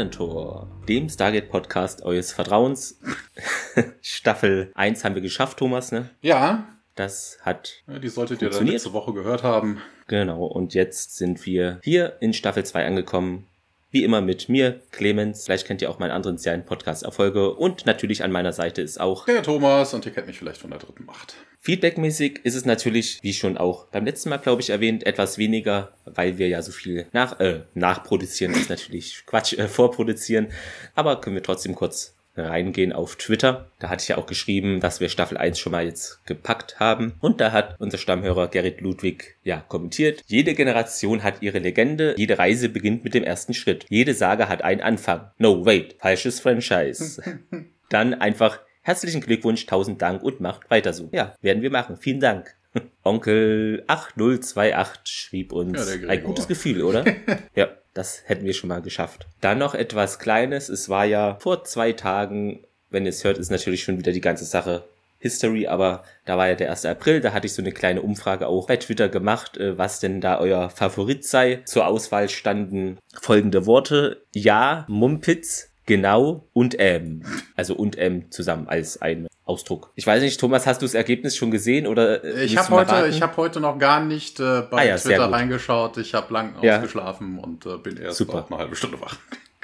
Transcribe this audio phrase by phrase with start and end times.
[0.00, 2.98] Sternentor, dem Stargate-Podcast eures Vertrauens.
[4.00, 6.08] Staffel 1 haben wir geschafft, Thomas, ne?
[6.22, 6.68] Ja.
[6.94, 7.82] Das hat.
[7.86, 9.82] Ja, die solltet ihr dann letzte Woche gehört haben.
[10.06, 13.46] Genau, und jetzt sind wir hier in Staffel 2 angekommen.
[13.92, 15.44] Wie immer mit mir, Clemens.
[15.44, 17.54] Vielleicht kennt ihr auch meinen anderen Serien-Podcast-Erfolge.
[17.54, 20.70] Und natürlich an meiner Seite ist auch der Thomas und ihr kennt mich vielleicht von
[20.70, 21.34] der dritten Macht.
[21.58, 25.92] Feedbackmäßig ist es natürlich, wie schon auch beim letzten Mal, glaube ich, erwähnt, etwas weniger,
[26.04, 30.52] weil wir ja so viel nach, äh, nachproduzieren, ist natürlich Quatsch, äh, vorproduzieren.
[30.94, 33.70] Aber können wir trotzdem kurz reingehen auf Twitter.
[33.78, 37.14] Da hatte ich ja auch geschrieben, dass wir Staffel 1 schon mal jetzt gepackt haben.
[37.20, 40.22] Und da hat unser Stammhörer Gerrit Ludwig ja kommentiert.
[40.26, 42.14] Jede Generation hat ihre Legende.
[42.16, 43.84] Jede Reise beginnt mit dem ersten Schritt.
[43.88, 45.30] Jede Sage hat einen Anfang.
[45.38, 45.96] No, wait.
[45.98, 47.22] Falsches Franchise.
[47.88, 51.10] Dann einfach Herzlichen Glückwunsch, tausend Dank und macht weiter so.
[51.12, 51.98] Ja, werden wir machen.
[51.98, 52.56] Vielen Dank.
[53.04, 57.04] Onkel 8028 schrieb uns ja, ein gutes Gefühl, oder?
[57.54, 59.26] ja, das hätten wir schon mal geschafft.
[59.40, 60.68] Dann noch etwas Kleines.
[60.68, 64.20] Es war ja vor zwei Tagen, wenn ihr es hört, ist natürlich schon wieder die
[64.20, 64.84] ganze Sache
[65.20, 66.86] History, aber da war ja der 1.
[66.86, 70.20] April, da hatte ich so eine kleine Umfrage auch bei Twitter gemacht, äh, was denn
[70.20, 71.60] da euer Favorit sei.
[71.66, 74.22] Zur Auswahl standen folgende Worte.
[74.34, 77.22] Ja, Mumpitz, genau und ähm.
[77.54, 79.90] Also und ähm zusammen als ein Ausdruck.
[79.96, 82.24] Ich weiß nicht, Thomas, hast du das Ergebnis schon gesehen oder?
[82.24, 85.30] Äh, ich habe heute, ich habe heute noch gar nicht äh, bei ah, ja, Twitter
[85.30, 85.96] reingeschaut.
[85.98, 86.76] Ich habe lang ja.
[86.76, 88.46] ausgeschlafen und äh, bin erst Super.
[88.48, 89.16] eine halbe Stunde wach.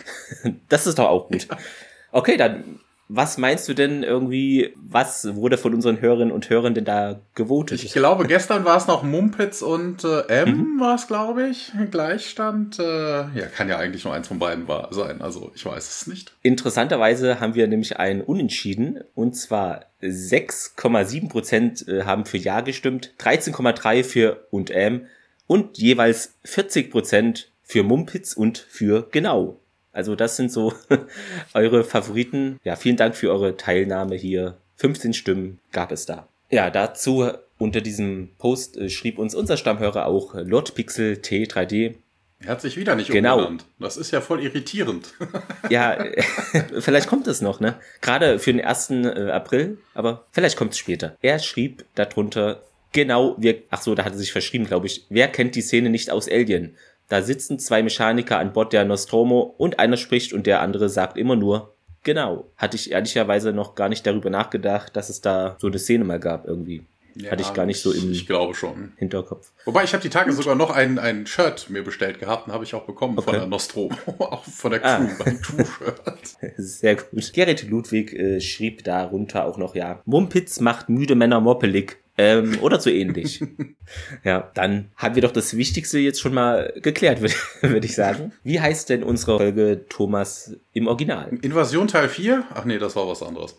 [0.69, 1.47] das ist doch auch gut.
[2.11, 6.85] Okay, dann was meinst du denn irgendwie, was wurde von unseren Hörerinnen und Hörern denn
[6.85, 7.85] da gewotet?
[7.85, 10.81] Ich glaube, gestern war es noch Mumpitz und äh, M mhm.
[10.81, 11.73] war es, glaube ich.
[11.91, 12.81] Gleichstand.
[12.81, 15.23] Äh, ja, kann ja eigentlich nur eins von beiden war, sein.
[15.23, 16.35] Also ich weiß es nicht.
[16.43, 19.01] Interessanterweise haben wir nämlich ein Unentschieden.
[19.15, 25.07] Und zwar 6,7 Prozent äh, haben für Ja gestimmt, 13,3 für und M
[25.47, 29.61] und jeweils 40 Prozent für Mumpitz und für Genau.
[29.97, 30.75] Also das sind so
[31.55, 32.61] eure Favoriten.
[32.65, 34.59] Ja, vielen Dank für eure Teilnahme hier.
[34.77, 36.29] 15 Stimmen gab es da.
[36.51, 41.95] Ja, dazu unter diesem Post äh, schrieb uns unser Stammhörer auch Lord Pixel T3D.
[42.41, 43.39] Er hat sich wieder nicht genau.
[43.39, 43.65] umbenannt.
[43.79, 45.15] Das ist ja voll irritierend.
[45.71, 45.97] ja,
[46.81, 47.77] vielleicht kommt es noch, ne?
[48.03, 48.91] Gerade für den 1.
[48.91, 51.17] Äh, April, aber vielleicht kommt es später.
[51.23, 55.07] Er schrieb darunter, genau, wir, ach so, da hat er sich verschrieben, glaube ich.
[55.09, 56.77] Wer kennt die Szene nicht aus Alien?
[57.09, 61.17] Da sitzen zwei Mechaniker an Bord der Nostromo und einer spricht und der andere sagt
[61.17, 61.73] immer nur
[62.07, 62.51] genau.
[62.57, 66.19] Hatte ich ehrlicherweise noch gar nicht darüber nachgedacht, dass es da so eine Szene mal
[66.19, 66.83] gab irgendwie.
[67.19, 68.93] Ja, Hatte ich gar nicht so im ich glaube schon.
[68.97, 69.51] Hinterkopf.
[69.65, 72.65] Wobei ich habe die Tage sogar noch ein, ein Shirt mir bestellt gehabt und habe
[72.65, 73.31] ich auch bekommen okay.
[73.31, 74.99] von der Nostromo, auch von der ah.
[74.99, 75.25] Crew, ah.
[75.25, 76.37] ein Crew-Shirt.
[76.59, 77.33] Sehr gut.
[77.33, 81.97] Gerrit Ludwig äh, schrieb darunter auch noch, ja, Mumpitz macht müde Männer moppelig.
[82.19, 83.43] Ähm, oder so ähnlich.
[84.25, 88.33] ja, dann haben wir doch das Wichtigste jetzt schon mal geklärt, würde würd ich sagen.
[88.43, 91.31] Wie heißt denn unsere Folge Thomas im Original?
[91.43, 92.45] Invasion Teil 4?
[92.55, 93.57] Ach nee, das war was anderes.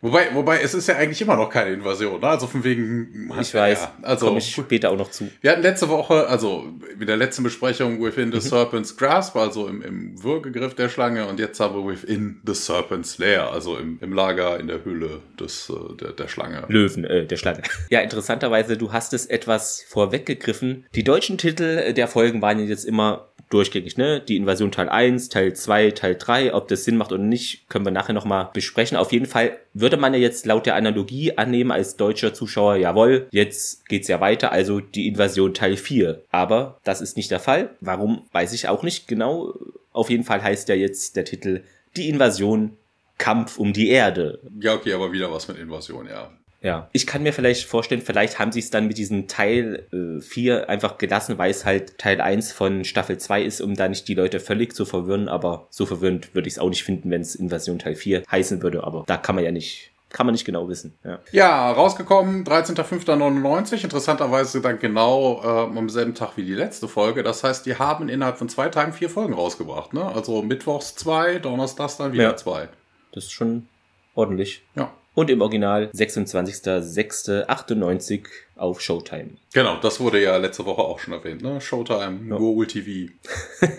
[0.00, 2.28] Wobei, wobei, es ist ja eigentlich immer noch keine Invasion, ne?
[2.28, 3.30] Also von wegen.
[3.40, 3.80] Ich weiß.
[3.80, 5.28] Ja, also komme ich später auch noch zu.
[5.40, 6.66] Wir hatten letzte Woche, also
[6.98, 8.42] mit der letzten Besprechung Within the mhm.
[8.42, 13.18] Serpent's Grasp, also im, im Würgegriff der Schlange, und jetzt haben wir Within the Serpent's
[13.18, 16.64] Lair, also im, im Lager in der Höhle des äh, der, der Schlange.
[16.68, 17.62] Löwen, äh, der Schlange.
[17.90, 20.86] Ja, interessanterweise, du hast es etwas vorweggegriffen.
[20.94, 24.20] Die deutschen Titel der Folgen waren jetzt immer durchgängig, ne?
[24.20, 27.84] Die Invasion Teil 1, Teil 2, Teil 3, ob das Sinn macht oder nicht, können
[27.84, 28.96] wir nachher nochmal besprechen.
[28.96, 33.28] Auf jeden Fall würde man ja jetzt laut der Analogie annehmen als deutscher Zuschauer, jawohl,
[33.30, 36.22] jetzt geht's ja weiter, also die Invasion Teil 4.
[36.30, 37.70] Aber das ist nicht der Fall.
[37.80, 39.54] Warum, weiß ich auch nicht genau.
[39.92, 41.62] Auf jeden Fall heißt ja jetzt der Titel
[41.96, 42.76] Die Invasion
[43.18, 44.40] Kampf um die Erde.
[44.60, 46.32] Ja, okay, aber wieder was mit Invasion, ja.
[46.62, 50.20] Ja, ich kann mir vielleicht vorstellen, vielleicht haben sie es dann mit diesem Teil äh,
[50.20, 54.06] 4 einfach gelassen, weil es halt Teil 1 von Staffel 2 ist, um da nicht
[54.06, 57.20] die Leute völlig zu verwirren, aber so verwirrend würde ich es auch nicht finden, wenn
[57.20, 60.44] es Invasion Teil 4 heißen würde, aber da kann man ja nicht kann man nicht
[60.44, 60.94] genau wissen.
[61.04, 67.22] Ja, ja rausgekommen 13.05.99, interessanterweise dann genau äh, am selben Tag wie die letzte Folge.
[67.22, 69.94] Das heißt, die haben innerhalb von zwei Tagen vier Folgen rausgebracht.
[69.94, 70.04] Ne?
[70.04, 72.36] Also mittwochs zwei, donnerstags dann wieder ja.
[72.36, 72.68] zwei.
[73.12, 73.68] Das ist schon
[74.14, 74.62] ordentlich.
[74.74, 78.24] Ja und im Original 26.06.98
[78.56, 79.30] auf Showtime.
[79.52, 81.60] Genau, das wurde ja letzte Woche auch schon erwähnt, ne?
[81.60, 82.36] Showtime, ja.
[82.36, 83.10] Google TV.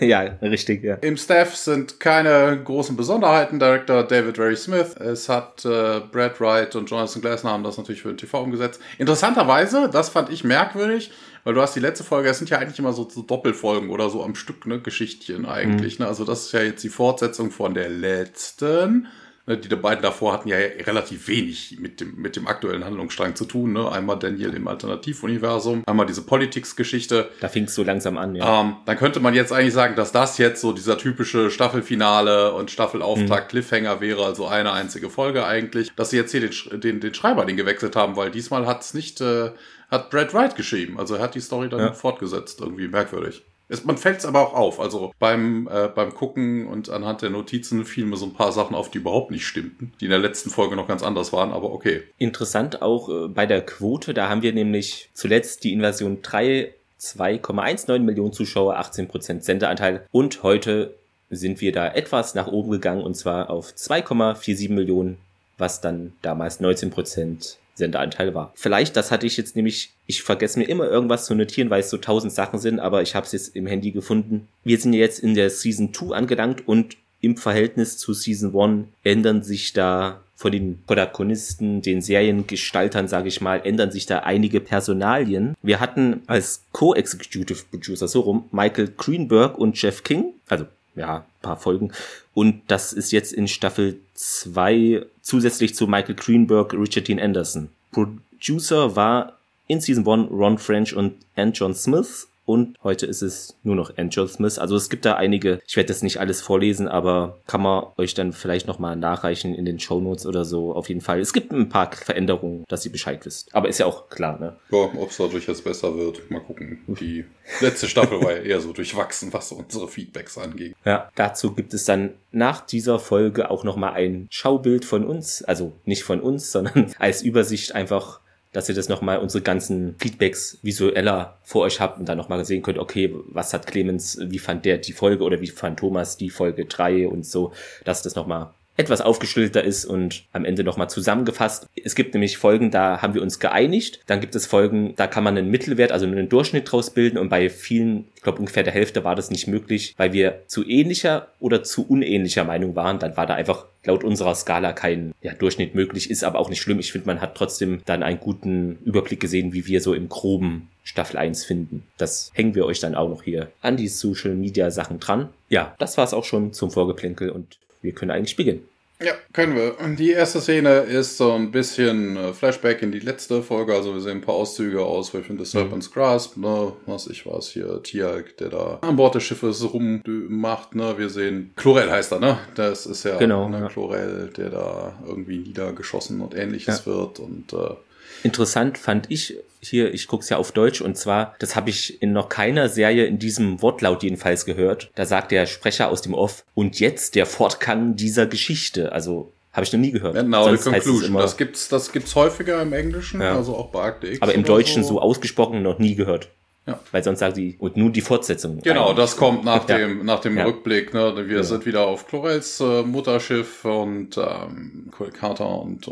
[0.00, 0.96] ja, richtig, ja.
[0.96, 3.58] Im Staff sind keine großen Besonderheiten.
[3.58, 4.94] Director David Ray Smith.
[4.96, 8.78] Es hat äh, Brad Wright und Jonathan Glasner haben das natürlich für den TV umgesetzt.
[8.98, 11.10] Interessanterweise, das fand ich merkwürdig,
[11.44, 14.10] weil du hast die letzte Folge, das sind ja eigentlich immer so, so Doppelfolgen oder
[14.10, 14.80] so am Stück, ne?
[14.80, 16.04] Geschichtchen eigentlich, mhm.
[16.04, 16.08] ne?
[16.08, 19.08] Also das ist ja jetzt die Fortsetzung von der letzten.
[19.46, 23.44] Ne, die beiden davor hatten ja relativ wenig mit dem, mit dem aktuellen Handlungsstrang zu
[23.44, 23.74] tun.
[23.74, 23.92] Ne?
[23.92, 27.28] Einmal Daniel im Alternativuniversum, einmal diese Politics-Geschichte.
[27.40, 28.62] Da fing es so langsam an, ja.
[28.62, 32.70] Ähm, dann könnte man jetzt eigentlich sagen, dass das jetzt so dieser typische Staffelfinale und
[32.70, 33.50] Staffelauftakt mhm.
[33.50, 35.92] Cliffhanger wäre, also eine einzige Folge eigentlich.
[35.94, 38.94] Dass sie jetzt hier den, den, den Schreiber den gewechselt haben, weil diesmal hat es
[38.94, 39.50] nicht, äh,
[39.90, 40.98] hat Brad Wright geschrieben.
[40.98, 41.92] Also er hat die Story dann ja.
[41.92, 42.60] fortgesetzt.
[42.62, 43.44] Irgendwie merkwürdig.
[43.68, 44.80] Es, man fällt es aber auch auf.
[44.80, 48.74] Also beim, äh, beim Gucken und anhand der Notizen fielen mir so ein paar Sachen
[48.74, 51.72] auf, die überhaupt nicht stimmten, die in der letzten Folge noch ganz anders waren, aber
[51.72, 52.02] okay.
[52.18, 57.98] Interessant auch äh, bei der Quote, da haben wir nämlich zuletzt die Invasion 3 2,19
[57.98, 60.94] Millionen Zuschauer, 18% Senderanteil und heute
[61.28, 65.18] sind wir da etwas nach oben gegangen und zwar auf 2,47 Millionen,
[65.58, 68.52] was dann damals 19% Sendeanteil war.
[68.54, 71.90] Vielleicht, das hatte ich jetzt nämlich, ich vergesse mir immer irgendwas zu notieren, weil es
[71.90, 74.48] so tausend Sachen sind, aber ich habe es jetzt im Handy gefunden.
[74.62, 79.42] Wir sind jetzt in der Season 2 angelangt und im Verhältnis zu Season 1 ändern
[79.42, 85.54] sich da von den Protagonisten, den Seriengestaltern, sage ich mal, ändern sich da einige Personalien.
[85.62, 90.66] Wir hatten als Co-Executive Producer so rum Michael Greenberg und Jeff King, also
[90.96, 91.92] ja, paar Folgen.
[92.34, 97.70] Und das ist jetzt in Staffel 2 zusätzlich zu Michael Greenberg, Richard Dean Anderson.
[97.90, 103.56] Producer war in Season 1 Ron French und Ann John Smith und heute ist es
[103.62, 104.58] nur noch Angel Smith.
[104.58, 108.14] Also es gibt da einige, ich werde das nicht alles vorlesen, aber kann man euch
[108.14, 110.74] dann vielleicht nochmal nachreichen in den Show Notes oder so.
[110.74, 111.20] Auf jeden Fall.
[111.20, 113.54] Es gibt ein paar Veränderungen, dass ihr Bescheid wisst.
[113.54, 114.56] Aber ist ja auch klar, ne?
[114.70, 116.80] Ja, ob es dadurch jetzt besser wird, mal gucken.
[116.86, 117.24] Die
[117.60, 120.74] letzte Staffel war ja eher so durchwachsen, was unsere Feedbacks angeht.
[120.84, 125.42] Ja, dazu gibt es dann nach dieser Folge auch nochmal ein Schaubild von uns.
[125.42, 128.20] Also nicht von uns, sondern als Übersicht einfach
[128.54, 132.62] dass ihr das nochmal unsere ganzen Feedbacks visueller vor euch habt und dann nochmal sehen
[132.62, 136.30] könnt, okay, was hat Clemens, wie fand der die Folge oder wie fand Thomas die
[136.30, 137.52] Folge drei und so,
[137.84, 141.68] dass das nochmal etwas aufgeschlüsselter ist und am Ende nochmal zusammengefasst.
[141.82, 144.00] Es gibt nämlich Folgen, da haben wir uns geeinigt.
[144.06, 147.28] Dann gibt es Folgen, da kann man einen Mittelwert, also einen Durchschnitt draus bilden und
[147.28, 151.28] bei vielen, ich glaube ungefähr der Hälfte war das nicht möglich, weil wir zu ähnlicher
[151.40, 152.98] oder zu unähnlicher Meinung waren.
[152.98, 156.60] Dann war da einfach laut unserer Skala kein ja, Durchschnitt möglich, ist aber auch nicht
[156.60, 156.78] schlimm.
[156.78, 160.68] Ich finde, man hat trotzdem dann einen guten Überblick gesehen, wie wir so im groben
[160.82, 161.84] Staffel 1 finden.
[161.96, 165.28] Das hängen wir euch dann auch noch hier an die Social Media Sachen dran.
[165.48, 168.66] Ja, das war es auch schon zum Vorgeplänkel und wir können eigentlich beginnen.
[169.02, 169.74] Ja, können wir.
[169.96, 173.74] Die erste Szene ist so ein bisschen äh, Flashback in die letzte Folge.
[173.74, 175.90] Also wir sehen ein paar Auszüge aus Within the Serpent's.
[175.90, 176.72] Grasp, ne?
[176.86, 180.94] Was ich weiß hier, Tialk, der da an Bord des Schiffes rummacht, ne?
[180.96, 182.38] Wir sehen, Chlorel heißt er, ne?
[182.54, 183.68] Das ist ja, genau, ne, ja.
[183.68, 186.92] Chlorel, der da irgendwie niedergeschossen und ähnliches ja.
[186.92, 187.74] wird und äh,
[188.24, 192.12] Interessant fand ich hier, ich guck's ja auf Deutsch und zwar, das habe ich in
[192.12, 194.90] noch keiner Serie in diesem Wortlaut jedenfalls gehört.
[194.94, 198.92] Da sagt der Sprecher aus dem Off und jetzt der Fortgang dieser Geschichte.
[198.92, 200.14] Also habe ich noch nie gehört.
[200.14, 201.14] Genau, the conclusion.
[201.14, 203.36] Das gibt's, das gibt's häufiger im Englischen, ja.
[203.36, 204.22] also auch bei Akte X.
[204.22, 204.94] Aber im Deutschen so.
[204.94, 206.30] so ausgesprochen noch nie gehört.
[206.66, 206.80] Ja.
[206.92, 208.62] Weil sonst sagt sie, und nun die Fortsetzung.
[208.62, 208.96] Genau, eigentlich.
[208.96, 209.76] das kommt nach ja.
[209.76, 210.44] dem, nach dem ja.
[210.44, 210.94] Rückblick.
[210.94, 211.28] Ne?
[211.28, 211.42] Wir ja.
[211.42, 215.90] sind wieder auf Chlorels äh, Mutterschiff und ähm, Carter und äh,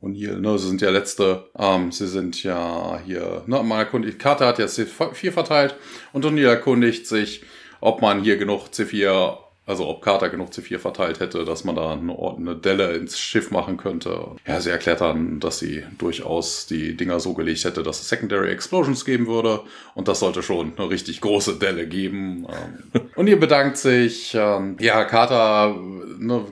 [0.00, 4.46] O'Neill, ne, sie sind ja letzte, ähm, sie sind ja hier, ne, man erkundigt, Carter
[4.46, 5.76] hat jetzt C4 verteilt
[6.12, 7.42] und O'Neill erkundigt sich,
[7.80, 9.38] ob man hier genug C4
[9.68, 13.50] also ob Carter genug C4 verteilt hätte, dass man da eine, eine Delle ins Schiff
[13.50, 14.28] machen könnte.
[14.46, 18.50] Ja, sie erklärt dann, dass sie durchaus die Dinger so gelegt hätte, dass es Secondary
[18.50, 19.60] Explosions geben würde.
[19.94, 22.46] Und das sollte schon eine richtig große Delle geben.
[22.48, 23.10] Ähm.
[23.14, 24.34] und ihr bedankt sich.
[24.34, 25.76] Ähm, ja, Carter
[26.18, 26.46] ne,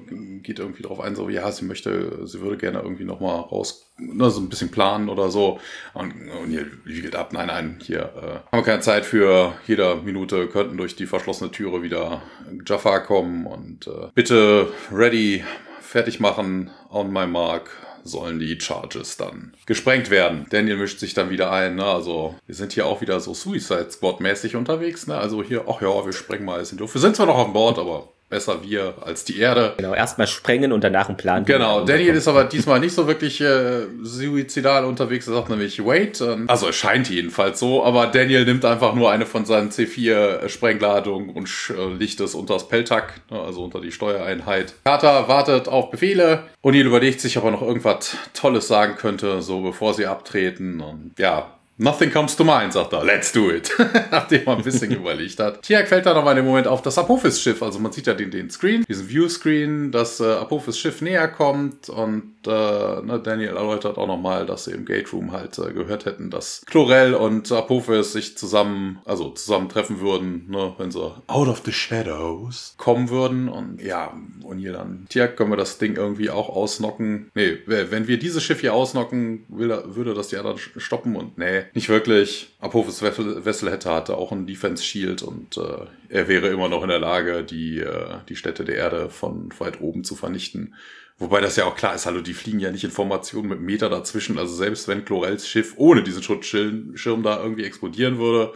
[0.46, 4.30] geht irgendwie drauf ein, so, ja, sie möchte, sie würde gerne irgendwie nochmal raus, ne,
[4.30, 5.58] so ein bisschen planen oder so.
[5.92, 9.54] Und, und ihr wiegelt ab, nein, nein, hier äh, haben wir keine Zeit für.
[9.66, 12.22] Jeder Minute könnten durch die verschlossene Türe wieder
[12.64, 15.44] Jaffa kommen und äh, bitte ready,
[15.80, 17.68] fertig machen, on my mark,
[18.04, 20.46] sollen die Charges dann gesprengt werden.
[20.50, 21.74] Daniel mischt sich dann wieder ein.
[21.74, 21.84] Ne?
[21.84, 25.08] Also wir sind hier auch wieder so Suicide Squad mäßig unterwegs.
[25.08, 25.16] Ne?
[25.16, 26.94] Also hier, ach ja, wir sprengen mal alles in die Luft.
[26.94, 29.75] Wir sind zwar noch auf Bord, aber besser wir als die Erde.
[29.76, 31.45] Genau, erstmal sprengen und danach einen Plan.
[31.45, 36.21] Genau, Daniel ist aber diesmal nicht so wirklich äh, suizidal unterwegs, er sagt nämlich Wait.
[36.21, 41.30] Ähm, also es scheint jedenfalls so, aber Daniel nimmt einfach nur eine von seinen C4-Sprengladungen
[41.30, 44.75] und äh, licht es unter das Peltak, ne, also unter die Steuereinheit.
[44.85, 46.45] Carter wartet auf Befehle.
[46.64, 50.80] O'Neill überlegt sich, ob er noch irgendwas Tolles sagen könnte, so bevor sie abtreten.
[50.80, 53.04] Und ja, Nothing comes to mind, sagt er.
[53.04, 53.71] Let's do it.
[54.11, 55.62] Nachdem er ein bisschen überlegt hat.
[55.62, 57.62] Tiak fällt dann aber in dem Moment auf das Apophis-Schiff.
[57.62, 62.37] Also man sieht ja den, den Screen, diesen View-Screen, dass äh, Apophis-Schiff näher kommt und
[62.47, 66.30] äh, ne, Daniel erläutert auch nochmal, dass sie im Gate Room halt äh, gehört hätten,
[66.30, 71.73] dass Chlorel und Apophis sich zusammen, also zusammentreffen würden, ne, wenn sie out of the
[71.73, 73.49] shadows kommen würden.
[73.49, 77.30] Und ja, und hier dann, Tiak, können wir das Ding irgendwie auch ausnocken?
[77.35, 81.65] Nee, wenn wir dieses Schiff hier ausnocken, will, würde das die anderen stoppen und nee,
[81.75, 82.54] nicht wirklich.
[82.61, 86.88] Apophis Wessel hätte hatte auch ein Defense Shield und äh, er wäre immer noch in
[86.88, 90.75] der Lage, die, äh, die Städte der Erde von weit oben zu vernichten.
[91.18, 93.88] Wobei das ja auch klar ist, hallo, die fliegen ja nicht in Formation mit Meter
[93.88, 94.38] dazwischen.
[94.38, 98.52] Also selbst wenn Chlorels Schiff ohne diesen Schutzschirm da irgendwie explodieren würde,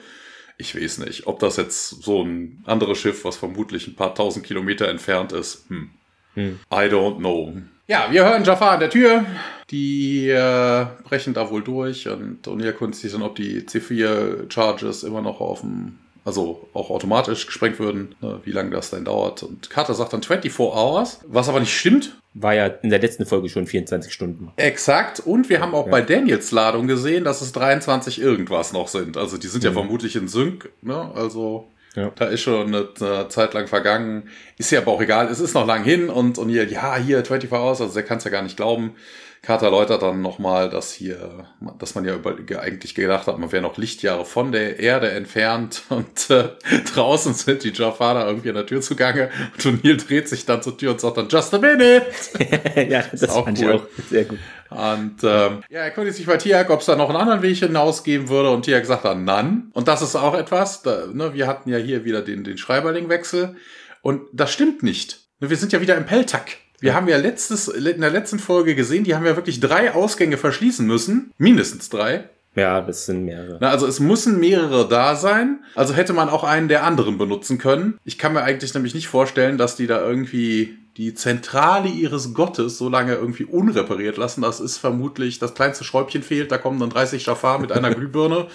[0.59, 4.45] ich weiß nicht, ob das jetzt so ein anderes Schiff, was vermutlich ein paar tausend
[4.45, 5.90] Kilometer entfernt ist, hm.
[6.34, 6.58] Hm.
[6.72, 7.54] I don't know.
[7.90, 9.25] Ja, wir hören Jafar an der Tür.
[9.70, 15.22] Die äh, brechen da wohl durch und O'Neill erkundigt sich dann, ob die C4-Charges immer
[15.22, 19.42] noch auf dem, also auch automatisch gesprengt würden, ne, wie lange das denn dauert.
[19.42, 22.16] Und Carter sagt dann 24 Hours, was aber nicht stimmt.
[22.34, 24.52] War ja in der letzten Folge schon 24 Stunden.
[24.54, 25.18] Exakt.
[25.18, 25.90] Und wir haben auch ja.
[25.90, 29.16] bei Daniels Ladung gesehen, dass es 23 irgendwas noch sind.
[29.16, 29.68] Also die sind mhm.
[29.68, 31.10] ja vermutlich in Sync, ne?
[31.16, 31.66] Also
[31.97, 32.12] ja.
[32.14, 34.28] Da ist schon eine, eine, Zeit lang vergangen.
[34.59, 35.28] Ist ja aber auch egal.
[35.28, 38.18] Es ist noch lang hin und, und hier, ja, hier 24 Hours, also der kann
[38.18, 38.94] es ja gar nicht glauben.
[39.42, 41.47] Carter erläutert dann nochmal, dass hier,
[41.78, 45.82] dass man ja über, eigentlich gedacht hat, man wäre noch Lichtjahre von der Erde entfernt
[45.88, 46.50] und äh,
[46.94, 50.76] draußen sind die Jafada irgendwie an der Tür zugange und O'Neill dreht sich dann zur
[50.76, 52.06] Tür und sagt dann, just a minute.
[52.88, 53.64] ja, das, das fand cool.
[53.64, 54.38] ich auch sehr gut.
[54.70, 57.56] Und ähm, ja, er konnte sich bei Tiag, ob es da noch einen anderen Weg
[57.56, 58.50] hinausgeben würde.
[58.50, 59.70] Und Tiag sagt dann, nein.
[59.73, 63.56] Und das ist auch etwas, da, ne, wir hatten ja hier wieder den, den Schreiberling-Wechsel.
[64.00, 65.23] Und das stimmt nicht.
[65.40, 66.59] Wir sind ja wieder im Peltak.
[66.80, 70.38] Wir haben ja letztes, in der letzten Folge gesehen, die haben ja wirklich drei Ausgänge
[70.38, 71.32] verschließen müssen.
[71.37, 72.25] Mindestens drei.
[72.56, 73.58] Ja, das sind mehrere.
[73.60, 75.60] Na, also es müssen mehrere da sein.
[75.75, 77.99] Also hätte man auch einen der anderen benutzen können.
[78.04, 82.76] Ich kann mir eigentlich nämlich nicht vorstellen, dass die da irgendwie die Zentrale ihres Gottes
[82.76, 84.42] so lange irgendwie unrepariert lassen.
[84.42, 88.49] Das ist vermutlich, das kleinste Schräubchen fehlt, da kommen dann 30 Schafar mit einer Glühbirne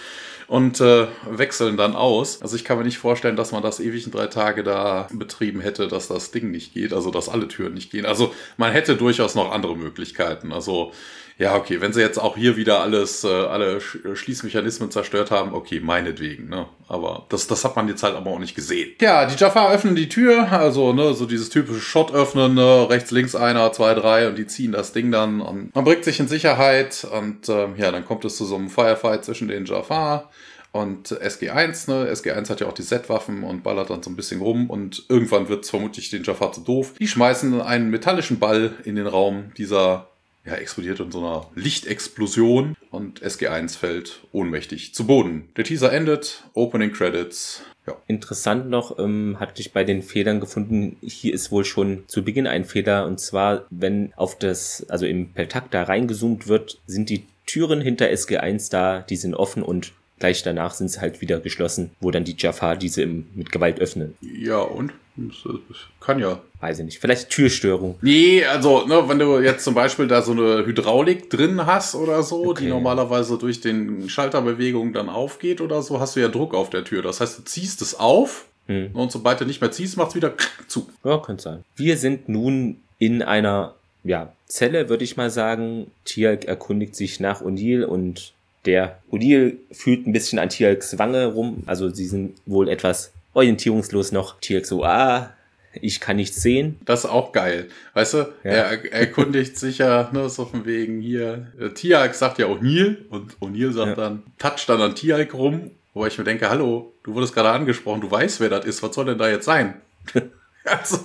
[0.48, 2.42] und äh, wechseln dann aus.
[2.42, 5.60] Also ich kann mir nicht vorstellen, dass man das ewig in drei Tage da betrieben
[5.60, 8.06] hätte, dass das Ding nicht geht, also dass alle Türen nicht gehen.
[8.06, 10.54] Also man hätte durchaus noch andere Möglichkeiten.
[10.54, 10.92] Also
[11.38, 15.82] ja, okay, wenn sie jetzt auch hier wieder alles, äh, alle Schließmechanismen zerstört haben, okay,
[15.82, 16.68] meinetwegen, ne?
[16.88, 18.92] Aber das, das hat man jetzt halt aber auch nicht gesehen.
[19.02, 23.12] Ja, die Jaffa öffnen die Tür, also, ne, so dieses typische Shot öffnen, ne, rechts,
[23.12, 26.28] links einer, zwei, drei und die ziehen das Ding dann und man bringt sich in
[26.28, 30.30] Sicherheit und äh, ja, dann kommt es zu so einem Firefight zwischen den Jaffa
[30.72, 32.12] und SG1, ne?
[32.12, 35.50] SG1 hat ja auch die Z-Waffen und ballert dann so ein bisschen rum und irgendwann
[35.50, 36.94] wird es vermutlich den Jaffa zu doof.
[37.00, 40.10] Die schmeißen einen metallischen Ball in den Raum dieser
[40.46, 45.50] ja, explodiert in so einer Lichtexplosion und SG1 fällt ohnmächtig zu Boden.
[45.58, 47.64] Der Teaser endet, Opening Credits.
[47.88, 47.98] Ja.
[48.08, 52.48] Interessant noch, ähm, hatte ich bei den Fehlern gefunden, hier ist wohl schon zu Beginn
[52.48, 57.26] ein Fehler und zwar, wenn auf das, also im Peltak da reingezoomt wird, sind die
[57.46, 61.92] Türen hinter SG1 da, die sind offen und gleich danach sind sie halt wieder geschlossen,
[62.00, 64.16] wo dann die Jafar diese im, mit Gewalt öffnen.
[64.22, 64.94] Ja, und?
[65.18, 66.42] Das kann ja.
[66.60, 67.00] Weiß ich nicht.
[67.00, 67.96] Vielleicht Türstörung.
[68.02, 72.22] Nee, also, ne, wenn du jetzt zum Beispiel da so eine Hydraulik drin hast oder
[72.24, 72.66] so, okay.
[72.66, 76.84] die normalerweise durch den Schalterbewegung dann aufgeht oder so, hast du ja Druck auf der
[76.84, 77.02] Tür.
[77.02, 78.92] Das heißt, du ziehst es auf hm.
[78.94, 80.34] und sobald du nicht mehr ziehst, macht es wieder
[80.68, 80.90] zu.
[81.04, 81.64] Ja, könnte sein.
[81.76, 85.92] Wir sind nun in einer ja, Zelle, würde ich mal sagen.
[86.04, 88.34] Tialk erkundigt sich nach O'Neill und
[88.66, 91.64] der O'Neill fühlt ein bisschen an Tialks Wange rum.
[91.66, 94.38] Also sie sind wohl etwas orientierungslos noch.
[94.64, 95.36] So, ah,
[95.82, 96.80] ich kann nichts sehen.
[96.86, 97.68] Das ist auch geil.
[97.94, 98.52] Weißt du, ja.
[98.52, 101.52] er, erkundigt sich ja, ne, so von wegen hier.
[101.76, 103.96] Tialk sagt ja O'Neill und O'Neill sagt ja.
[103.96, 108.02] dann, touch dann an Tialk rum, wo ich mir denke, hallo, du wurdest gerade angesprochen,
[108.02, 109.82] du weißt, wer das ist, was soll denn da jetzt sein?
[110.66, 111.00] also,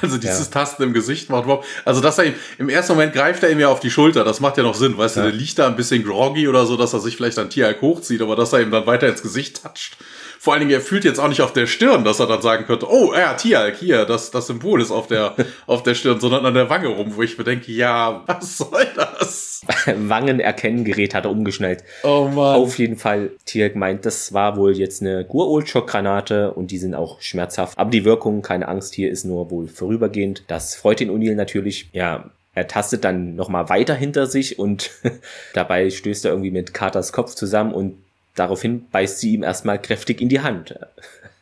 [0.00, 0.52] also dieses ja.
[0.52, 1.66] Tasten im Gesicht macht überhaupt.
[1.84, 4.40] Also dass er ihm, im ersten Moment greift er ihm ja auf die Schulter, das
[4.40, 6.92] macht ja noch Sinn, weißt du, der liegt da ein bisschen groggy oder so, dass
[6.92, 9.96] er sich vielleicht an Tierhalk hochzieht, aber dass er ihm dann weiter ins Gesicht toucht.
[10.42, 12.64] Vor allen Dingen, er fühlt jetzt auch nicht auf der Stirn, dass er dann sagen
[12.66, 15.36] könnte, oh, ja, Tialk, hier, das, das Symbol ist auf der,
[15.68, 18.88] auf der Stirn, sondern an der Wange rum, wo ich mir denke, ja, was soll
[18.96, 19.60] das?
[19.86, 21.84] Wangenerkenngerät hat er umgeschnallt.
[22.02, 22.56] Oh Mann.
[22.56, 27.20] Auf jeden Fall, Tialk meint, das war wohl jetzt eine Gur-Ult-Schock-Granate und die sind auch
[27.20, 27.78] schmerzhaft.
[27.78, 30.42] Aber die Wirkung, keine Angst, hier ist nur wohl vorübergehend.
[30.48, 31.88] Das freut den O'Neill natürlich.
[31.92, 34.90] Ja, er tastet dann nochmal weiter hinter sich und
[35.54, 37.94] dabei stößt er irgendwie mit Carters Kopf zusammen und
[38.34, 40.78] Daraufhin beißt sie ihm erstmal kräftig in die Hand.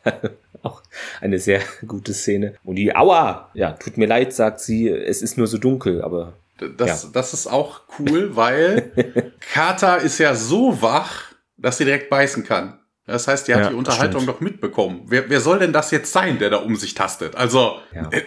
[0.63, 0.81] Auch
[1.21, 2.55] eine sehr gute Szene.
[2.63, 3.49] Und die, aua!
[3.53, 6.33] Ja, tut mir leid, sagt sie, es ist nur so dunkel, aber
[6.77, 7.09] Das, ja.
[7.13, 8.91] das ist auch cool, weil
[9.51, 12.77] Carter ist ja so wach, dass sie direkt beißen kann.
[13.07, 15.05] Das heißt, die hat ja, die Unterhaltung doch mitbekommen.
[15.07, 17.35] Wer, wer soll denn das jetzt sein, der da um sich tastet?
[17.35, 17.77] Also.
[17.93, 18.09] Ja.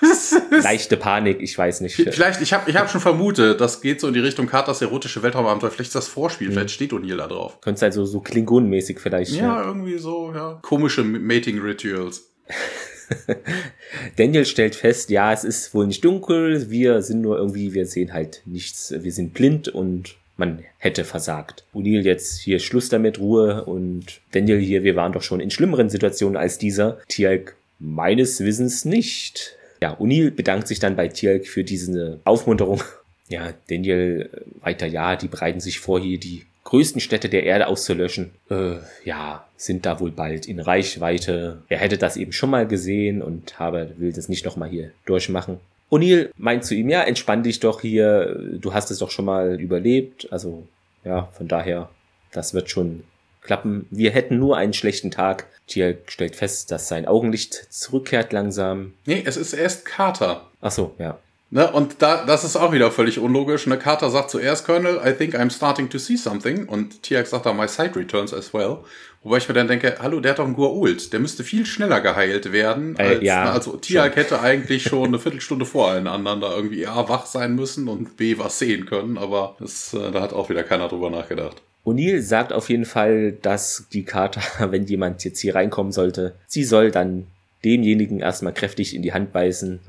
[0.50, 1.94] Leichte Panik, ich weiß nicht.
[1.94, 5.22] Vielleicht, ich habe ich hab schon vermutet, das geht so in die Richtung Carters erotische
[5.22, 5.70] Weltraumabenteuer.
[5.70, 6.52] Vielleicht ist das Vorspiel, mhm.
[6.52, 7.60] vielleicht steht O'Neill da drauf.
[7.60, 9.32] Könnte halt so, so Klingon-mäßig vielleicht.
[9.32, 10.58] Ja, ja, irgendwie so, ja.
[10.62, 12.30] Komische Mating-Rituals.
[14.16, 18.12] Daniel stellt fest, ja, es ist wohl nicht dunkel, wir sind nur irgendwie, wir sehen
[18.12, 21.64] halt nichts, wir sind blind und man hätte versagt.
[21.74, 25.90] O'Neill jetzt hier Schluss damit, Ruhe und Daniel hier, wir waren doch schon in schlimmeren
[25.90, 26.98] Situationen als dieser.
[27.08, 29.56] Tialk meines Wissens nicht.
[29.82, 32.82] Ja, O'Neill bedankt sich dann bei Tialk für diese Aufmunterung.
[33.32, 37.68] Ja, Daniel äh, weiter, ja, die bereiten sich vor, hier die größten Städte der Erde
[37.68, 38.32] auszulöschen.
[38.50, 41.62] Äh, ja, sind da wohl bald in Reichweite.
[41.68, 45.60] Er hätte das eben schon mal gesehen und habe, will das nicht nochmal hier durchmachen.
[45.92, 49.60] O'Neill meint zu ihm, ja, entspann dich doch hier, du hast es doch schon mal
[49.60, 50.26] überlebt.
[50.32, 50.66] Also,
[51.04, 51.88] ja, von daher,
[52.32, 53.04] das wird schon
[53.50, 53.88] klappen.
[53.90, 55.46] Wir hätten nur einen schlechten Tag.
[55.66, 58.92] Tier stellt fest, dass sein Augenlicht zurückkehrt langsam.
[59.06, 60.46] Nee, es ist erst Carter.
[60.60, 61.18] Ach so, ja.
[61.50, 63.66] Ne, und da, das ist auch wieder völlig unlogisch.
[63.66, 66.68] Ne, Carter sagt zuerst, Colonel, I think I'm starting to see something.
[66.68, 68.78] Und Tiax sagt dann, my sight returns as well.
[69.24, 71.10] Wobei ich mir dann denke, hallo, der hat doch einen Gua'uld.
[71.10, 72.96] Der müsste viel schneller geheilt werden.
[72.98, 76.54] Als, äh, ja, ne, also Tiax hätte eigentlich schon eine Viertelstunde vor allen anderen da
[76.54, 79.18] irgendwie A, wach sein müssen und B, was sehen können.
[79.18, 81.60] Aber das, äh, da hat auch wieder keiner drüber nachgedacht.
[81.84, 86.64] O'Neill sagt auf jeden Fall, dass die Carter, wenn jemand jetzt hier reinkommen sollte, sie
[86.64, 87.26] soll dann
[87.64, 89.80] demjenigen erstmal kräftig in die Hand beißen.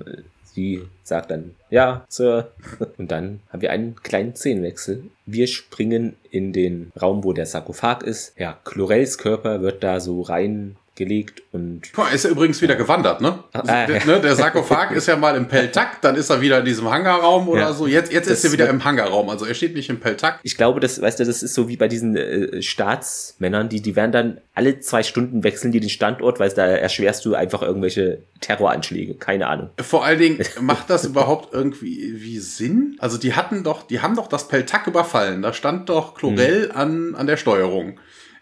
[0.53, 2.51] Sie sagt dann, ja, Sir.
[2.97, 5.05] Und dann haben wir einen kleinen Szenenwechsel.
[5.25, 8.37] Wir springen in den Raum, wo der Sarkophag ist.
[8.37, 11.81] Ja, Chlorels Körper wird da so rein gelegt und.
[11.93, 13.43] Guck mal, ist er übrigens wieder gewandert, ne?
[13.53, 14.19] Ah, der, ne?
[14.19, 17.61] der Sarkophag ist ja mal im Peltak, dann ist er wieder in diesem Hangarraum oder
[17.61, 17.73] ja.
[17.73, 17.87] so.
[17.87, 19.29] Jetzt, jetzt ist er wieder im Hangarraum.
[19.29, 20.39] Also er steht nicht im Peltak.
[20.43, 23.95] Ich glaube, das, weißt du, das ist so wie bei diesen äh, Staatsmännern, die, die
[23.95, 28.19] werden dann alle zwei Stunden wechseln die den Standort, weil da erschwerst du einfach irgendwelche
[28.41, 29.15] Terroranschläge.
[29.15, 29.69] Keine Ahnung.
[29.79, 32.97] Vor allen Dingen, macht das überhaupt irgendwie wie Sinn?
[32.99, 35.41] Also die hatten doch, die haben doch das Peltak überfallen.
[35.41, 36.77] Da stand doch Chlorell hm.
[36.77, 37.97] an, an der Steuerung.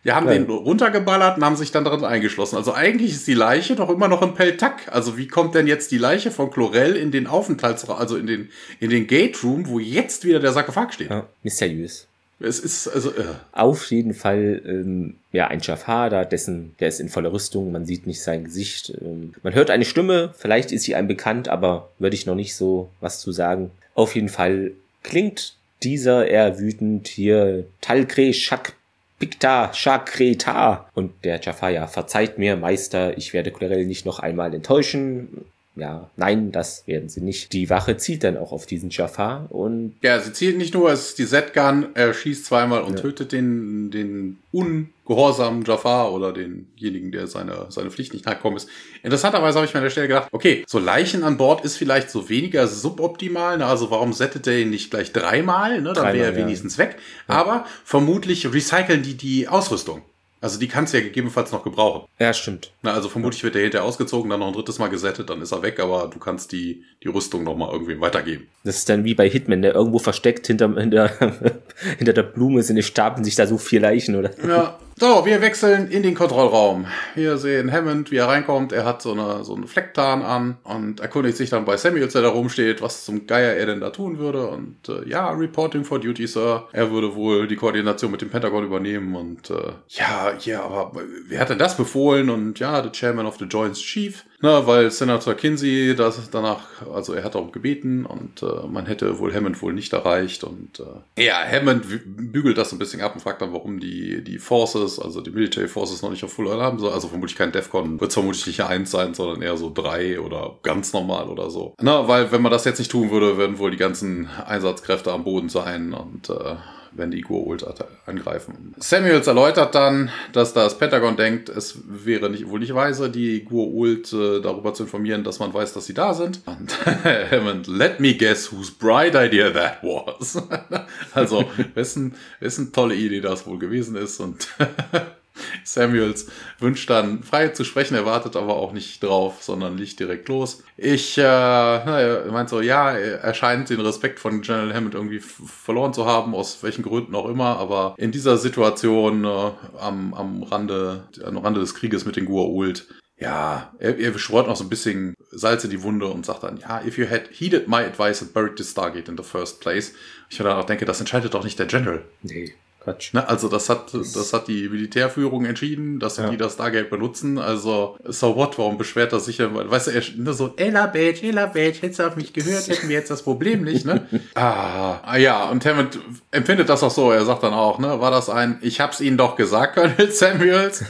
[0.06, 0.34] Die haben ja.
[0.34, 2.56] den runtergeballert und haben sich dann darin eingeschlossen.
[2.56, 4.88] Also eigentlich ist die Leiche doch immer noch im Peltak.
[4.92, 8.50] Also wie kommt denn jetzt die Leiche von Chlorell in den Aufenthaltsraum, also in den,
[8.80, 11.10] in den Gate Room, wo jetzt wieder der Sarkophag steht?
[11.10, 12.08] Ja, mysteriös.
[12.40, 13.26] Es ist also äh.
[13.52, 18.08] auf jeden Fall ähm, ja ein da, dessen der ist in voller Rüstung, man sieht
[18.08, 18.94] nicht sein Gesicht.
[19.02, 22.56] Ähm, man hört eine Stimme, vielleicht ist sie einem bekannt, aber würde ich noch nicht
[22.56, 23.72] so was zu sagen.
[23.94, 24.72] Auf jeden Fall
[25.04, 28.74] klingt dieser eher wütend hier Talkre Shak
[29.20, 30.90] Pikta Shakreta.
[30.94, 35.46] Und der Jafar, ja, verzeiht mir, Meister, ich werde Clarel nicht noch einmal enttäuschen.
[35.80, 37.54] Ja, nein, das werden sie nicht.
[37.54, 39.96] Die Wache zielt dann auch auf diesen Jafar und.
[40.02, 43.02] Ja, sie zielt nicht nur, es ist die Z-Gun, er schießt zweimal und ja.
[43.02, 48.70] tötet den, den un gehorsamen Jafar oder denjenigen, der seine, seine Pflicht nicht nachgekommen ist.
[49.02, 52.12] Interessanterweise habe ich mir an der Stelle gedacht, okay, so Leichen an Bord ist vielleicht
[52.12, 53.66] so weniger suboptimal, ne?
[53.66, 55.94] also warum settet er ihn nicht gleich dreimal, ne?
[55.94, 56.86] dann wäre er wenigstens ja.
[56.86, 56.98] weg.
[57.28, 60.04] Aber vermutlich recyceln die die Ausrüstung.
[60.42, 62.08] Also die kannst du ja gegebenenfalls noch gebrauchen.
[62.18, 62.72] Ja, stimmt.
[62.82, 65.52] Na, also vermutlich wird der hinterher ausgezogen, dann noch ein drittes Mal gesettet, dann ist
[65.52, 68.48] er weg, aber du kannst die, die Rüstung noch mal irgendwie weitergeben.
[68.64, 71.10] Das ist dann wie bei Hitman, der irgendwo versteckt hinter, hinter,
[71.98, 74.32] hinter der Blume sind, stapeln sich da so vier Leichen, oder?
[74.48, 76.86] Ja, so, wir wechseln in den Kontrollraum.
[77.16, 78.74] Wir sehen Hammond, wie er reinkommt.
[78.74, 82.22] Er hat so eine, so eine Flecktarn an und erkundigt sich dann bei Samuels, der
[82.22, 84.48] da rumsteht, was zum Geier er denn da tun würde.
[84.48, 86.68] Und äh, ja, Reporting for Duty, Sir.
[86.74, 89.16] Er würde wohl die Koordination mit dem Pentagon übernehmen.
[89.16, 92.30] Und äh, ja, ja, aber wer hat denn das befohlen?
[92.30, 94.26] Und ja, the Chairman of the Joint Chief.
[94.42, 96.62] Na, weil Senator Kinsey das danach,
[96.94, 100.80] also er hat auch gebeten und äh, man hätte wohl Hammond wohl nicht erreicht und
[101.18, 104.98] äh, ja, Hammond bügelt das ein bisschen ab und fragt dann, warum die, die Forces,
[104.98, 106.90] also die Military Forces noch nicht auf Full Alarm sind.
[106.90, 110.94] Also vermutlich kein DEFCON, wird vermutlich nicht eins sein, sondern eher so drei oder ganz
[110.94, 111.76] normal oder so.
[111.82, 115.26] Na, weil wenn man das jetzt nicht tun würde, würden wohl die ganzen Einsatzkräfte am
[115.26, 116.56] Boden sein und äh,
[116.92, 117.66] wenn die Gur-Ult
[118.06, 118.74] angreifen.
[118.78, 124.14] Samuels erläutert dann, dass das Pentagon denkt, es wäre nicht, wohl nicht weise, die Gur-Ult
[124.14, 126.42] äh, darüber zu informieren, dass man weiß, dass sie da sind.
[126.46, 126.78] Und
[127.32, 130.42] Hammond, let me guess whose bright idea that was.
[131.14, 134.48] also, wessen, wessen tolle Idee das wohl gewesen ist und
[135.64, 136.28] Samuels
[136.60, 140.64] wünscht dann frei zu sprechen, er wartet aber auch nicht drauf, sondern liegt direkt los.
[140.78, 146.06] Ich, äh, meint so, ja, er scheint den Respekt von General Hammond irgendwie verloren zu
[146.06, 151.38] haben, aus welchen Gründen auch immer, aber in dieser Situation äh, am, am Rande, am
[151.38, 152.86] Rande des Krieges mit den Gua'uld
[153.20, 156.58] ja, er, er schwört noch so ein bisschen Salz in die Wunde und sagt dann,
[156.58, 159.94] ja, if you had heeded my advice and buried the Stargate in the first place.
[160.30, 162.04] Ich dann auch denke, das entscheidet doch nicht der General.
[162.22, 162.54] Nee.
[162.90, 163.14] Quatsch.
[163.14, 166.30] Ne, also das hat, das hat die Militärführung entschieden, dass ja.
[166.30, 167.38] die das Stargate benutzen.
[167.38, 169.50] Also, so what, warum beschwert er sich ja?
[169.54, 172.90] Weißt du, er nur so, Ella Page, Ella Page, hättest du auf mich gehört, hätten
[172.90, 174.08] wir jetzt das Problem nicht, ne?
[174.36, 176.00] ah, ah, ja, und Hammond
[176.32, 177.12] empfindet das auch so.
[177.12, 180.84] Er sagt dann auch, ne, war das ein, ich hab's Ihnen doch gesagt, Colonel Samuels?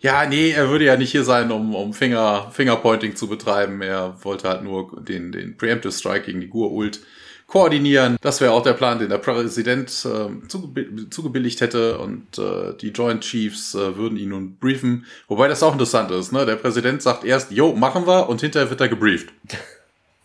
[0.00, 3.82] ja, nee, er würde ja nicht hier sein, um, um Finger, Fingerpointing zu betreiben.
[3.82, 7.00] Er wollte halt nur den, den Preemptive Strike gegen die Gur-Ult
[7.46, 8.16] koordinieren.
[8.20, 12.88] Das wäre auch der Plan, den der Präsident äh, zuge zugebilligt hätte und äh, die
[12.88, 15.06] Joint Chiefs äh, würden ihn nun briefen.
[15.28, 16.32] Wobei das auch interessant ist.
[16.32, 16.44] Ne?
[16.44, 19.32] Der Präsident sagt erst, jo, machen wir und hinterher wird er gebrieft.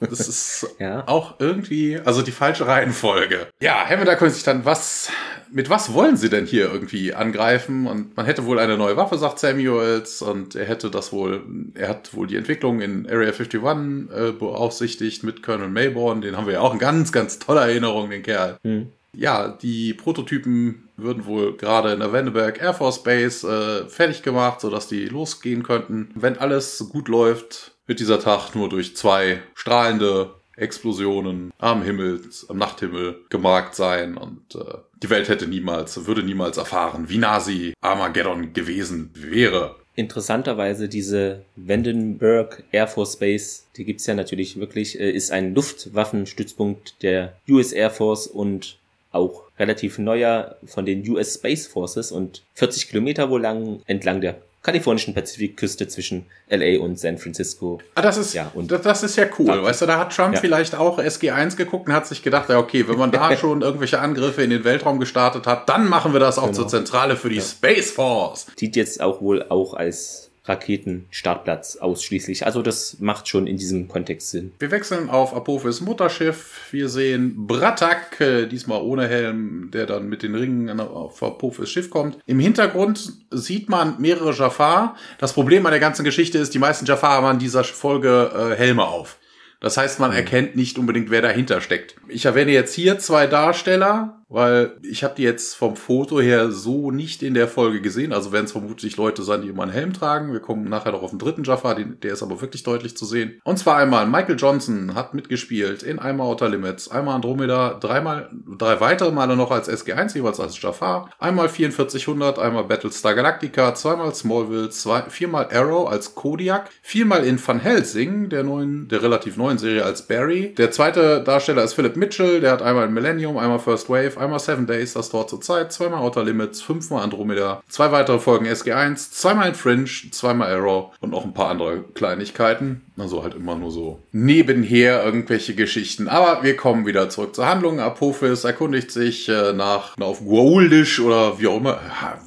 [0.10, 1.08] Das ist ja.
[1.08, 3.48] auch irgendwie, also die falsche Reihenfolge.
[3.62, 5.10] Ja, Hammond erkundigt sich dann, was,
[5.52, 7.88] mit was wollen sie denn hier irgendwie angreifen?
[7.88, 11.44] Und man hätte wohl eine neue Waffe, sagt Samuels, und er hätte das wohl,
[11.76, 16.48] er hat wohl die Entwicklung in Area 51 äh, beaufsichtigt mit Colonel Mayborn, den haben
[16.48, 18.58] wir ja auch in ganz, ganz toller Erinnerung, den Kerl.
[18.64, 18.88] Hm.
[19.14, 24.62] Ja, die Prototypen würden wohl gerade in der Vandenberg Air Force Base äh, fertig gemacht,
[24.62, 26.12] sodass die losgehen könnten.
[26.16, 32.58] Wenn alles gut läuft, wird dieser Tag nur durch zwei strahlende Explosionen am Himmel, am
[32.58, 38.54] Nachthimmel gemarkt sein und äh, die Welt hätte niemals, würde niemals erfahren, wie Nazi Armageddon
[38.54, 39.76] gewesen wäre.
[39.96, 47.02] Interessanterweise diese Vandenberg Air Force Base, die gibt's ja natürlich wirklich, äh, ist ein Luftwaffenstützpunkt
[47.02, 48.78] der US Air Force und
[49.12, 54.42] auch relativ neuer von den US Space Forces und 40 Kilometer wohl lang entlang der
[54.64, 57.80] kalifornischen Pazifikküste zwischen LA und San Francisco.
[57.96, 59.64] Ah, das ist, ja, und das, das ist ja cool.
[59.64, 60.40] Weißt du, da hat Trump ja.
[60.40, 64.00] vielleicht auch SG1 geguckt und hat sich gedacht, ja, okay, wenn man da schon irgendwelche
[64.00, 66.58] Angriffe in den Weltraum gestartet hat, dann machen wir das auch genau.
[66.58, 67.42] zur Zentrale für die ja.
[67.42, 68.48] Space Force.
[68.60, 72.46] Dient jetzt auch wohl auch als Raketenstartplatz ausschließlich.
[72.46, 74.54] Also das macht schon in diesem Kontext Sinn.
[74.60, 76.68] Wir wechseln auf Apophis Mutterschiff.
[76.72, 81.90] Wir sehen Bratak, äh, diesmal ohne Helm, der dann mit den Ringen auf Apophis Schiff
[81.90, 82.18] kommt.
[82.26, 84.96] Im Hintergrund sieht man mehrere Jafar.
[85.20, 88.56] Das Problem an der ganzen Geschichte ist, die meisten Jafar haben an dieser Folge äh,
[88.56, 89.18] Helme auf.
[89.60, 90.18] Das heißt, man mhm.
[90.18, 91.96] erkennt nicht unbedingt, wer dahinter steckt.
[92.10, 96.90] Ich erwähne jetzt hier zwei Darsteller, weil ich habe die jetzt vom Foto her so
[96.90, 98.14] nicht in der Folge gesehen.
[98.14, 100.32] Also werden es vermutlich Leute sein, die immer einen Helm tragen.
[100.32, 103.42] Wir kommen nachher noch auf den dritten Jaffa, der ist aber wirklich deutlich zu sehen.
[103.44, 108.80] Und zwar einmal Michael Johnson hat mitgespielt in einmal Outer Limits, einmal Andromeda, dreimal, drei
[108.80, 114.70] weitere Male noch als SG1, jeweils als Jaffa, einmal 4400, einmal Battlestar Galactica, zweimal Smallville,
[114.70, 119.84] zwei, viermal Arrow als Kodiak, viermal in Van Helsing, der neuen, der relativ neuen Serie
[119.84, 120.54] als Barry.
[120.58, 124.68] Der zweite Darsteller ist Philip Mitchell, der hat einmal Millennium, einmal First Wave, einmal Seven
[124.68, 129.50] Days, das Tor zur Zeit, zweimal Outer Limits, fünfmal Andromeda, zwei weitere Folgen SG1, zweimal
[129.50, 132.82] in Fringe, zweimal Arrow und noch ein paar andere Kleinigkeiten.
[133.02, 136.08] Also halt immer nur so nebenher irgendwelche Geschichten.
[136.08, 137.80] Aber wir kommen wieder zurück zur Handlung.
[137.80, 141.80] Apophis erkundigt sich äh, nach auf Guauldisch oder wie auch immer.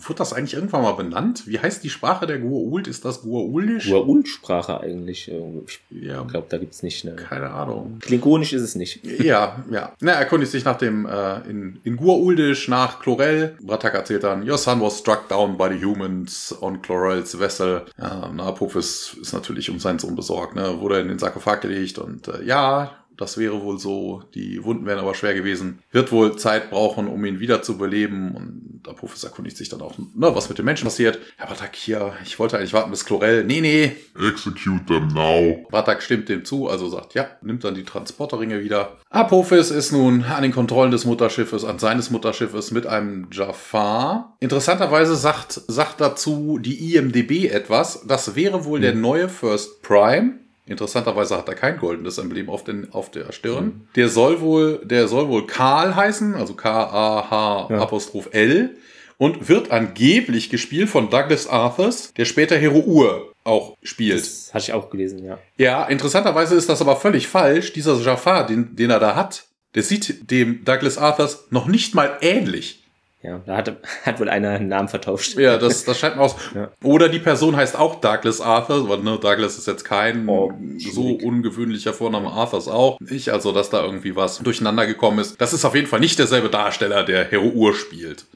[0.04, 1.46] Wird das eigentlich irgendwann mal benannt?
[1.46, 2.88] Wie heißt die Sprache der Guauld?
[2.88, 3.88] Ist das Guauldisch?
[3.88, 5.30] Guauld-Sprache eigentlich.
[5.66, 7.14] Ich ja, glaube, da gibt es nicht eine.
[7.14, 7.98] Keine Ahnung.
[8.00, 9.00] Klingonisch ist es nicht.
[9.24, 9.92] Ja, ja.
[10.00, 13.56] Na, er erkundigt sich nach dem äh, in, in Guauldisch nach Chlorel.
[13.62, 17.82] Bratak erzählt dann, Your son was struck down by the humans on Chlorels vessel.
[17.96, 20.56] Ja, na, Apophis ist natürlich um seinen Sohn besorgt.
[20.56, 20.63] Ne?
[20.81, 24.22] Wurde in den Sarkophag gelegt und äh, ja, das wäre wohl so.
[24.35, 25.81] Die Wunden wären aber schwer gewesen.
[25.92, 28.35] Wird wohl Zeit brauchen, um ihn wieder zu beleben.
[28.35, 31.18] Und Apophis erkundigt sich dann auch, ne, was mit den Menschen passiert.
[31.37, 33.44] Herr Batak hier, ich wollte eigentlich warten bis Chlorel.
[33.44, 33.92] Nee, nee.
[34.16, 35.66] Execute them now.
[35.70, 38.96] Batak stimmt dem zu, also sagt, ja, nimmt dann die Transporterringe wieder.
[39.11, 44.37] Apophis ist nun an den Kontrollen des Mutterschiffes, an seines Mutterschiffes mit einem Jafar.
[44.40, 48.05] Interessanterweise sagt, sagt dazu die IMDB etwas.
[48.07, 48.83] Das wäre wohl hm.
[48.83, 53.64] der neue First Prime Interessanterweise hat er kein goldenes Emblem auf, den, auf der Stirn.
[53.64, 53.88] Mhm.
[53.96, 58.77] Der soll wohl, der soll wohl Karl heißen, also K-A-H Apostroph L
[59.18, 64.20] und wird angeblich gespielt von Douglas Arthurs, der später Hero Ur auch spielt.
[64.20, 65.38] Das hatte ich auch gelesen, ja.
[65.57, 67.72] Ja, interessanterweise ist das aber völlig falsch.
[67.74, 72.18] Dieser Jafar, den, den er da hat, der sieht dem Douglas Arthurs noch nicht mal
[72.22, 72.83] ähnlich.
[73.24, 75.38] Ja, da hat, hat wohl einer einen Namen vertauscht.
[75.38, 76.37] Ja, das, das scheint mir aus.
[76.54, 76.70] Ja.
[76.82, 81.18] Oder die Person heißt auch Douglas Arthur, weil ne, Douglas ist jetzt kein oh, so
[81.22, 83.30] ungewöhnlicher Vorname, Arthurs auch nicht.
[83.30, 85.40] Also, dass da irgendwie was durcheinander gekommen ist.
[85.40, 88.26] Das ist auf jeden Fall nicht derselbe Darsteller, der Hero Ur spielt.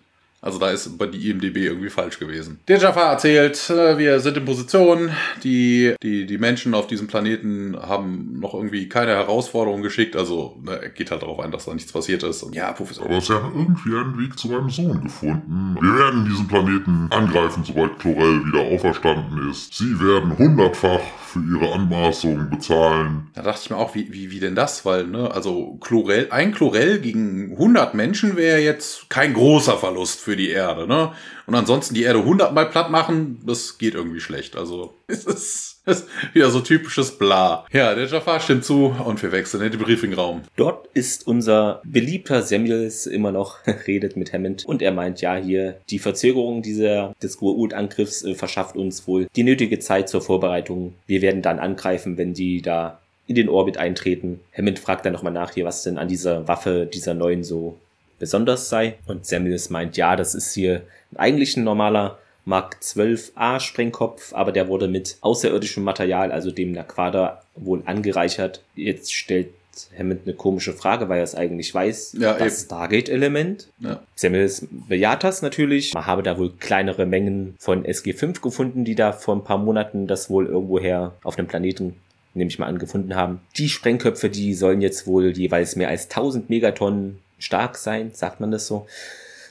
[0.40, 2.61] Also da ist bei die IMDB irgendwie falsch gewesen.
[2.68, 5.11] Der Jafar erzählt, äh, wir sind in Position,
[5.42, 10.81] die, die, die Menschen auf diesem Planeten haben noch irgendwie keine Herausforderung geschickt, also ne,
[10.81, 12.42] er geht halt darauf ein, dass da nichts passiert ist.
[12.44, 13.07] Und ja, Professor.
[13.07, 15.77] Aber sie haben irgendwie einen Weg zu meinem Sohn gefunden.
[15.81, 19.74] Wir werden diesen Planeten angreifen, sobald Chlorel wieder auferstanden ist.
[19.74, 23.29] Sie werden hundertfach für ihre Anmaßung bezahlen.
[23.35, 24.85] Da dachte ich mir auch, wie, wie, wie denn das?
[24.85, 30.37] Weil, ne, also Chlorell, ein Chlorell gegen 100 Menschen wäre jetzt kein großer Verlust für
[30.37, 31.12] die Erde, ne?
[31.47, 34.57] Und ansonsten die Erde 100 mal platt machen, das geht irgendwie schlecht.
[34.57, 37.64] Also, es ist, es ist wieder so typisches Bla.
[37.73, 40.43] Ja, der Jafar stimmt zu und wir wechseln in den Briefingraum.
[40.57, 45.81] Dort ist unser beliebter Samuels immer noch, redet mit Hammond und er meint, ja, hier
[45.88, 50.93] die Verzögerung dieser, des Gua'uld-Angriffs äh, verschafft uns wohl die nötige Zeit zur Vorbereitung.
[51.07, 54.41] Wir werden dann angreifen, wenn die da in den Orbit eintreten.
[54.55, 57.79] Hammond fragt dann nochmal nach hier, was denn an dieser Waffe, dieser neuen so
[58.18, 58.98] besonders sei.
[59.07, 60.83] Und Samuels meint, ja, das ist hier
[61.16, 67.42] eigentlich ein normaler Mark 12a Sprengkopf, aber der wurde mit außerirdischem Material, also dem Naquada,
[67.54, 68.62] wohl angereichert.
[68.74, 69.50] Jetzt stellt
[69.96, 72.16] Hammond eine komische Frage, weil er es eigentlich weiß.
[72.18, 73.68] Ja, das Stargate-Element.
[73.81, 74.02] Ja.
[74.14, 75.94] Samuels bejaht das natürlich.
[75.94, 80.07] Man habe da wohl kleinere Mengen von SG5 gefunden, die da vor ein paar Monaten
[80.07, 81.96] das wohl irgendwoher auf einem Planeten,
[82.35, 83.40] nehme ich mal an, gefunden haben.
[83.57, 88.51] Die Sprengköpfe, die sollen jetzt wohl jeweils mehr als 1000 Megatonnen stark sein, sagt man
[88.51, 88.87] das so.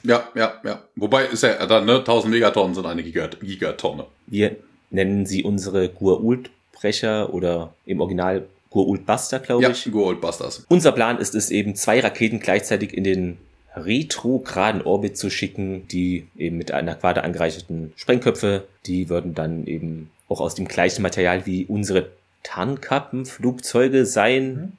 [0.04, 0.82] Ja, ja, ja.
[0.96, 4.06] Wobei ist ja dann, ne, 1000 Megatonnen sind eine Gigat Gigatonne.
[4.26, 4.56] Wir
[4.90, 9.90] nennen sie unsere Gua'uld-Brecher oder im Original Gua'uld-Buster, glaube Ja, ich.
[9.90, 10.64] Gold Busters.
[10.68, 13.38] Unser Plan ist es eben, zwei Raketen gleichzeitig in den
[13.74, 20.10] retrograden Orbit zu schicken, die eben mit einer Quader angereicherten Sprengköpfe, die würden dann eben
[20.28, 22.10] auch aus dem gleichen Material wie unsere
[22.42, 24.76] Tarnkappenflugzeuge sein.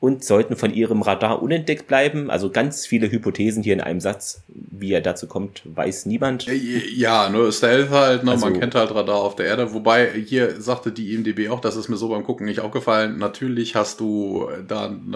[0.00, 2.30] Und sollten von ihrem Radar unentdeckt bleiben.
[2.30, 4.42] Also ganz viele Hypothesen hier in einem Satz.
[4.48, 6.46] Wie er dazu kommt, weiß niemand.
[6.46, 8.32] Ja, nur Stealth halt, ne?
[8.32, 9.72] Also- man kennt halt Radar auf der Erde.
[9.72, 13.74] Wobei, hier sagte die IMDB auch, das ist mir so beim Gucken nicht aufgefallen, natürlich
[13.74, 15.14] hast du da einen,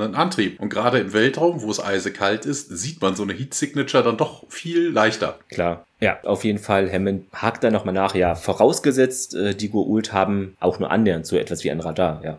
[0.00, 0.58] einen Antrieb.
[0.60, 4.16] Und gerade im Weltraum, wo es eisekalt ist, sieht man so eine Heat Signature dann
[4.16, 5.38] doch viel leichter.
[5.50, 5.84] Klar.
[6.00, 6.90] Ja, auf jeden Fall.
[6.92, 8.14] Hammond hakt da nochmal nach.
[8.14, 12.20] Ja, vorausgesetzt, äh, die Goa'uld haben auch nur annähernd so etwas wie ein Radar.
[12.24, 12.38] Ja.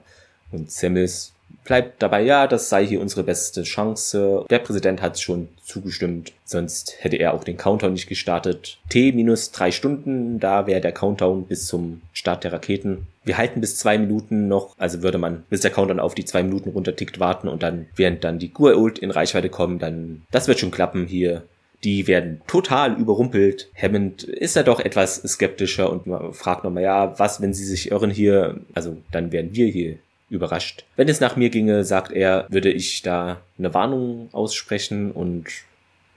[0.52, 1.34] Und Samuels
[1.64, 4.46] bleibt dabei, ja, das sei hier unsere beste Chance.
[4.50, 8.80] Der Präsident hat schon zugestimmt, sonst hätte er auch den Countdown nicht gestartet.
[8.90, 13.08] T minus drei Stunden, da wäre der Countdown bis zum Start der Raketen.
[13.24, 16.42] Wir halten bis zwei Minuten noch, also würde man, bis der Countdown auf die zwei
[16.42, 20.60] Minuten runtertickt, warten und dann, während dann die Gua'uld in Reichweite kommen, dann, das wird
[20.60, 21.44] schon klappen hier.
[21.84, 23.70] Die werden total überrumpelt.
[23.80, 28.12] Hammond ist da doch etwas skeptischer und fragt nochmal, ja, was, wenn sie sich irren
[28.12, 28.60] hier?
[28.74, 30.86] Also, dann werden wir hier überrascht.
[30.96, 35.46] Wenn es nach mir ginge, sagt er, würde ich da eine Warnung aussprechen und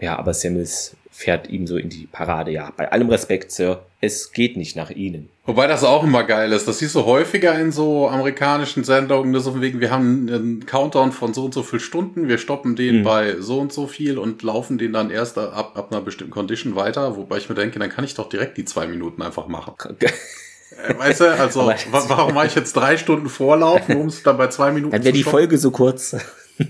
[0.00, 2.50] ja, aber Samuels fährt ihm so in die Parade.
[2.50, 5.28] Ja, bei allem Respekt, Sir, es geht nicht nach Ihnen.
[5.44, 6.66] Wobei das auch immer geil ist.
[6.66, 10.66] Das siehst du häufiger in so amerikanischen Sendungen, das so von wegen, wir haben einen
[10.66, 13.02] Countdown von so und so viel Stunden, wir stoppen den Mhm.
[13.04, 16.74] bei so und so viel und laufen den dann erst ab, ab einer bestimmten Condition
[16.74, 19.74] weiter, wobei ich mir denke, dann kann ich doch direkt die zwei Minuten einfach machen.
[20.86, 21.74] Äh, Weißt du, also wa
[22.08, 25.12] warum mache ich jetzt drei Stunden Vorlauf, um es dann bei zwei Minuten Dann wäre
[25.12, 25.22] die?
[25.22, 26.16] Folge so kurz.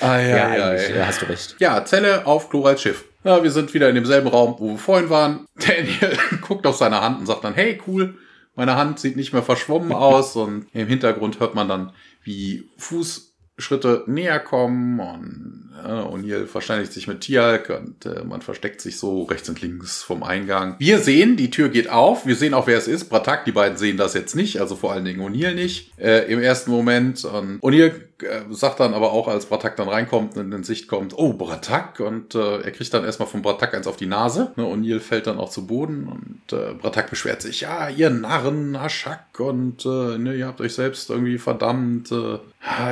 [0.00, 0.96] Ah, ja, ja, ja.
[0.96, 1.54] ja, hast du recht.
[1.60, 3.04] Ja, Zelle auf Chlorals Schiff.
[3.22, 5.46] Ja, wir sind wieder in demselben Raum, wo wir vorhin waren.
[5.54, 8.14] Daniel guckt auf seine Hand und sagt dann, hey, cool,
[8.56, 10.34] meine Hand sieht nicht mehr verschwommen aus.
[10.36, 11.92] Und im Hintergrund hört man dann,
[12.24, 14.98] wie Fußschritte näher kommen.
[14.98, 15.53] Und
[15.88, 20.22] O'Neill verständigt sich mit Tialk und äh, man versteckt sich so rechts und links vom
[20.22, 20.76] Eingang.
[20.78, 22.26] Wir sehen, die Tür geht auf.
[22.26, 23.08] Wir sehen auch, wer es ist.
[23.08, 25.92] Bratak, die beiden sehen das jetzt nicht, also vor allen Dingen O'Neill nicht.
[25.98, 27.24] Äh, Im ersten Moment.
[27.24, 27.92] Und O'Neill
[28.22, 32.00] äh, sagt dann aber auch, als Bratak dann reinkommt und in Sicht kommt, oh, Bratak.
[32.00, 34.52] Und äh, er kriegt dann erstmal von Bratak eins auf die Nase.
[34.56, 38.76] Ne, O'Neill fällt dann auch zu Boden und äh, Bratak beschwert sich, ja, ihr Narren,
[38.76, 42.12] Aschak und äh, ne, ihr habt euch selbst irgendwie verdammt.
[42.12, 42.38] Äh,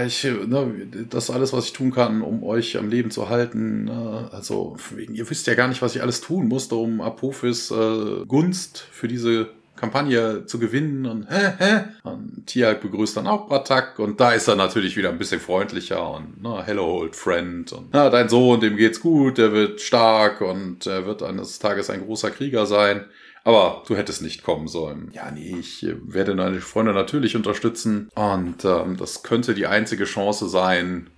[0.07, 3.29] ich, äh, ne, das ist alles, was ich tun kann, um euch am Leben zu
[3.29, 3.85] halten.
[3.85, 4.29] Ne?
[4.33, 8.25] Also, wegen, ihr wisst ja gar nicht, was ich alles tun musste, um Apophis äh,
[8.27, 9.51] Gunst für diese
[9.83, 11.81] Kampagne zu gewinnen und hä, hä?
[12.05, 16.09] Und Tiag begrüßt dann auch Bratak und da ist er natürlich wieder ein bisschen freundlicher
[16.15, 20.41] und na, hello old friend und na, dein Sohn, dem geht's gut, der wird stark
[20.41, 23.07] und er wird eines Tages ein großer Krieger sein.
[23.45, 25.11] Aber du hättest nicht kommen sollen.
[25.13, 30.05] Ja, nee, ich äh, werde deine Freunde natürlich unterstützen und ähm, das könnte die einzige
[30.05, 31.11] Chance sein,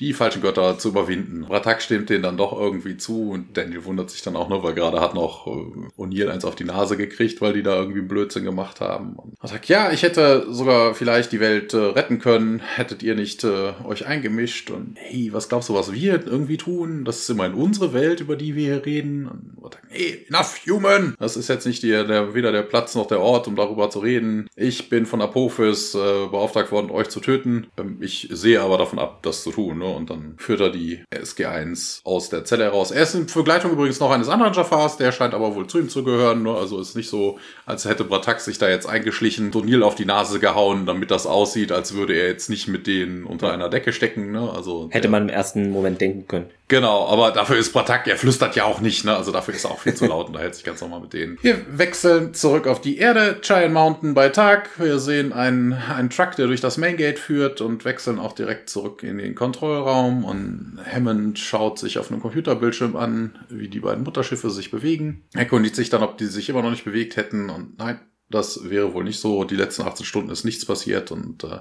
[0.00, 1.44] die falschen Götter zu überwinden.
[1.44, 4.74] Ratak stimmt denen dann doch irgendwie zu und Daniel wundert sich dann auch nur, weil
[4.74, 5.50] gerade hat noch äh,
[5.96, 9.14] O'Neill eins auf die Nase gekriegt, weil die da irgendwie Blödsinn gemacht haben.
[9.14, 13.44] Und Ratak, ja, ich hätte sogar vielleicht die Welt äh, retten können, hättet ihr nicht
[13.44, 17.04] äh, euch eingemischt und hey, was glaubst du, was wir irgendwie tun?
[17.04, 19.28] Das ist immerhin unsere Welt, über die wir hier reden.
[19.28, 21.14] Und Ratak, hey, enough, human!
[21.20, 24.00] Das ist jetzt nicht die, der, weder der Platz noch der Ort, um darüber zu
[24.00, 24.48] reden.
[24.56, 27.68] Ich bin von Apophis äh, beauftragt worden, euch zu töten.
[27.76, 29.83] Ähm, ich sehe aber davon ab, das zu tun.
[29.84, 29.94] Ne?
[29.94, 32.90] Und dann führt er die SG1 aus der Zelle heraus.
[32.90, 35.88] Er ist in Begleitung übrigens noch eines anderen Jafars, der scheint aber wohl zu ihm
[35.88, 36.42] zu gehören.
[36.42, 36.54] Ne?
[36.54, 40.40] Also ist nicht so, als hätte Bratak sich da jetzt eingeschlichen, Donil auf die Nase
[40.40, 44.32] gehauen, damit das aussieht, als würde er jetzt nicht mit denen unter einer Decke stecken.
[44.32, 44.50] Ne?
[44.50, 46.46] Also Hätte man im ersten Moment denken können.
[46.68, 49.14] Genau, aber dafür ist Bratak, er flüstert ja auch nicht, ne?
[49.14, 51.12] Also dafür ist er auch viel zu laut und da hält sich ganz normal mit
[51.12, 51.38] denen.
[51.42, 54.70] Wir wechseln zurück auf die Erde, Giant Mountain bei Tag.
[54.78, 58.70] Wir sehen einen, einen Truck, der durch das Main Gate führt und wechseln auch direkt
[58.70, 64.02] zurück in den Kontrollraum und Hammond schaut sich auf einem Computerbildschirm an, wie die beiden
[64.02, 65.24] Mutterschiffe sich bewegen.
[65.34, 68.00] Er erkundigt sich dann, ob die sich immer noch nicht bewegt hätten und nein,
[68.30, 69.44] das wäre wohl nicht so.
[69.44, 71.60] Die letzten 18 Stunden ist nichts passiert und äh,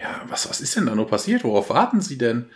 [0.00, 1.44] ja, was, was ist denn da nur passiert?
[1.44, 2.46] Worauf warten sie denn?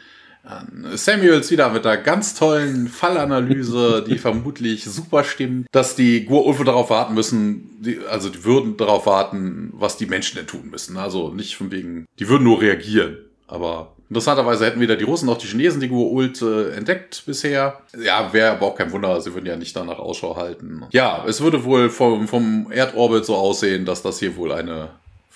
[0.94, 6.90] Samuels wieder mit einer ganz tollen Fallanalyse, die vermutlich super stimmt, dass die Gurulfe darauf
[6.90, 10.96] warten müssen, die, also die würden darauf warten, was die Menschen denn tun müssen.
[10.96, 13.18] Also nicht von wegen, die würden nur reagieren.
[13.46, 17.80] Aber interessanterweise hätten weder die Russen noch die Chinesen die Gua'uld äh, entdeckt bisher.
[18.02, 20.84] Ja, wäre aber auch kein Wunder, sie würden ja nicht danach Ausschau halten.
[20.90, 24.90] Ja, es würde wohl vom, vom Erdorbit so aussehen, dass das hier wohl eine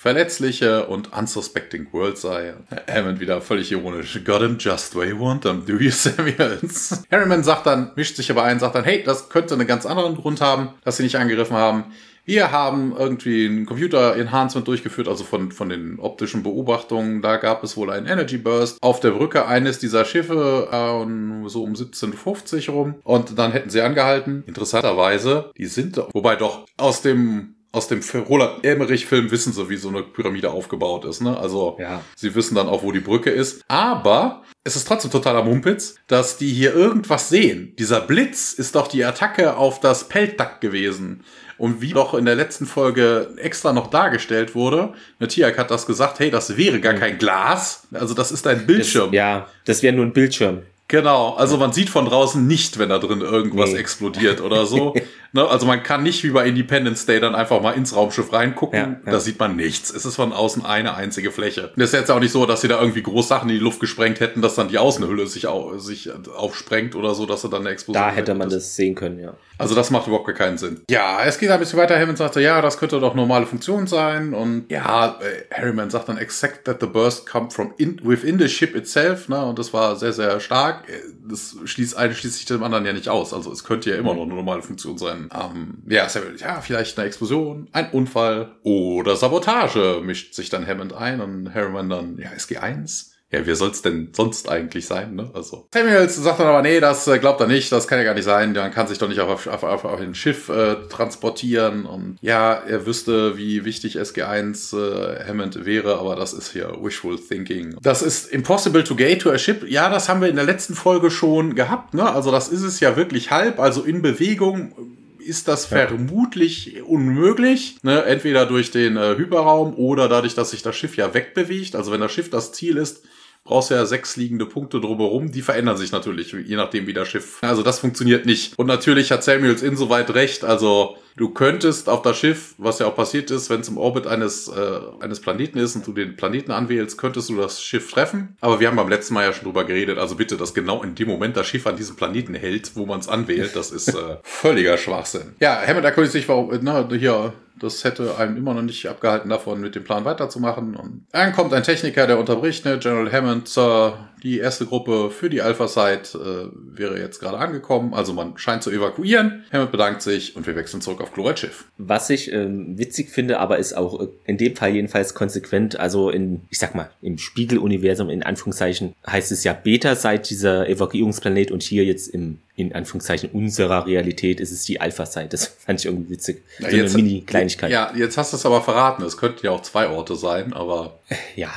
[0.07, 2.55] verletzliche und unsuspecting World sei.
[2.89, 4.23] Hammond wieder völlig ironisch.
[4.25, 7.03] Got him just where you want him, do you, Samuels?
[7.11, 10.15] Harriman sagt dann, mischt sich aber ein, sagt dann, hey, das könnte einen ganz anderen
[10.15, 11.87] Grund haben, dass sie nicht angegriffen haben.
[12.25, 17.21] Wir haben irgendwie ein Computer-Enhancement durchgeführt, also von, von den optischen Beobachtungen.
[17.21, 21.65] Da gab es wohl einen Energy Burst auf der Brücke eines dieser Schiffe, äh, so
[21.65, 22.95] um 1750 rum.
[23.03, 24.45] Und dann hätten sie angehalten.
[24.47, 29.89] Interessanterweise, die sind, wobei doch aus dem aus dem Roland Emmerich-Film wissen sie, wie so
[29.89, 31.21] eine Pyramide aufgebaut ist.
[31.21, 31.37] Ne?
[31.39, 32.01] Also Ja.
[32.17, 33.63] sie wissen dann auch, wo die Brücke ist.
[33.69, 37.75] Aber es ist trotzdem totaler Mumpitz, dass die hier irgendwas sehen.
[37.79, 41.23] Dieser Blitz ist doch die Attacke auf das Peltdach gewesen.
[41.59, 46.19] Und wie doch in der letzten Folge extra noch dargestellt wurde, Matthias hat das gesagt,
[46.19, 47.87] hey, das wäre gar kein Glas.
[47.93, 49.07] Also das ist ein Bildschirm.
[49.11, 50.63] Das, ja, das wäre nur ein Bildschirm.
[50.89, 53.79] Genau, also man sieht von draußen nicht, wenn da drin irgendwas Nee.
[53.79, 54.95] explodiert oder so.
[55.33, 58.79] ne, also man kann nicht wie bei Independence Day dann einfach mal ins Raumschiff reingucken.
[58.79, 59.13] Ja, ja.
[59.13, 59.91] Da sieht man nichts.
[59.91, 61.73] Es ist von außen eine einzige Fläche.
[61.75, 63.63] Und es ist jetzt auch nicht so, dass sie da irgendwie groß Sachen in die
[63.63, 67.49] Luft gesprengt hätten, dass dann die Außenhülle sich, au sich aufsprengt oder so, dass sie
[67.49, 69.35] dann eine Explosion Da hätte man das sehen können, ja.
[69.59, 70.83] Also das macht überhaupt keinen Sinn.
[70.91, 71.99] Ja, es geht ein bisschen weiter.
[71.99, 74.35] Hammond sagte, ja, das könnte doch normale Funktion sein.
[74.35, 78.49] Und ja, äh, Harriman sagt dann, except that the burst come from in, within the
[78.49, 79.29] ship itself.
[79.29, 79.45] Ne?
[79.45, 80.89] Und das war sehr, sehr stark.
[80.89, 83.33] Äh, Das schließt eine schließt sich dem anderen ja nicht aus.
[83.33, 85.29] Also es könnte ja immer noch eine normale Funktion sein.
[85.35, 90.93] Ähm, ja, Samuel, ja, vielleicht eine Explosion, ein Unfall oder Sabotage mischt sich dann Hammond
[90.93, 91.21] ein.
[91.21, 93.16] Und Harriman dann, ja, SG1.
[93.33, 95.29] Ja, wer soll's denn sonst eigentlich sein, ne?
[95.35, 95.67] Also.
[95.75, 98.25] Samuels sagt dann aber, nee, das äh, glaubt er nicht, das kann ja gar nicht
[98.25, 102.19] sein, man kann sich doch nicht auf, auf, auf, auf ein Schiff äh, transportieren und
[102.21, 107.77] ja, er wüsste, wie wichtig SG1 äh, Hammond wäre, aber das ist hier wishful thinking.
[107.83, 109.69] Das ist impossible to gate to a ship.
[109.69, 112.09] Ja, das haben wir in der letzten Folge schon gehabt, ne?
[112.09, 114.73] Also das ist es ja wirklich halb, also in Bewegung
[115.19, 117.79] ist das vermutlich unmöglich.
[117.83, 118.05] Ne?
[118.05, 121.75] Entweder durch den äh, Hyperraum oder dadurch, dass sich das Schiff ja wegbewegt.
[121.75, 123.03] Also wenn das Schiff das Ziel ist,
[123.47, 125.31] brauchst du ja sechs liegende Punkte drumherum.
[125.31, 127.39] Die verändern sich natürlich, je nachdem wie das Schiff.
[127.41, 128.59] Also das funktioniert nicht.
[128.59, 130.45] Und natürlich hat Samuels insoweit recht.
[130.45, 134.07] Also du könntest auf das Schiff, was ja auch passiert ist, wenn es im Orbit
[134.07, 138.37] eines, äh, eines Planeten ist und du den Planeten anwählst, könntest du das Schiff treffen.
[138.41, 139.99] Aber wir haben beim letzten Mal ja schon drüber geredet.
[139.99, 143.01] Also bitte, dass genau in dem Moment das Schiff an diesem Planeten hält, wo man
[143.01, 145.35] es anwählt, das ist äh, völliger Schwachsinn.
[145.41, 149.61] Ja, Hammond erkundigt sich, warum, na, hier, das hätte einem immer noch nicht abgehalten davon,
[149.61, 150.77] mit dem Plan weiterzumachen.
[150.77, 155.31] Und dann kommt ein Techniker, der unterbricht, ne, General Hammond, Sir, die erste Gruppe für
[155.31, 157.95] die Alpha-Site äh, wäre jetzt gerade angekommen.
[157.95, 159.45] Also man scheint zu evakuieren.
[159.53, 161.65] Hammond bedankt sich und wir wechseln zurück auf Chlorid Schiff.
[161.79, 165.79] Was ich ähm, witzig finde, aber ist auch äh, in dem Fall jedenfalls konsequent.
[165.79, 170.69] Also in, ich sag mal, im Spiegeluniversum in Anführungszeichen heißt es ja Beta seit dieser
[170.69, 175.29] Evakuierungsplanet und hier jetzt im in Anführungszeichen unserer Realität ist es die Alpha-Site.
[175.29, 176.43] Das fand ich irgendwie witzig.
[176.59, 177.71] Ja, so jetzt- eine Mini-Kleinigkeit.
[177.71, 179.03] Ja, jetzt hast du es aber verraten.
[179.05, 180.99] Es könnten ja auch zwei Orte sein, aber
[181.37, 181.51] ja.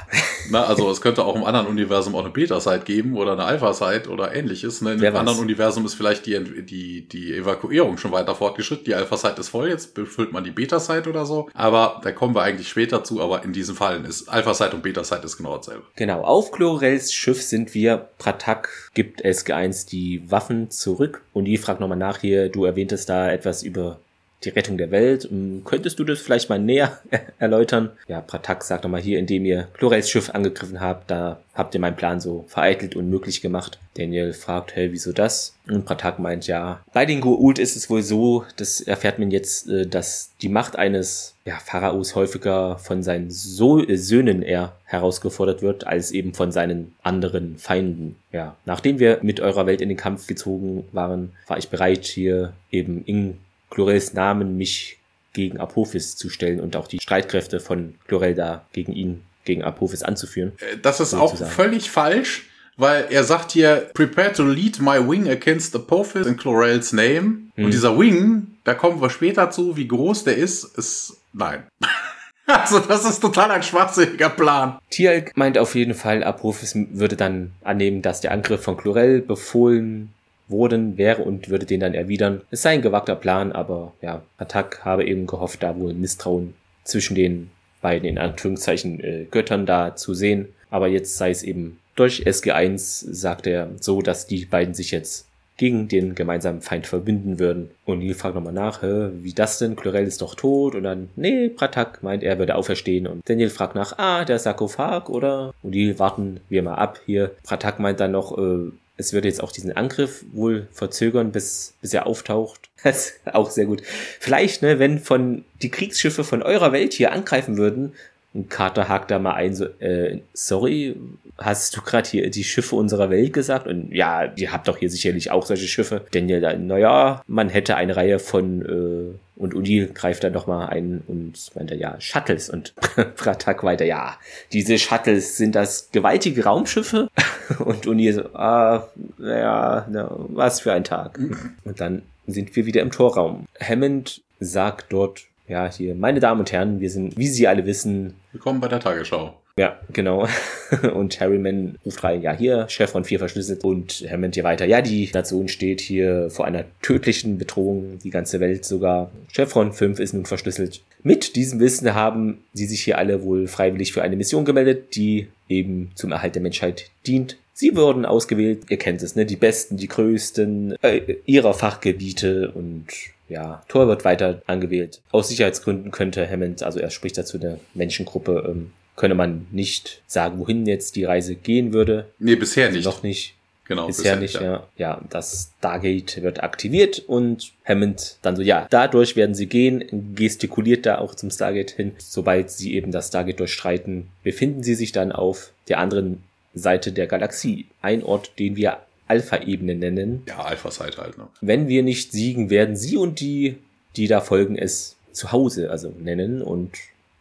[0.52, 4.10] na, also es könnte auch im anderen Universum auch eine Beta-Site geben oder eine Alpha-Site
[4.10, 4.82] oder ähnliches.
[4.82, 4.94] Ne?
[4.94, 5.16] Im weiß.
[5.16, 8.86] anderen Universum ist vielleicht die, die, die Evakuierung schon weiter fortgeschritten.
[8.86, 11.50] Die Alpha-Site ist voll, jetzt befüllt man die Beta-Site oder so.
[11.54, 13.22] Aber da kommen wir eigentlich später zu.
[13.22, 15.84] Aber in diesen Fällen ist Alpha-Site und Beta-Site ist genau dasselbe.
[15.96, 18.10] Genau, auf Chlorels Schiff sind wir.
[18.18, 21.22] Pratak gibt SG1 die Waffen zurück.
[21.34, 24.00] Und die fragt nochmal nach hier, du erwähntest da etwas über
[24.44, 25.24] die Rettung der Welt.
[25.30, 27.00] Hm, Könntest du das vielleicht mal näher
[27.40, 27.92] erläutern?
[28.08, 31.98] Ja, Pratak sagt nochmal hier, indem ihr Chlorels Schiff angegriffen habt, da habt ihr meinen
[31.98, 33.80] Plan so vereitelt und möglich gemacht.
[33.96, 35.56] Daniel fragt, hey, wieso das?
[35.68, 39.70] Und Pratak meint, ja, bei den Goa'uld ist es wohl so, das erfährt man jetzt,
[39.70, 45.62] äh, dass die Macht eines ja, Pharaos häufiger von seinen so äh, Söhnen eher herausgefordert
[45.62, 48.16] wird, als eben von seinen anderen Feinden.
[48.32, 52.54] Ja, nachdem wir mit eurer Welt in den Kampf gezogen waren, war ich bereit, hier
[52.72, 53.38] eben in
[53.80, 54.98] Chlorels Namen mich
[55.32, 60.04] gegen Apophis zu stellen und auch die Streitkräfte von Chlorel da gegen ihn, gegen Apophis
[60.04, 60.52] anzuführen.
[60.60, 61.52] Äh, Das ist auch Sozusagen.
[61.52, 66.92] völlig falsch, weil er sagt hier, prepare to lead my wing against Apophis in Chlorels
[66.92, 67.38] name.
[67.56, 67.66] Hm.
[67.66, 71.64] Und dieser Wing, da kommen wir später zu, wie groß der ist, ist, nein.
[72.48, 74.78] also das ist total ein schwachsinniger Plan.
[74.90, 80.12] Tialk meint auf jeden Fall, Apophis würde dann annehmen, dass der Angriff von Chlorel befohlen
[80.50, 82.42] worden wäre und würde den dann erwidern.
[82.52, 87.16] Es sei ein gewagter Plan, aber ja, Attack habe eben gehofft, da wohl Misstrauen zwischen
[87.16, 90.50] den beiden in Anführungszeichen äh, Göttern da zu sehen.
[90.70, 95.30] Aber jetzt sei es eben durch SG1, sagt er so, dass die beiden sich jetzt
[95.58, 97.70] gegen den gemeinsamen Feind verbünden würden.
[97.84, 99.76] Und Neil fragt nochmal nach, Hä, wie das denn?
[99.76, 100.74] Chlorel ist doch tot.
[100.74, 103.08] Und dann, nee, Pratak meint, er würde auferstehen.
[103.08, 105.54] Und Daniel fragt nach, ah, der Sarkophag, oder?
[105.62, 107.32] Und die warten wir mal ab hier.
[107.44, 111.94] Pratak meint dann noch, äh, es würde jetzt auch diesen Angriff wohl verzögern, bis, bis
[111.94, 112.60] er auftaucht.
[112.82, 113.82] Das ist auch sehr gut.
[114.22, 117.92] Vielleicht, ne, wenn von die Kriegsschiffe von eurer Welt hier angreifen würden,
[118.34, 120.96] und Carter hakt da mal ein, so, äh, sorry,
[121.38, 123.66] hast du gerade hier die Schiffe unserer Welt gesagt?
[123.68, 126.06] Und ja, ihr habt doch hier sicherlich auch solche Schiffe.
[126.12, 131.34] Daniel naja, man hätte eine Reihe von, äh, und Udil greift dann nochmal ein und
[131.56, 132.50] meint er, ja, Shuttles.
[132.52, 132.76] Und
[133.16, 134.18] Pratak weiter, ja,
[134.52, 137.10] diese Shuttles, sind das gewaltige Raumschiffe?
[137.60, 141.20] Und Unil so, ah, naja, na, was für ein Tag.
[141.64, 143.48] Und dann sind wir wieder im Torraum.
[143.60, 148.14] Hammond sagt dort, ja, hier, meine Damen und Herren, wir sind, wie Sie alle wissen,
[148.32, 149.34] Willkommen bei der Tagesschau.
[149.58, 150.28] ja, genau.
[150.94, 153.64] Und Harryman ruft rein, ja, hier, Chef von vier verschlüsselt.
[153.64, 158.40] Und Hammond hier weiter, ja, die Nation steht hier vor einer tödlichen Bedrohung, die ganze
[158.40, 159.10] Welt sogar.
[159.32, 160.82] Chef von fünf ist nun verschlüsselt.
[161.02, 165.28] Mit diesem Wissen haben sie sich hier alle wohl freiwillig für eine Mission gemeldet, die
[165.48, 167.38] eben zum Erhalt der Menschheit dient.
[167.54, 172.86] Sie wurden ausgewählt, ihr kennt es, ne, die besten, die größten äh, ihrer Fachgebiete und
[173.30, 175.02] ja, Thor wird weiter angewählt.
[175.12, 180.40] Aus Sicherheitsgründen könnte Hammond, also er spricht dazu der Menschengruppe, ähm, könne man nicht sagen,
[180.40, 182.10] wohin jetzt die Reise gehen würde.
[182.20, 182.86] Nee, bisher nicht.
[182.86, 183.36] Noch nicht.
[183.70, 184.68] Genau, Bisher nicht, ja.
[184.78, 185.00] ja.
[185.12, 190.98] das Stargate wird aktiviert und Hammond dann so, ja, dadurch werden sie gehen, gestikuliert da
[190.98, 191.92] auch zum Stargate hin.
[192.00, 196.24] Sobald sie eben das Stargate durchstreiten, befinden sie sich dann auf der anderen
[196.56, 197.68] Seite der Galaxie.
[197.84, 198.80] Ein Ort, den wir
[199.10, 200.24] Alpha-Ebene nennen.
[200.28, 201.28] Ja, Alpha-Site halt, ne?
[201.42, 203.58] Wenn wir nicht siegen, werden sie und die,
[203.96, 206.72] die da folgen, es zu Hause also nennen und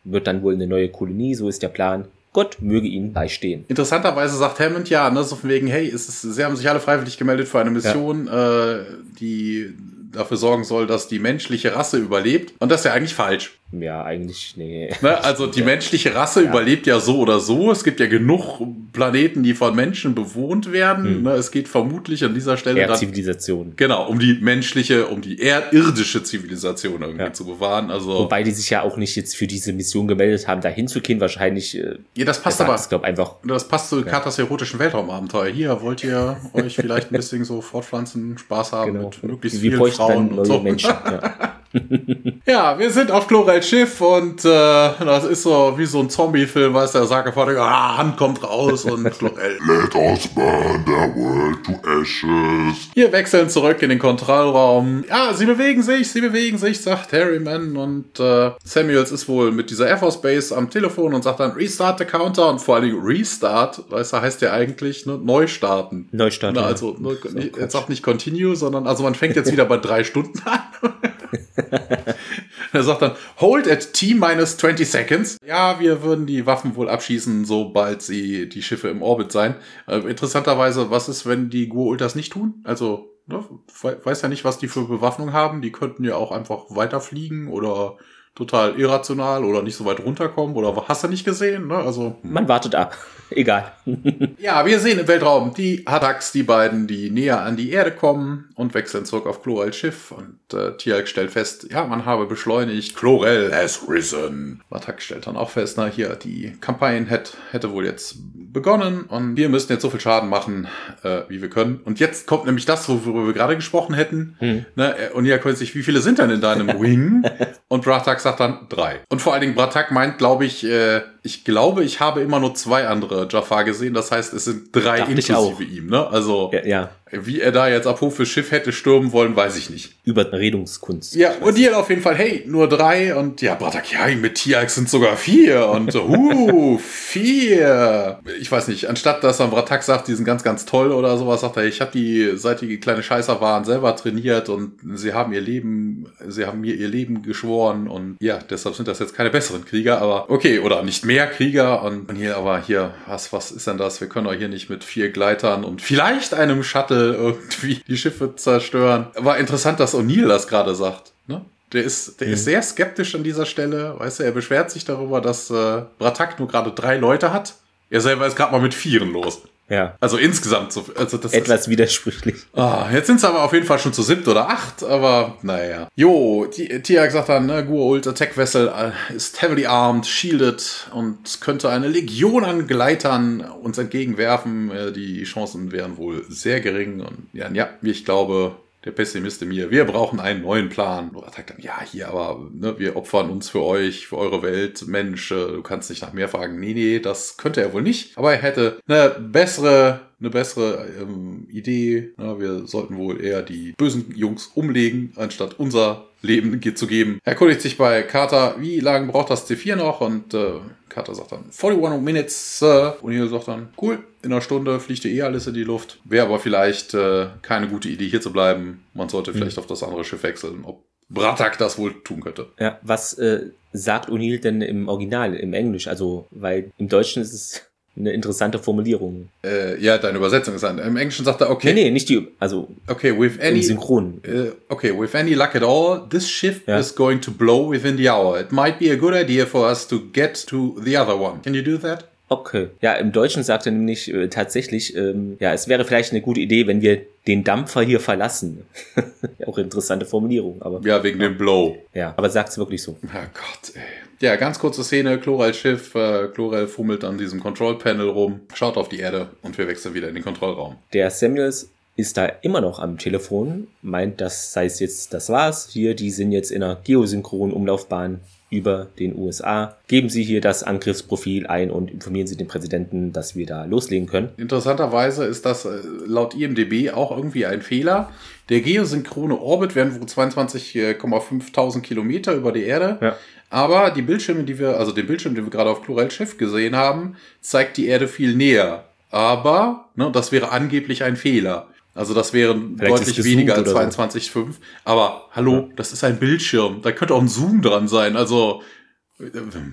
[0.04, 2.04] wird dann wohl eine neue Kolonie, so ist der Plan.
[2.32, 3.64] Gott möge ihnen beistehen.
[3.68, 6.78] Interessanterweise sagt Hammond ja, ne, so von wegen, hey, es ist, sie haben sich alle
[6.78, 8.84] freiwillig gemeldet für eine Mission, äh,
[9.18, 9.74] die
[10.12, 12.54] dafür sorgen soll, dass die menschliche Rasse überlebt.
[12.60, 13.58] Und das ist ja eigentlich falsch.
[13.70, 14.90] Ja, eigentlich, nee.
[15.02, 15.22] Ne?
[15.22, 17.70] Also die menschliche Rasse überlebt ja so oder so.
[17.70, 18.60] Es gibt ja genug
[18.94, 21.04] Planeten, die von Menschen bewohnt werden.
[21.04, 21.22] Hm.
[21.24, 21.32] Ne?
[21.32, 23.74] Es geht vermutlich an dieser Stelle dann Erdzivilisation.
[23.76, 27.32] genau um die menschliche, um die erdirdische Zivilisation irgendwie Ja.
[27.32, 27.90] zu bewahren.
[27.90, 31.20] Also Wobei die sich ja auch nicht jetzt für diese Mission gemeldet haben, da hinzugehen.
[31.20, 35.52] Wahrscheinlich äh, ja, das passt aber ich glaube einfach, Das passt zu Katas erotischen Weltraumabenteuer.
[35.52, 39.06] Hier wollt ihr euch vielleicht ein bisschen so fortpflanzen, Spaß haben genau.
[39.08, 40.58] mit möglichst Wir vielen Frauen und so.
[40.60, 40.90] Menschen.
[41.08, 41.54] Ja.
[42.46, 46.72] Ja, wir sind auf Chlorels Schiff und äh, das ist so wie so ein Zombie-Film,
[46.72, 49.58] weißt du, der sagt ah, Hand kommt raus und Chlorel.
[49.66, 52.88] Let us burn their world to ashes.
[52.94, 55.04] Wir wechseln zurück in den Kontrollraum.
[55.08, 59.70] Ja, sie bewegen sich, sie bewegen sich, sagt Harryman und äh, Samuels ist wohl mit
[59.70, 62.84] dieser Air Force Base am Telefon und sagt dann Restart the Counter und vor allen
[62.84, 66.08] Dingen Restart, weißt du, heißt ja eigentlich ne, neu starten.
[66.12, 66.54] Neustart.
[66.54, 66.66] Na, ja.
[66.68, 67.60] also ne, So, nicht- Quatsch.
[67.60, 70.60] jetzt auch nicht Continue, sondern also man fängt jetzt wieder bei drei Stunden an.
[72.72, 75.38] er sagt dann, hold at T minus 20 seconds.
[75.46, 79.56] Ja, wir würden die Waffen wohl abschießen, sobald sie die Schiffe im Orbit sein.
[79.86, 82.62] Äh, interessanterweise, was ist, wenn die Gua'uld das nicht tun?
[82.64, 83.44] Also, ne,
[83.82, 85.62] weiß ja nicht, was die für Bewaffnung haben.
[85.62, 87.96] Die könnten ja auch einfach weiterfliegen oder
[88.38, 91.66] total irrational oder nicht so weit runterkommen oder hast du nicht gesehen?
[91.66, 91.74] Ne?
[91.74, 92.96] Also man wartet ab.
[93.30, 93.72] Egal.
[94.38, 98.48] ja, wir sehen im Weltraum die Haddaks, die beiden, die näher an die Erde kommen
[98.54, 100.12] und wechseln zurück auf Chlorels Schiff.
[100.12, 102.96] Und äh, Tialk stellt fest, ja, man habe beschleunigt.
[102.96, 104.62] Chlorel has risen.
[104.70, 108.16] Hadak stellt dann auch fest, na hier, die Kampagne hätte, hätte wohl jetzt
[108.52, 110.68] begonnen und wir müssen jetzt so viel Schaden machen,
[111.02, 111.80] äh, wie wir können.
[111.84, 114.36] Und jetzt kommt nämlich das, worüber wir gerade gesprochen hätten.
[114.38, 114.64] Hm.
[114.74, 114.94] Ne?
[115.14, 117.22] Und ihr könnt sich, wie viele sind denn in deinem Wing?
[117.68, 119.00] und Bratak sagt dann drei.
[119.08, 122.54] Und vor allen Dingen Bratak meint, glaube ich, äh, ich glaube, ich habe immer nur
[122.54, 123.92] zwei andere Jafar gesehen.
[123.94, 125.88] Das heißt, es sind drei Dacht inklusive ihm.
[125.88, 126.06] Ne?
[126.06, 126.90] Also ja, ja.
[127.10, 129.97] Wie er da jetzt ab Hof für Schiff hätte stürmen wollen, weiß ich nicht.
[130.08, 131.14] Überredungskunst.
[131.14, 134.74] Ja, und die auf jeden Fall, hey, nur drei und ja, Bratak, ja, mit Tiax
[134.74, 138.20] sind sogar vier und uh, vier.
[138.40, 141.42] Ich weiß nicht, anstatt dass er Bratak sagt, die sind ganz, ganz toll oder sowas,
[141.42, 145.32] sagt er, ich habe die, seit die kleine Scheißer waren, selber trainiert und sie haben
[145.32, 149.30] ihr Leben, sie haben mir ihr Leben geschworen und ja, deshalb sind das jetzt keine
[149.30, 153.66] besseren Krieger, aber okay, oder nicht mehr Krieger und, hier, aber hier, was, was ist
[153.66, 154.00] denn das?
[154.00, 158.34] Wir können doch hier nicht mit vier Gleitern und vielleicht einem Shuttle irgendwie die Schiffe
[158.36, 159.08] zerstören.
[159.14, 161.12] War interessant, dass O'Neill das gerade sagt.
[161.26, 161.44] Ne?
[161.72, 162.34] Der ist, der mhm.
[162.34, 163.94] ist sehr skeptisch an dieser Stelle.
[163.98, 167.54] Weißt du, er beschwert sich darüber, dass äh, Bratak nur gerade drei Leute hat.
[167.90, 169.42] Er selber ist gerade mal mit Vieren los.
[169.68, 169.96] Ja.
[170.00, 170.86] Also insgesamt so.
[170.96, 172.36] Also das Etwas ist, widersprüchlich.
[172.54, 175.88] Ah, jetzt sind es aber auf jeden Fall schon zu siebt oder acht, aber naja.
[175.94, 181.68] Jo, Tia sagt dann, ne, Gua'uld Attack Vessel äh, ist heavily armed, shielded und könnte
[181.68, 184.70] eine Legion an Gleitern uns entgegenwerfen.
[184.70, 188.56] Äh, die Chancen wären wohl sehr gering und ja, ja ich glaube,
[188.88, 191.10] der Pessimist in mir, wir brauchen einen neuen Plan.
[191.10, 194.88] Oder sagt dann, ja, hier, aber ne, wir opfern uns für euch, für eure Welt.
[194.88, 196.58] Mensch, du kannst nicht nach mehr fragen.
[196.58, 198.16] Nee, nee, das könnte er wohl nicht.
[198.16, 202.12] Aber er hätte eine bessere eine bessere ähm, Idee.
[202.16, 207.20] Na, wir sollten wohl eher die bösen Jungs umlegen, anstatt unser Leben zu geben.
[207.24, 210.00] Er erkundigt sich bei Carter, wie lange braucht das C4 noch?
[210.00, 210.54] Und äh,
[210.88, 212.62] Carter sagt dann 41 Minutes.
[212.62, 216.00] Äh, und hier sagt dann, cool, in einer Stunde fliegt eh alles in die Luft.
[216.04, 218.84] Wäre aber vielleicht äh, keine gute Idee, hier zu bleiben.
[218.94, 219.62] Man sollte vielleicht mhm.
[219.62, 220.64] auf das andere Schiff wechseln.
[220.64, 222.48] Ob Bratak das wohl tun könnte.
[222.58, 225.88] Ja, was äh, sagt O'Neill denn im Original, im Englisch?
[225.88, 227.62] Also, weil im Deutschen ist es
[227.98, 229.28] eine interessante Formulierung.
[229.44, 230.78] Äh, ja, deine Übersetzung ist an.
[230.78, 231.72] Im Englischen sagt er, okay.
[231.74, 232.68] Nee, nee, nicht die, also.
[232.86, 233.62] Okay, with any.
[233.62, 234.20] Synchron.
[234.26, 236.78] Uh, okay, with any luck at all, this ship ja.
[236.78, 238.38] is going to blow within the hour.
[238.38, 241.40] It might be a good idea for us to get to the other one.
[241.42, 242.04] Can you do that?
[242.28, 242.68] Okay.
[242.80, 246.40] Ja, im Deutschen sagt er nämlich äh, tatsächlich, ähm, ja, es wäre vielleicht eine gute
[246.40, 248.66] Idee, wenn wir den Dampfer hier verlassen.
[249.46, 250.80] Auch interessante Formulierung, aber.
[250.84, 251.28] Ja, wegen ja.
[251.28, 251.78] dem Blow.
[251.94, 252.98] Ja, aber sagt's wirklich so.
[253.02, 253.82] Ja Gott, ey.
[254.20, 258.76] Ja, ganz kurze Szene, Chlorel Schiff, äh, Chlorel fummelt an diesem Control Panel rum, schaut
[258.76, 260.74] auf die Erde und wir wechseln wieder in den Kontrollraum.
[260.92, 265.68] Der Samuels ist da immer noch am Telefon, meint, das sei jetzt, das war's.
[265.70, 268.20] Hier, die sind jetzt in einer geosynchronen Umlaufbahn
[268.50, 269.76] über den USA.
[269.88, 274.06] Geben Sie hier das Angriffsprofil ein und informieren Sie den Präsidenten, dass wir da loslegen
[274.06, 274.30] können.
[274.36, 278.10] Interessanterweise ist das äh, laut IMDB auch irgendwie ein Fehler.
[278.48, 282.98] Der geosynchrone Orbit wären wohl 22,5 Kilometer über die Erde.
[283.00, 283.16] Ja.
[283.50, 286.76] Aber die Bildschirme, die wir, also den Bildschirm, den wir gerade auf Chlorel Schiff gesehen
[286.76, 288.84] haben, zeigt die Erde viel näher.
[289.10, 291.68] Aber, ne, das wäre angeblich ein Fehler.
[291.98, 294.32] Also das wären Vielleicht deutlich weniger als 22,5.
[294.32, 294.48] So.
[294.84, 295.68] Aber hallo, ja.
[295.74, 296.80] das ist ein Bildschirm.
[296.80, 298.16] Da könnte auch ein Zoom dran sein.
[298.16, 298.62] Also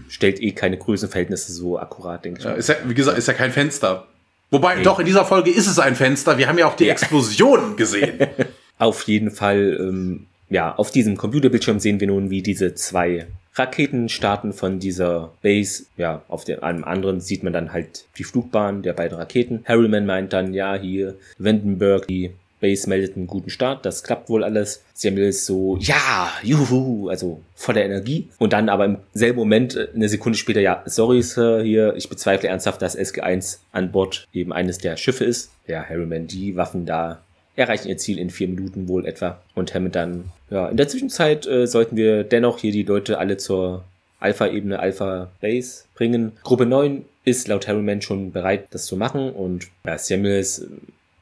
[0.10, 2.46] stellt eh keine Größenverhältnisse so akkurat, denke ich.
[2.46, 4.08] Ja, ist ja, wie gesagt, ist ja kein Fenster.
[4.50, 4.84] Wobei, hey.
[4.84, 6.40] doch, in dieser Folge ist es ein Fenster.
[6.40, 6.94] Wir haben ja auch die ja.
[6.94, 8.18] Explosion gesehen.
[8.80, 14.10] Auf jeden Fall, ähm, ja, auf diesem Computerbildschirm sehen wir nun, wie diese zwei Raketen
[14.10, 15.86] starten von dieser Base.
[15.98, 19.64] Ja, auf dem, einem anderen sieht man dann halt die Flugbahn der beiden Raketen.
[19.66, 24.44] Harriman meint dann, ja, hier, Vandenberg, die Base meldet einen guten Start, das klappt wohl
[24.44, 24.84] alles.
[24.94, 28.30] Samuel ist so, ja, juhu, also voller Energie.
[28.40, 32.10] Und dann aber im selben Moment, äh, eine Sekunde später, ja, sorry, Sir, hier, ich
[32.10, 35.52] bezweifle ernsthaft, dass SG-1 an Bord eben eines der Schiffe ist.
[35.68, 37.22] Ja, Harriman, die Waffen da
[37.56, 39.42] erreichen ihr Ziel in vier Minuten wohl etwa.
[39.54, 43.38] Und Hammond dann, ja, in der Zwischenzeit äh, sollten wir dennoch hier die Leute alle
[43.38, 43.84] zur
[44.20, 46.34] Alpha-Ebene, Alpha-Base bringen.
[46.44, 50.68] Gruppe 9 ist laut Harriman schon bereit, das zu machen und ja, Samuels äh,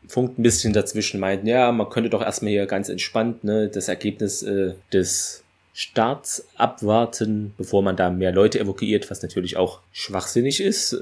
[0.07, 3.87] funkt ein bisschen dazwischen, meint, ja, man könnte doch erstmal hier ganz entspannt ne, das
[3.87, 10.61] Ergebnis äh, des Starts abwarten, bevor man da mehr Leute evakuiert, was natürlich auch schwachsinnig
[10.61, 10.95] ist.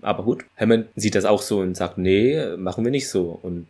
[0.00, 3.36] Aber gut, Hammond sieht das auch so und sagt, nee, machen wir nicht so.
[3.42, 3.66] Und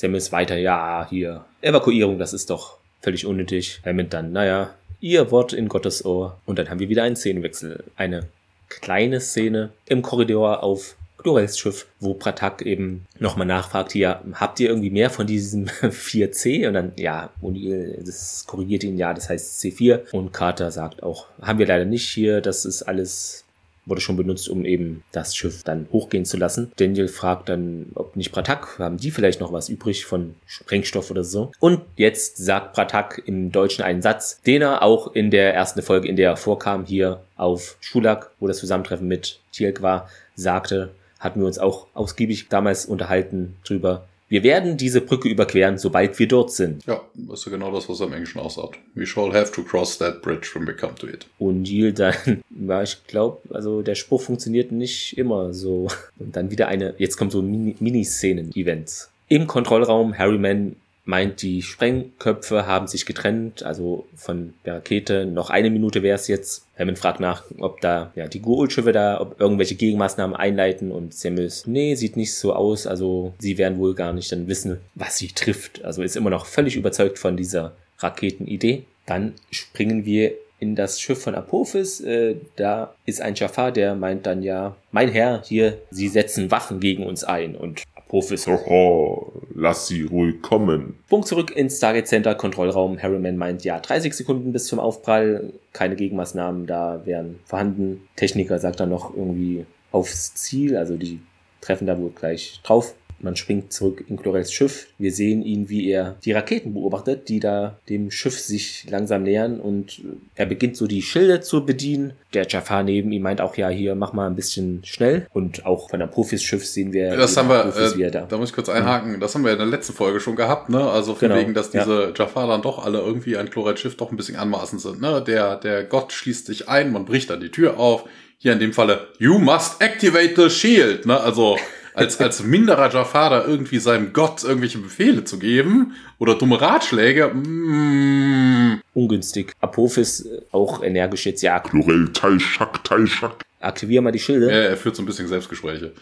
[0.00, 3.82] Sam weiter, ja, hier, Evakuierung, das ist doch völlig unnötig.
[3.84, 6.38] Hammond dann, naja, ihr Wort in Gottes Ohr.
[6.46, 7.84] Und dann haben wir wieder einen Szenenwechsel.
[7.96, 8.28] Eine
[8.70, 14.70] kleine Szene im Korridor auf Glorels Schiff, wo Pratak eben nochmal nachfragt, hier, habt ihr
[14.70, 16.66] irgendwie mehr von diesem 4C?
[16.66, 20.10] Und dann, ja, O'Neill, das korrigiert ihn, ja, das heißt C4.
[20.12, 23.44] Und Carter sagt auch, haben wir leider nicht hier, das ist alles
[23.90, 26.72] wurde schon benutzt, um eben das Schiff dann hochgehen zu lassen.
[26.76, 31.24] Daniel fragt dann, ob nicht Pratak, haben die vielleicht noch was übrig von Sprengstoff oder
[31.24, 31.52] so.
[31.58, 36.08] Und jetzt sagt Pratak im Deutschen einen Satz, den er auch in der ersten Folge,
[36.08, 41.40] in der er vorkam, hier auf Schulak, wo das Zusammentreffen mit Tielk war, sagte, hatten
[41.40, 46.52] wir uns auch ausgiebig damals unterhalten drüber, wir werden diese Brücke überqueren, sobald wir dort
[46.52, 46.86] sind.
[46.86, 48.78] Ja, das ist ja genau das, was er im Englischen aussagt.
[48.94, 51.26] We shall have to cross that bridge when we come to it.
[51.40, 52.14] Und Neil dann,
[52.68, 55.88] ja, ich glaube, also der Spruch funktioniert nicht immer so.
[56.20, 59.10] Und dann wieder eine, jetzt kommt so Mini-Szenen-Events.
[59.26, 65.26] Im Kontrollraum, Harryman meint, die Sprengköpfe haben sich getrennt, also von der Rakete.
[65.26, 66.66] Noch eine Minute wäre es jetzt.
[66.78, 71.66] Hammond fragt nach, ob da ja die Goa'uld-Schiffe da, ob irgendwelche Gegenmaßnahmen einleiten und Samuels,
[71.66, 75.28] nee, sieht nicht so aus, also sie werden wohl gar nicht dann wissen, was sie
[75.28, 75.84] trifft.
[75.84, 78.84] Also ist immer noch völlig überzeugt von dieser Raketenidee.
[79.06, 82.00] Dann springen wir in das Schiff von Apophis.
[82.00, 86.80] Äh, da ist ein Jafar, der meint dann ja, mein Herr, hier, sie setzen Waffen
[86.80, 87.56] gegen uns ein.
[87.56, 90.98] Und Professor, oh, lass sie ruhig kommen.
[91.08, 93.00] Punkt zurück ins Stargate Center, Kontrollraum.
[93.00, 98.08] Harriman meint, ja, 30 Sekunden bis zum Aufprall, keine Gegenmaßnahmen da wären vorhanden.
[98.16, 101.20] Techniker sagt dann noch irgendwie aufs Ziel, also die
[101.60, 102.96] treffen da wohl gleich drauf.
[103.22, 104.86] Man springt zurück in Chlorels Schiff.
[104.98, 109.60] Wir sehen ihn, wie er die Raketen beobachtet, die da dem Schiff sich langsam nähern
[109.60, 110.00] und
[110.34, 112.14] er beginnt so die Schilde zu bedienen.
[112.32, 115.26] Der Jafar neben ihm meint auch, ja, hier, mach mal ein bisschen schnell.
[115.32, 117.16] Und auch von der Profis Schiff sehen wir.
[117.16, 118.22] Das haben wir, äh, da.
[118.22, 118.38] da.
[118.38, 119.12] muss ich kurz einhaken.
[119.12, 119.20] Mhm.
[119.20, 120.88] Das haben wir in der letzten Folge schon gehabt, ne?
[120.90, 121.40] Also von genau.
[121.40, 122.12] wegen, dass diese ja.
[122.16, 125.22] Jafar dann doch alle irgendwie ein Chlorels Schiff doch ein bisschen anmaßend sind, ne?
[125.26, 128.04] Der, der Gott schließt sich ein, man bricht dann die Tür auf.
[128.42, 131.20] Hier in dem Falle, you must activate the shield, ne?
[131.20, 131.58] Also,
[132.00, 137.28] als, als minderer Jafar da irgendwie seinem Gott irgendwelche Befehle zu geben oder dumme Ratschläge.
[137.28, 138.80] Mm.
[138.94, 139.52] Ungünstig.
[139.60, 141.60] Apophis äh, auch energisch jetzt, ja.
[141.60, 143.44] Chlorel, Teilschak, Teilschak.
[143.60, 144.48] Aktivier mal die Schilde.
[144.48, 145.92] Ja, er führt so ein bisschen Selbstgespräche.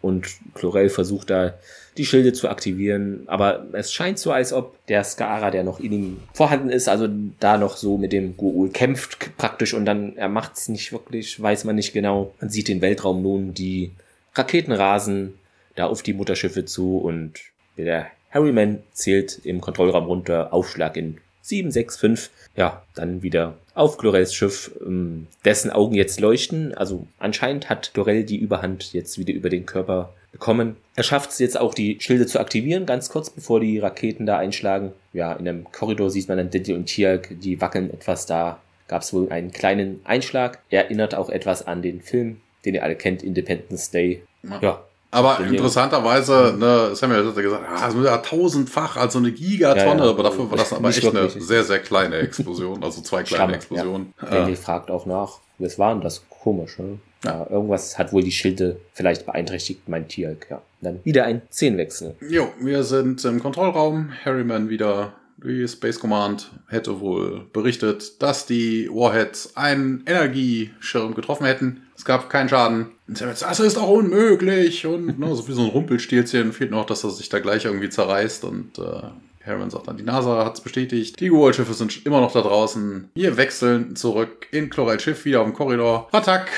[0.00, 1.54] Und Chlorel versucht da
[1.96, 5.92] die Schilde zu aktivieren, aber es scheint so, als ob der Skara, der noch in
[5.92, 7.06] ihm vorhanden ist, also
[7.38, 11.64] da noch so mit dem Goul kämpft praktisch und dann er macht's nicht wirklich, weiß
[11.64, 12.34] man nicht genau.
[12.40, 13.92] Man sieht den Weltraum nun, die
[14.34, 15.38] Raketen rasen
[15.74, 17.40] da auf die Mutterschiffe zu und
[17.76, 22.30] der Harryman zählt im Kontrollraum runter, Aufschlag in 7, 6, 5.
[22.56, 26.74] Ja, dann wieder auf Glorels Schiff, ähm, dessen Augen jetzt leuchten.
[26.74, 30.76] Also anscheinend hat Glorel die Überhand jetzt wieder über den Körper bekommen.
[30.94, 34.38] Er schafft es jetzt auch, die Schilde zu aktivieren, ganz kurz bevor die Raketen da
[34.38, 34.92] einschlagen.
[35.12, 38.60] Ja, in einem Korridor sieht man dann Diddy und Tiag, die wackeln etwas da.
[38.88, 40.58] Gab es wohl einen kleinen Einschlag.
[40.70, 44.22] Erinnert auch etwas an den Film, den ihr alle kennt, Independence Day.
[44.60, 44.82] Ja.
[45.10, 50.00] Aber interessanterweise, ne, Samuel hat ja gesagt, ah, das ist ja tausendfach, also eine Gigatonne,
[50.00, 50.10] ja, ja.
[50.10, 53.54] aber dafür war das aber echt eine sehr, sehr kleine Explosion, also zwei kleine Stamm,
[53.54, 54.14] Explosionen.
[54.22, 54.30] Ja.
[54.30, 56.98] Danny fragt auch nach, was war denn das komisch, ne?
[57.24, 57.46] Ja.
[57.48, 60.62] irgendwas hat wohl die Schilde vielleicht beeinträchtigt, mein Tier, ja.
[60.80, 62.16] Dann wieder ein Zehnwechsel.
[62.28, 68.88] Jo, wir sind im Kontrollraum, Harryman wieder die Space Command hätte wohl berichtet, dass die
[68.90, 71.82] Warheads einen Energieschirm getroffen hätten.
[71.96, 72.92] Es gab keinen Schaden.
[73.06, 74.86] Das ist doch unmöglich.
[74.86, 77.90] Und ne, so wie so ein Rumpelstilzchen fehlt noch, dass er sich da gleich irgendwie
[77.90, 78.44] zerreißt.
[78.44, 79.02] Und äh,
[79.44, 81.18] Harriman sagt dann, die NASA hat es bestätigt.
[81.20, 83.10] Die Goa'uld-Schiffe sind immer noch da draußen.
[83.14, 86.08] Wir wechseln zurück in Chloride Schiff wieder auf dem Korridor.
[86.12, 86.50] Attack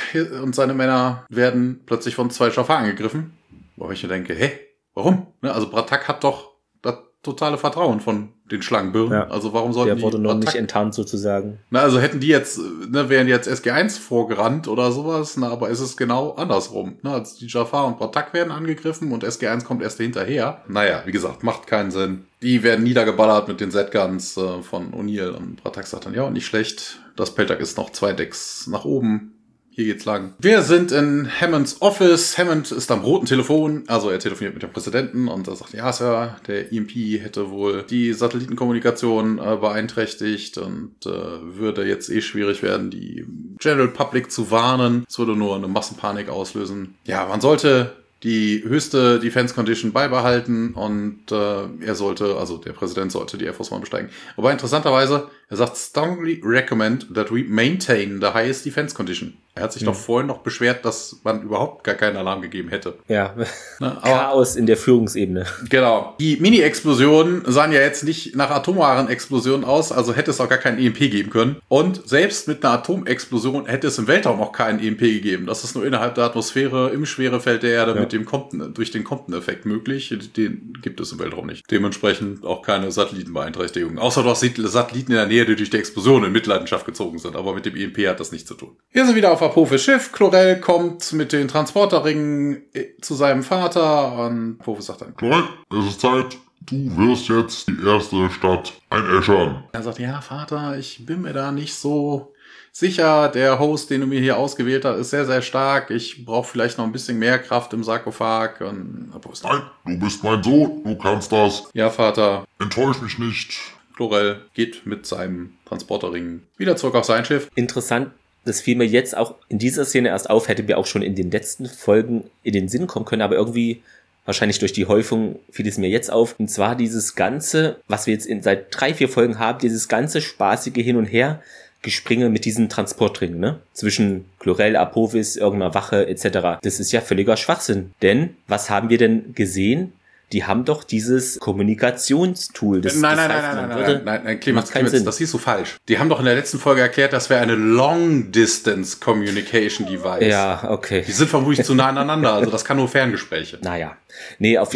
[0.43, 3.33] und seine Männer werden plötzlich von zwei Schaffer angegriffen.
[3.77, 4.53] Wo ich mir denke, hä?
[4.95, 5.27] Warum?
[5.43, 6.53] Ne, also Bratak hat doch
[6.83, 9.13] das totale Vertrauen von den Schlangenbirnen.
[9.13, 9.29] Ja.
[9.29, 11.59] Also warum sollten Der wurde noch nicht enttarnt sozusagen.
[11.71, 15.81] Na, also hätten die jetzt, ne, wären jetzt SG1 vorgerannt oder sowas, na, aber ist
[15.81, 16.99] es genau andersrum.
[17.03, 17.11] Ne?
[17.11, 20.63] Also die Jafar und Batak werden angegriffen und SG1 kommt erst hinterher.
[20.69, 22.25] Naja, wie gesagt, macht keinen Sinn.
[22.43, 26.47] Die werden niedergeballert mit den Z-Guns äh, von O'Neill und Batak sagt dann, ja, nicht
[26.47, 27.01] schlecht.
[27.17, 29.34] Das Peltag ist noch zwei Decks nach oben.
[29.77, 30.35] Hier geht's lang.
[30.39, 32.39] Wir sind in Hammonds Office.
[32.39, 33.83] Hammond ist am roten Telefon.
[33.89, 37.83] Also er telefoniert mit dem Präsidenten und er sagt, ja, Sir, der EMP hätte wohl
[37.83, 43.27] die Satellitenkommunikation äh, beeinträchtigt und äh, würde jetzt eh schwierig werden, die
[43.59, 45.05] General Public zu warnen.
[45.09, 46.95] Es würde nur eine Massenpanik auslösen.
[47.05, 47.95] Ja, man sollte
[48.25, 53.53] die höchste Defense Condition beibehalten und äh, er sollte, also der Präsident sollte die Air
[53.53, 54.09] Force One besteigen.
[54.37, 59.35] Aber interessanterweise, er sagt strongly recommend that we maintain the highest defense condition.
[59.57, 59.87] Er hat sich hm.
[59.87, 62.97] doch vorhin noch beschwert, dass man überhaupt gar keinen Alarm gegeben hätte.
[63.07, 63.35] Ja.
[63.79, 65.47] Na, Chaos in der Führungsebene.
[65.69, 66.17] Genau.
[66.19, 70.59] Die Mini-Explosionen sahen ja jetzt nicht nach atomaren Explosionen aus, also hätte es auch gar
[70.59, 71.57] keinen EMP geben können.
[71.69, 75.47] Und selbst mit einer Atomexplosion hätte es im Weltraum auch keinen EMP gegeben.
[75.47, 78.01] Das ist nur innerhalb der Atmosphäre im Schwerefeld der Erde ja.
[78.01, 80.13] mit dem Compton, durch den Compton-Effekt möglich.
[80.37, 81.71] Den gibt es im Weltraum nicht.
[81.71, 84.01] Dementsprechend auch keine Satellitenbeeinträchtigungen.
[84.01, 87.37] Außer du hast Satelliten in der Nähe, die durch die Explosion in Mitleidenschaft gezogen sind.
[87.37, 88.77] Aber mit dem EMP hat das nichts zu tun.
[88.91, 90.13] Hier sind wir wieder auf Apophis Schiff.
[90.13, 95.87] Chlorel kommt mit den Transporterringen äh, zu seinem Vater und Apophis sagt dann, Chlorel, es
[95.87, 96.37] ist Zeit,
[96.67, 99.65] du wirst jetzt die erste Stadt einäschern.
[99.73, 102.33] Er sagt, ja, Vater, ich bin mir da nicht so
[102.75, 103.29] sicher.
[103.29, 105.91] Der Host, den du mir hier ausgewählt hast, ist sehr, sehr stark.
[105.91, 108.61] Ich brauche vielleicht noch ein bisschen mehr Kraft im Sarkophag.
[108.61, 109.11] Und,
[109.43, 111.65] Nein, du bist mein Sohn, du kannst das.
[111.73, 112.45] Ja, Vater.
[112.59, 113.59] Enttäusch mich nicht.
[113.97, 117.51] Chlorel geht mit seinem Transporterring wieder zurück auf sein Schiff.
[117.55, 118.11] Interessant,
[118.45, 121.15] das fiel mir jetzt auch in dieser Szene erst auf, hätte mir auch schon in
[121.15, 123.83] den letzten Folgen in den Sinn kommen können, aber irgendwie
[124.25, 126.35] wahrscheinlich durch die Häufung fiel es mir jetzt auf.
[126.39, 130.21] Und zwar dieses ganze, was wir jetzt in, seit drei, vier Folgen haben, dieses ganze
[130.21, 131.43] spaßige Hin und Her.
[131.83, 133.61] Gespringe mit diesen Transportringen, ne?
[133.75, 136.59] Zwischen Chlorel, Apophis, irgendeiner Wache etc.
[136.63, 137.93] Das ist ja völliger Schwachsinn.
[138.01, 139.93] Denn was haben wir denn gesehen?
[140.33, 142.81] Die haben doch dieses Kommunikationstool.
[142.81, 145.33] Das, nein, nein, das heißt, nein, nein, nein, nein, nein, nein, Clemens, Clemens, das siehst
[145.35, 145.77] du falsch.
[145.89, 150.27] Die haben doch in der letzten Folge erklärt, das wäre eine Long Distance Communication Device.
[150.27, 151.05] Ja, okay.
[151.07, 153.59] Die sind vermutlich zu nah aneinander, also das kann nur Ferngespräche.
[153.63, 153.97] Naja.
[154.39, 154.71] Nee, auf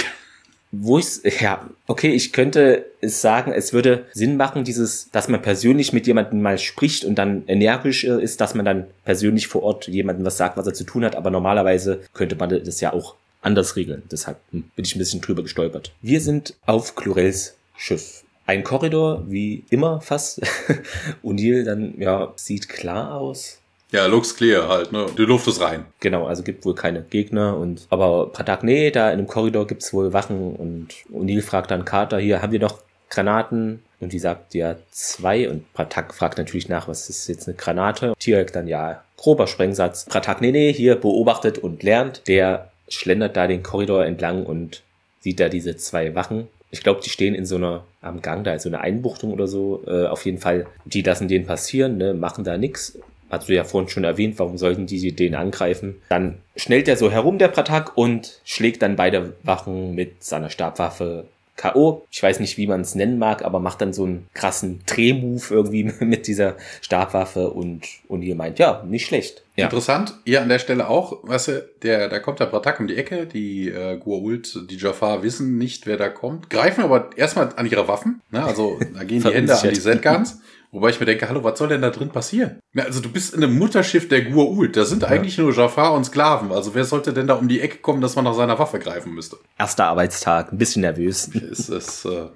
[0.71, 5.41] wo ich ja, okay, ich könnte es sagen, es würde Sinn machen, dieses, dass man
[5.41, 9.89] persönlich mit jemandem mal spricht und dann energisch ist, dass man dann persönlich vor Ort
[9.89, 13.15] jemandem was sagt, was er zu tun hat, aber normalerweise könnte man das ja auch
[13.49, 14.03] anders regeln.
[14.13, 15.93] Deshalb bin ich ein bisschen drüber gestolpert.
[16.01, 18.23] Wir sind auf Chlorels Schiff.
[18.47, 20.41] Ein Korridor, wie immer fast.
[21.23, 23.59] O'Neill dann, ja, sieht klar aus.
[23.91, 25.07] Ja, looks clear halt, ne?
[25.17, 25.87] Die Luft ist rein.
[26.01, 29.95] Genau, also gibt wohl keine Gegner und aber Pratak, nee, da in dem Korridor gibt's
[29.95, 33.83] wohl Wachen und O'Neill fragt dann Carter, hier, haben wir noch Granaten?
[34.01, 38.15] Und die sagt ja zwei und Pratak fragt natürlich nach, was ist jetzt eine Granate?
[38.19, 40.05] Tierek dann ja, grober Sprengsatz.
[40.05, 42.23] Pratak, nee, nee, hier beobachtet und lernt.
[42.29, 44.83] Der schlendert da den Korridor entlang und
[45.21, 46.49] sieht da diese zwei Wachen.
[46.71, 49.47] Ich glaube, die stehen in so einer am Gang, da ist so eine Einbuchtung oder
[49.47, 49.83] so.
[49.87, 52.99] Äh, auf jeden Fall, die lassen den passieren, ne, machen da nix.
[53.31, 56.01] Hast du ja vorhin schon erwähnt, warum sollten die den angreifen?
[56.09, 61.27] Dann schnellt er so herum, der Pratak, und schlägt dann beide Wachen mit seiner Stabwaffe
[61.59, 62.07] K.O.
[62.11, 65.51] Ich weiß nicht, wie man es nennen mag, aber macht dann so einen krassen Drehmove
[65.51, 69.43] irgendwie mit dieser Stabwaffe und, und ihr meint, ja, nicht schlecht.
[69.57, 69.65] Ja.
[69.65, 72.97] Interessant, ihr an der Stelle auch, weißt du, der, da kommt der Bratak um die
[72.97, 77.67] Ecke, die äh, Gua'uld, die Jafar wissen nicht, wer da kommt, greifen aber erstmal an
[77.67, 78.45] ihre Waffen, ne?
[78.45, 80.41] also da gehen die Hände an die Zetguns
[80.71, 82.61] Wobei ich mir denke, hallo, was soll denn da drin passieren?
[82.77, 84.77] Also du bist in einem Mutterschiff der Gua'uld.
[84.77, 85.09] Da sind ja.
[85.09, 86.53] eigentlich nur Jafar und Sklaven.
[86.53, 89.15] Also wer sollte denn da um die Ecke kommen, dass man nach seiner Waffe greifen
[89.15, 89.39] müsste?
[89.59, 91.31] Erster Arbeitstag, ein bisschen nervös.
[91.51, 92.27] Es ist äh,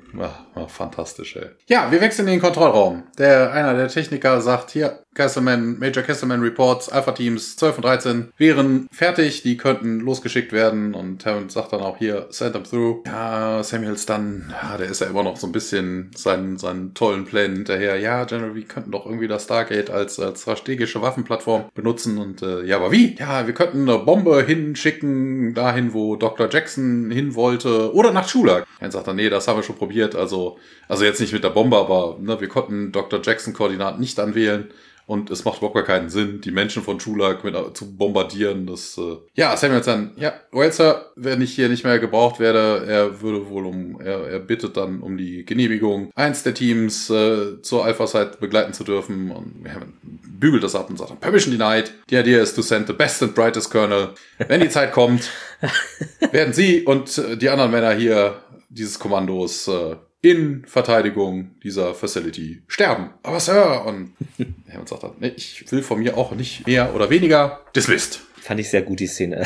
[0.54, 1.50] ach, fantastisch, ey.
[1.68, 3.04] Ja, wir wechseln in den Kontrollraum.
[3.18, 8.88] Der einer der Techniker sagt hier, Castleman, Major Castleman Reports, Alpha-Teams 12 und 13 wären
[8.90, 13.02] fertig, die könnten losgeschickt werden und Hammond sagt dann auch hier, send them through.
[13.06, 17.24] Ja, Samuels dann, ja, der ist ja immer noch so ein bisschen seinen, seinen tollen
[17.24, 17.98] Plänen hinterher.
[17.98, 22.64] Ja, General, wir könnten doch irgendwie das Stargate als, als strategische Waffenplattform benutzen und äh,
[22.64, 23.14] ja, aber wie?
[23.18, 26.48] Ja, wir könnten eine Bombe hinschicken, dahin, wo Dr.
[26.50, 28.66] Jackson hin wollte oder nach Schulak.
[28.80, 30.58] Dann sagt er, nee, das haben wir schon probiert, also,
[30.88, 33.20] also jetzt nicht mit der Bombe, aber ne, wir konnten Dr.
[33.22, 34.70] Jackson Koordinaten nicht anwählen.
[35.06, 38.66] Und es macht überhaupt gar keinen Sinn, die Menschen von Schulak mit, zu bombardieren.
[38.66, 42.86] Das, äh ja, Samuels dann, ja, well, Sir, wenn ich hier nicht mehr gebraucht werde,
[42.86, 47.60] er würde wohl um, er, er bittet dann um die Genehmigung, eins der Teams äh,
[47.62, 49.30] zur Alpha-Site begleiten zu dürfen.
[49.30, 51.92] Und ja, bügelt das ab und sagt, Permission denied.
[52.08, 54.10] The idea is to send the best and brightest Colonel.
[54.48, 55.30] Wenn die Zeit kommt,
[56.32, 62.62] werden Sie und äh, die anderen Männer hier dieses Kommandos äh, in Verteidigung dieser Facility
[62.68, 63.10] sterben.
[63.22, 64.12] Aber Sir, und
[64.66, 67.60] er sagt dann, nee, ich will von mir auch nicht mehr oder weniger.
[67.74, 68.20] Dismissed.
[68.40, 69.44] Fand ich sehr gut, die Szene.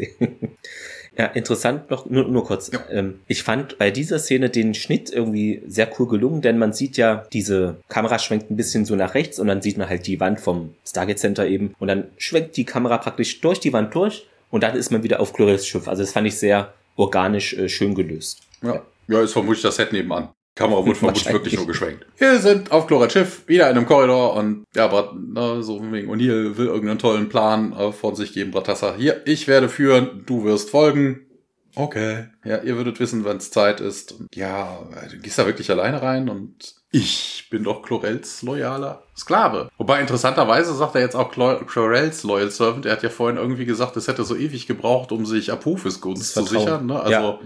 [1.18, 2.70] ja, interessant noch, nur, nur kurz.
[2.72, 2.80] Ja.
[2.90, 6.96] Ähm, ich fand bei dieser Szene den Schnitt irgendwie sehr cool gelungen, denn man sieht
[6.96, 10.20] ja, diese Kamera schwenkt ein bisschen so nach rechts und dann sieht man halt die
[10.20, 14.26] Wand vom Stargate Center eben und dann schwenkt die Kamera praktisch durch die Wand durch
[14.50, 15.88] und dann ist man wieder auf Chlorels Schiff.
[15.88, 18.42] Also das fand ich sehr organisch äh, schön gelöst.
[18.62, 18.82] Ja.
[19.08, 20.30] Ja, ist vermutlich das Set nebenan.
[20.54, 22.06] Kamera wurde vermutlich wirklich nur geschwenkt.
[22.18, 26.10] Wir sind auf Chlorat Schiff, wieder in einem Korridor und ja, Brat, ne, so wegen
[26.10, 28.50] O'Neill will irgendeinen tollen Plan äh, von sich geben.
[28.50, 31.26] Bratassa, hier, ich werde führen, du wirst folgen.
[31.74, 32.26] Okay.
[32.44, 34.12] Ja, ihr würdet wissen, wenn es Zeit ist.
[34.12, 39.68] Und ja, du gehst da wirklich alleine rein und ich bin doch Chlorels loyaler Sklave.
[39.78, 42.86] Wobei interessanterweise sagt er jetzt auch Chlorels Loyal Servant.
[42.86, 46.34] Er hat ja vorhin irgendwie gesagt, es hätte so ewig gebraucht, um sich Apophis Gunst
[46.34, 46.86] zu sichern.
[46.86, 47.00] Ne?
[47.00, 47.38] Also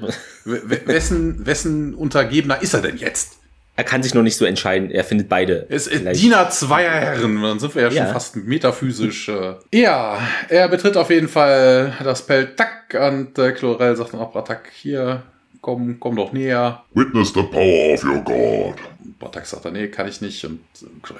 [0.44, 0.60] ja.
[0.86, 3.38] wessen, wessen Untergebener ist er denn jetzt?
[3.76, 4.90] er kann sich noch nicht so entscheiden.
[4.90, 5.66] Er findet beide.
[5.68, 7.42] Es ist Diener zweier Herren.
[7.42, 8.12] Dann sind wir ja schon ja.
[8.12, 9.28] fast metaphysisch.
[9.28, 9.56] Äh.
[9.70, 10.18] Ja,
[10.48, 12.56] er betritt auf jeden Fall das Feld.
[12.56, 12.96] Tack.
[12.98, 15.22] Und äh, Chlorel sagt dann auch, Tack, hier,
[15.66, 16.84] komm, komm doch näher.
[16.94, 18.76] Witness the power of your God.
[19.18, 20.44] Bartak sagt dann, nee, kann ich nicht.
[20.44, 20.60] Und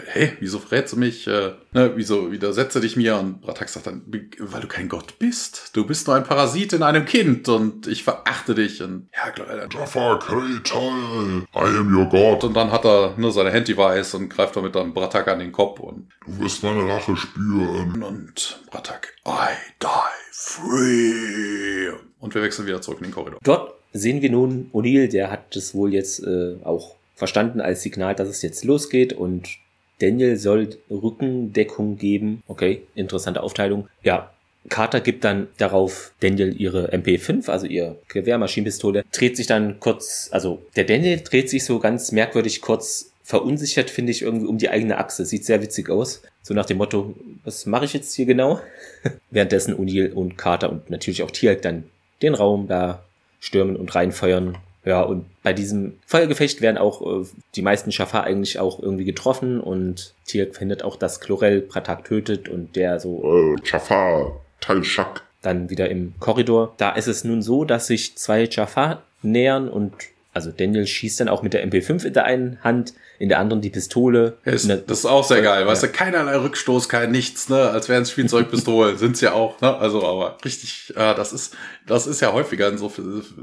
[0.06, 1.26] hey, wieso verrätst du mich?
[1.26, 3.16] Äh, ne, wieso widersetze dich mir?
[3.16, 4.02] Und Bartak sagt dann,
[4.38, 5.70] weil du kein Gott bist.
[5.72, 8.80] Du bist nur ein Parasit in einem Kind und ich verachte dich.
[8.82, 9.66] Und ja, klar.
[9.68, 12.44] Jaffa Kretal, I am your God.
[12.44, 15.80] Und dann hat er nur seine Handy-Weiß und greift damit dann Bratak an den Kopf.
[15.80, 18.00] Und du wirst meine Rache spüren.
[18.00, 19.88] Und Bratak, I die
[20.30, 21.90] free.
[22.20, 23.40] Und wir wechseln wieder zurück in den Korridor.
[23.42, 28.14] Dort sehen wir nun O'Neill, der hat das wohl jetzt äh, auch verstanden als Signal,
[28.14, 29.48] dass es jetzt losgeht und
[30.00, 32.42] Daniel soll Rückendeckung geben.
[32.46, 33.88] Okay, interessante Aufteilung.
[34.02, 34.30] Ja,
[34.68, 40.62] Carter gibt dann darauf Daniel ihre MP5, also ihr Gewehrmaschinenpistole, dreht sich dann kurz, also
[40.74, 44.98] der Daniel dreht sich so ganz merkwürdig kurz verunsichert, finde ich, irgendwie um die eigene
[44.98, 45.24] Achse.
[45.24, 46.22] Sieht sehr witzig aus.
[46.42, 47.14] So nach dem Motto,
[47.44, 48.60] was mache ich jetzt hier genau?
[49.30, 51.84] Währenddessen O'Neill und Carter und natürlich auch Tialk dann
[52.22, 53.02] den Raum da
[53.40, 54.58] stürmen und reinfeuern.
[54.84, 57.26] Ja, und bei diesem Feuergefecht werden auch äh,
[57.56, 62.48] die meisten Schafar eigentlich auch irgendwie getroffen und Tirk findet auch, dass Chlorel Pratak tötet
[62.48, 63.56] und der so.
[63.56, 65.22] Äh, Jafar, Teil Schak.
[65.42, 66.74] Dann wieder im Korridor.
[66.76, 69.92] Da ist es nun so, dass sich zwei Jafar nähern und
[70.32, 73.60] also Daniel schießt dann auch mit der MP5 in der einen Hand, in der anderen
[73.62, 74.36] die Pistole.
[74.44, 75.66] Ist, das ist auch sehr geil, ja.
[75.66, 79.76] weißt du, keinerlei Rückstoß, kein nichts, ne, als wären es Spielzeugpistolen, sind's ja auch, ne,
[79.76, 81.54] also aber richtig, äh, das ist,
[81.86, 82.92] das ist ja häufiger in so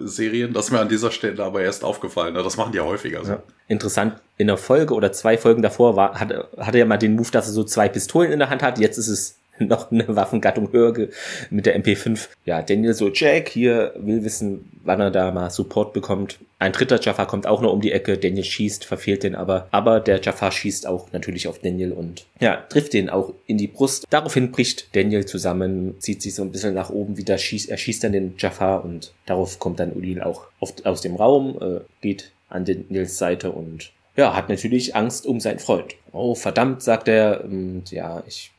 [0.03, 2.43] Serien, das ist mir an dieser Stelle aber erst aufgefallen, ne?
[2.43, 3.31] das machen die ja häufiger so.
[3.33, 3.43] Ja.
[3.67, 7.31] Interessant, in der Folge oder zwei Folgen davor war, hatte, hatte er mal den Move,
[7.31, 10.71] dass er so zwei Pistolen in der Hand hat, jetzt ist es noch eine Waffengattung
[10.71, 11.09] höher
[11.49, 12.27] mit der MP5.
[12.45, 16.39] Ja, Daniel so, Jack hier will wissen, wann er da mal Support bekommt.
[16.59, 18.17] Ein dritter Jafar kommt auch noch um die Ecke.
[18.17, 19.67] Daniel schießt, verfehlt den aber.
[19.71, 23.67] Aber der Jafar schießt auch natürlich auf Daniel und ja, trifft den auch in die
[23.67, 24.05] Brust.
[24.09, 28.03] Daraufhin bricht Daniel zusammen, zieht sich so ein bisschen nach oben wieder, schießt, er schießt
[28.03, 32.31] dann den Jafar und darauf kommt dann Udin auch oft aus dem Raum, äh, geht
[32.49, 35.95] an Daniels Seite und ja, hat natürlich Angst um seinen Freund.
[36.11, 37.43] Oh, verdammt, sagt er.
[37.43, 38.52] Und ja, ich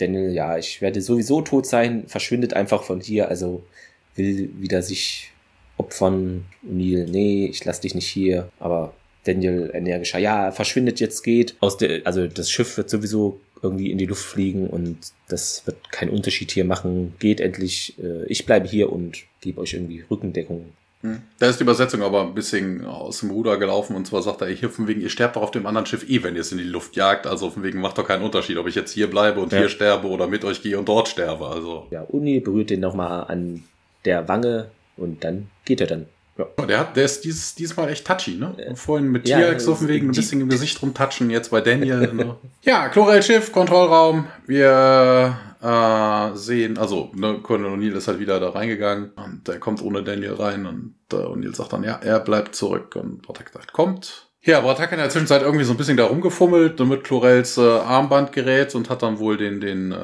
[0.00, 3.62] Daniel, ja, ich werde sowieso tot sein, verschwindet einfach von hier, also
[4.16, 5.32] will wieder sich
[5.76, 6.44] opfern.
[6.64, 8.94] O'Neill, nee, ich lass dich nicht hier, aber
[9.24, 11.56] Daniel energischer, ja, verschwindet jetzt, geht.
[11.60, 14.98] Aus der, also das Schiff wird sowieso irgendwie in die Luft fliegen und
[15.28, 17.14] das wird keinen Unterschied hier machen.
[17.18, 20.72] Geht endlich, äh, ich bleibe hier und gebe euch irgendwie Rückendeckung.
[21.02, 21.22] Hm.
[21.38, 24.48] Da ist die Übersetzung aber ein bisschen aus dem Ruder gelaufen und zwar sagt er,
[24.48, 26.58] hier von wegen, ihr sterbt doch auf dem anderen Schiff eh, wenn ihr es in
[26.58, 27.26] die Luft jagt.
[27.26, 29.60] Also von wegen macht doch keinen Unterschied, ob ich jetzt hier bleibe und ja.
[29.60, 31.46] hier sterbe oder mit euch gehe und dort sterbe.
[31.46, 31.86] Also.
[31.90, 33.64] Ja, Uni berührt den nochmal an
[34.04, 36.06] der Wange und dann geht er dann.
[36.36, 36.66] Ja.
[36.66, 38.54] Der, hat, der ist dieses, diesmal echt touchy, ne?
[38.58, 41.60] Äh, Vorhin mit ja, T-Rex auf dem Weg ein bisschen im Gesicht rumtatschen, jetzt bei
[41.60, 42.12] Daniel.
[42.12, 42.36] ne?
[42.62, 44.26] Ja, Chlorel-Schiff, Kontrollraum.
[44.46, 45.38] Wir
[46.50, 50.34] sehen, also ne, Colonel O'Neill ist halt wieder da reingegangen und er kommt ohne Daniel
[50.34, 54.29] rein und äh, O'Neill sagt dann, ja, er bleibt zurück und Protect sagt, kommt.
[54.42, 57.60] Ja, aber hat in der Zwischenzeit irgendwie so ein bisschen da rumgefummelt mit Chlorels äh,
[57.60, 59.96] Armbandgerät und hat dann wohl den, den, äh,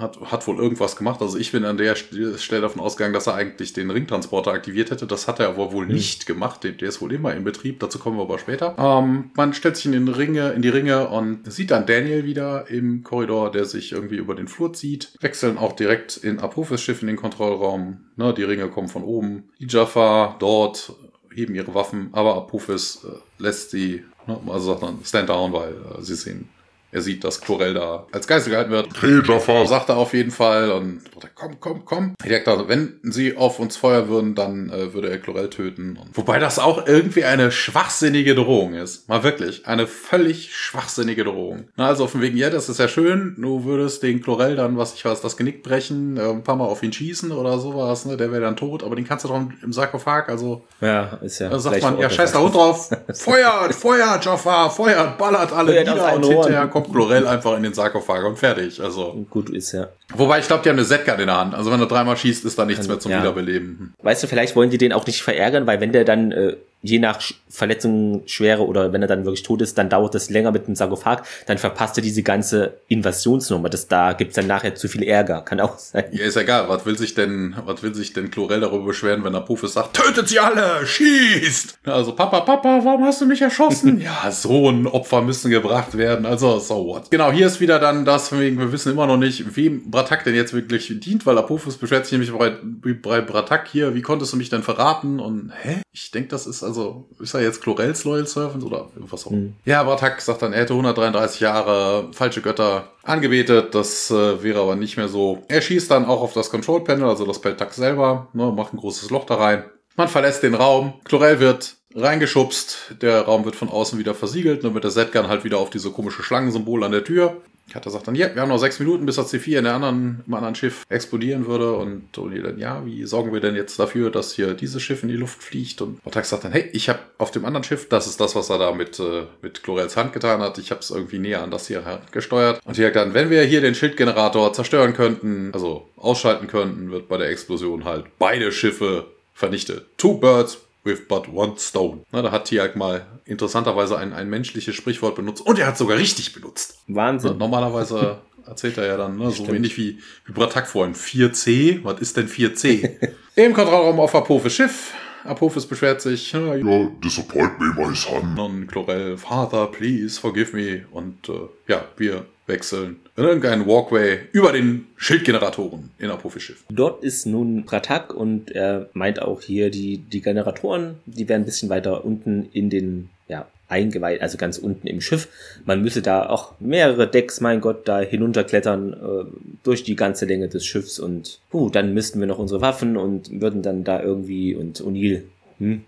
[0.00, 1.22] hat, hat wohl irgendwas gemacht.
[1.22, 5.06] Also ich bin an der Stelle davon ausgegangen, dass er eigentlich den Ringtransporter aktiviert hätte.
[5.06, 5.92] Das hat er aber wohl mhm.
[5.92, 6.64] nicht gemacht.
[6.64, 7.78] Der, der ist wohl immer in Betrieb.
[7.78, 8.74] Dazu kommen wir aber später.
[8.78, 12.68] Ähm, man stellt sich in den Ringe, in die Ringe und sieht dann Daniel wieder
[12.68, 15.12] im Korridor, der sich irgendwie über den Flur zieht.
[15.20, 18.00] Wechseln auch direkt in Apophis Schiff in den Kontrollraum.
[18.16, 19.44] Ne, die Ringe kommen von oben.
[19.60, 20.94] Die Jaffa dort
[21.34, 25.72] heben ihre Waffen, aber Apophis äh, lässt sie, ne, also sagt dann, stand down, weil
[25.72, 26.48] äh, sie sehen
[26.94, 28.88] er sieht, dass Chlorel da als Geisel gehalten wird.
[29.02, 29.66] Hey, Jaffa.
[29.66, 31.02] Sagt er auf jeden Fall und
[31.34, 32.14] komm, komm, komm.
[32.24, 35.98] Ich dachte, wenn sie auf uns feuern würden, dann äh, würde er Chlorel töten.
[36.00, 39.08] Und wobei das auch irgendwie eine schwachsinnige Drohung ist.
[39.08, 39.66] Mal wirklich.
[39.66, 41.64] Eine völlig schwachsinnige Drohung.
[41.74, 43.34] Na, also von wegen, ja, das ist ja schön.
[43.38, 46.66] Du würdest den Chlorel dann, was ich weiß, das Genick brechen, äh, ein paar Mal
[46.66, 48.16] auf ihn schießen oder sowas, ne?
[48.16, 50.62] Der wäre dann tot, aber den kannst du doch im Sarkophag, also.
[50.80, 51.48] Ja, ist ja.
[51.48, 52.88] Da sagt man, ja, scheiß da Hund drauf.
[53.12, 57.62] feuert, feuert, Jaffa, feuert, ballert alle feuert nieder und hinterher kommt kommt Chlorel einfach in
[57.62, 58.80] den Sarkophag und fertig.
[58.80, 59.88] Also gut ist ja.
[60.14, 61.54] Wobei ich glaube, die haben eine Z-Card in der Hand.
[61.54, 63.20] Also wenn du dreimal schießt, ist da nichts also, mehr zum ja.
[63.20, 63.94] Wiederbeleben.
[64.02, 66.98] Weißt du, vielleicht wollen die den auch nicht verärgern, weil wenn der dann äh, je
[66.98, 70.74] nach Verletzungsschwere oder wenn er dann wirklich tot ist, dann dauert das länger mit dem
[70.74, 73.70] Sarkophag, dann verpasst er diese ganze Invasionsnummer.
[73.70, 75.40] Das, da gibt's dann nachher zu viel Ärger.
[75.40, 76.04] Kann auch sein.
[76.12, 76.68] Ja, ist egal.
[76.68, 80.28] Was will sich denn, was will sich denn Chlorel darüber beschweren, wenn Apophis sagt, tötet
[80.28, 81.78] sie alle, schießt!
[81.86, 84.00] Also, Papa, Papa, warum hast du mich erschossen?
[84.02, 86.26] ja, so ein Opfer müssen gebracht werden.
[86.26, 87.10] Also, so what.
[87.10, 90.34] Genau, hier ist wieder dann das, wegen, wir wissen immer noch nicht, wem Bratak denn
[90.34, 92.52] jetzt wirklich dient, weil Apophis beschwert sich nämlich bei,
[93.00, 95.20] bei Bratak hier, wie konntest du mich denn verraten?
[95.20, 95.82] Und, hä?
[95.92, 96.73] Ich denke, das ist also,
[97.20, 99.30] ist er jetzt Chlorels Loyal Servant oder irgendwas auch?
[99.30, 99.54] Mhm.
[99.64, 104.76] Ja, Bratak sagt dann, er hätte 133 Jahre falsche Götter angebetet, das äh, wäre aber
[104.76, 105.42] nicht mehr so.
[105.48, 108.78] Er schießt dann auch auf das Control Panel, also das Peltak selber, ne, macht ein
[108.78, 109.64] großes Loch da rein.
[109.96, 114.72] Man verlässt den Raum, Chlorel wird reingeschubst, der Raum wird von außen wieder versiegelt, nur
[114.72, 117.40] mit der Z-Gun halt wieder auf diese komische Schlangensymbol an der Tür.
[117.72, 120.22] Kater sagt dann, ja, wir haben noch sechs Minuten, bis das C4 in der anderen,
[120.26, 121.72] im anderen Schiff explodieren würde.
[121.74, 125.08] Und Tony dann, ja, wie sorgen wir denn jetzt dafür, dass hier dieses Schiff in
[125.08, 125.80] die Luft fliegt?
[125.80, 128.50] Und Vortex sagt dann, hey, ich habe auf dem anderen Schiff, das ist das, was
[128.50, 131.50] er da mit, äh, mit Chlorels Hand getan hat, ich habe es irgendwie näher an
[131.50, 132.60] das hier gesteuert.
[132.64, 137.16] Und hier dann, wenn wir hier den Schildgenerator zerstören könnten, also ausschalten könnten, wird bei
[137.16, 139.86] der Explosion halt beide Schiffe vernichtet.
[139.96, 142.02] Two birds with but one stone.
[142.12, 145.98] Na, da hat Tiag mal interessanterweise ein, ein menschliches Sprichwort benutzt und er hat sogar
[145.98, 146.78] richtig benutzt.
[146.86, 147.32] Wahnsinn.
[147.32, 150.94] Na, normalerweise erzählt er ja dann, ne, so wenig wie, wie Bratak vorhin.
[150.94, 151.82] 4C?
[151.82, 153.10] Was ist denn 4C?
[153.36, 154.92] Im Kontrollraum auf Apophis Schiff.
[155.24, 156.32] Apophis beschwert sich.
[156.32, 158.38] Ja, ja, disappoint me, my son.
[158.38, 160.84] Und Chlorel, Father, please forgive me.
[160.92, 166.64] Und äh, ja, wir wechseln in irgendeinen Walkway über den Schildgeneratoren in Apophis Schiff.
[166.68, 171.46] Dort ist nun Pratak und er meint auch hier, die, die Generatoren, die werden ein
[171.46, 175.28] bisschen weiter unten in den, ja, eingeweiht, also ganz unten im Schiff.
[175.64, 179.24] Man müsse da auch mehrere Decks, mein Gott, da hinunterklettern äh,
[179.62, 183.40] durch die ganze Länge des Schiffs und puh, dann müssten wir noch unsere Waffen und
[183.40, 185.22] würden dann da irgendwie und O'Neill,
[185.58, 185.84] hm,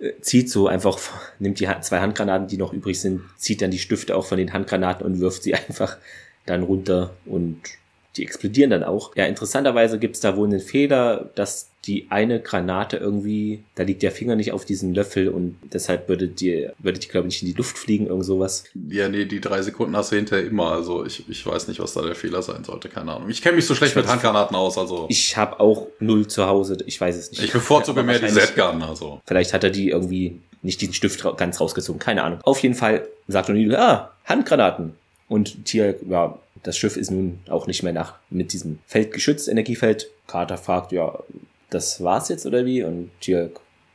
[0.00, 0.98] äh, zieht so einfach,
[1.38, 4.52] nimmt die zwei Handgranaten, die noch übrig sind, zieht dann die Stifte auch von den
[4.52, 5.98] Handgranaten und wirft sie einfach
[6.46, 7.60] dann runter und
[8.16, 9.16] die explodieren dann auch.
[9.16, 14.12] Ja, interessanterweise gibt's da wohl einen Fehler, dass die eine Granate irgendwie, da liegt der
[14.12, 17.48] Finger nicht auf diesem Löffel und deshalb würde die, würde die, glaube ich, nicht in
[17.48, 18.64] die Luft fliegen, irgend sowas.
[18.88, 20.70] Ja, nee, die drei Sekunden hast du hinterher immer.
[20.70, 23.30] Also ich, ich weiß nicht, was da der Fehler sein sollte, keine Ahnung.
[23.30, 25.06] Ich kenne mich so schlecht ich mit Handgranaten aus, also.
[25.08, 27.42] Ich habe auch null zu Hause, ich weiß es nicht.
[27.42, 29.20] Ich bevorzuge ja, mehr die Z-Gun, also.
[29.26, 32.40] Vielleicht hat er die irgendwie nicht diesen Stift ganz rausgezogen, keine Ahnung.
[32.42, 34.94] Auf jeden Fall sagt O'Neill, ah, Handgranaten.
[35.28, 39.48] Und Tier, ja, das Schiff ist nun auch nicht mehr nach mit diesem Feld geschützt,
[39.48, 40.08] Energiefeld.
[40.28, 41.18] Carter fragt, ja,
[41.74, 42.82] das war's jetzt oder wie?
[42.82, 43.50] Und Tier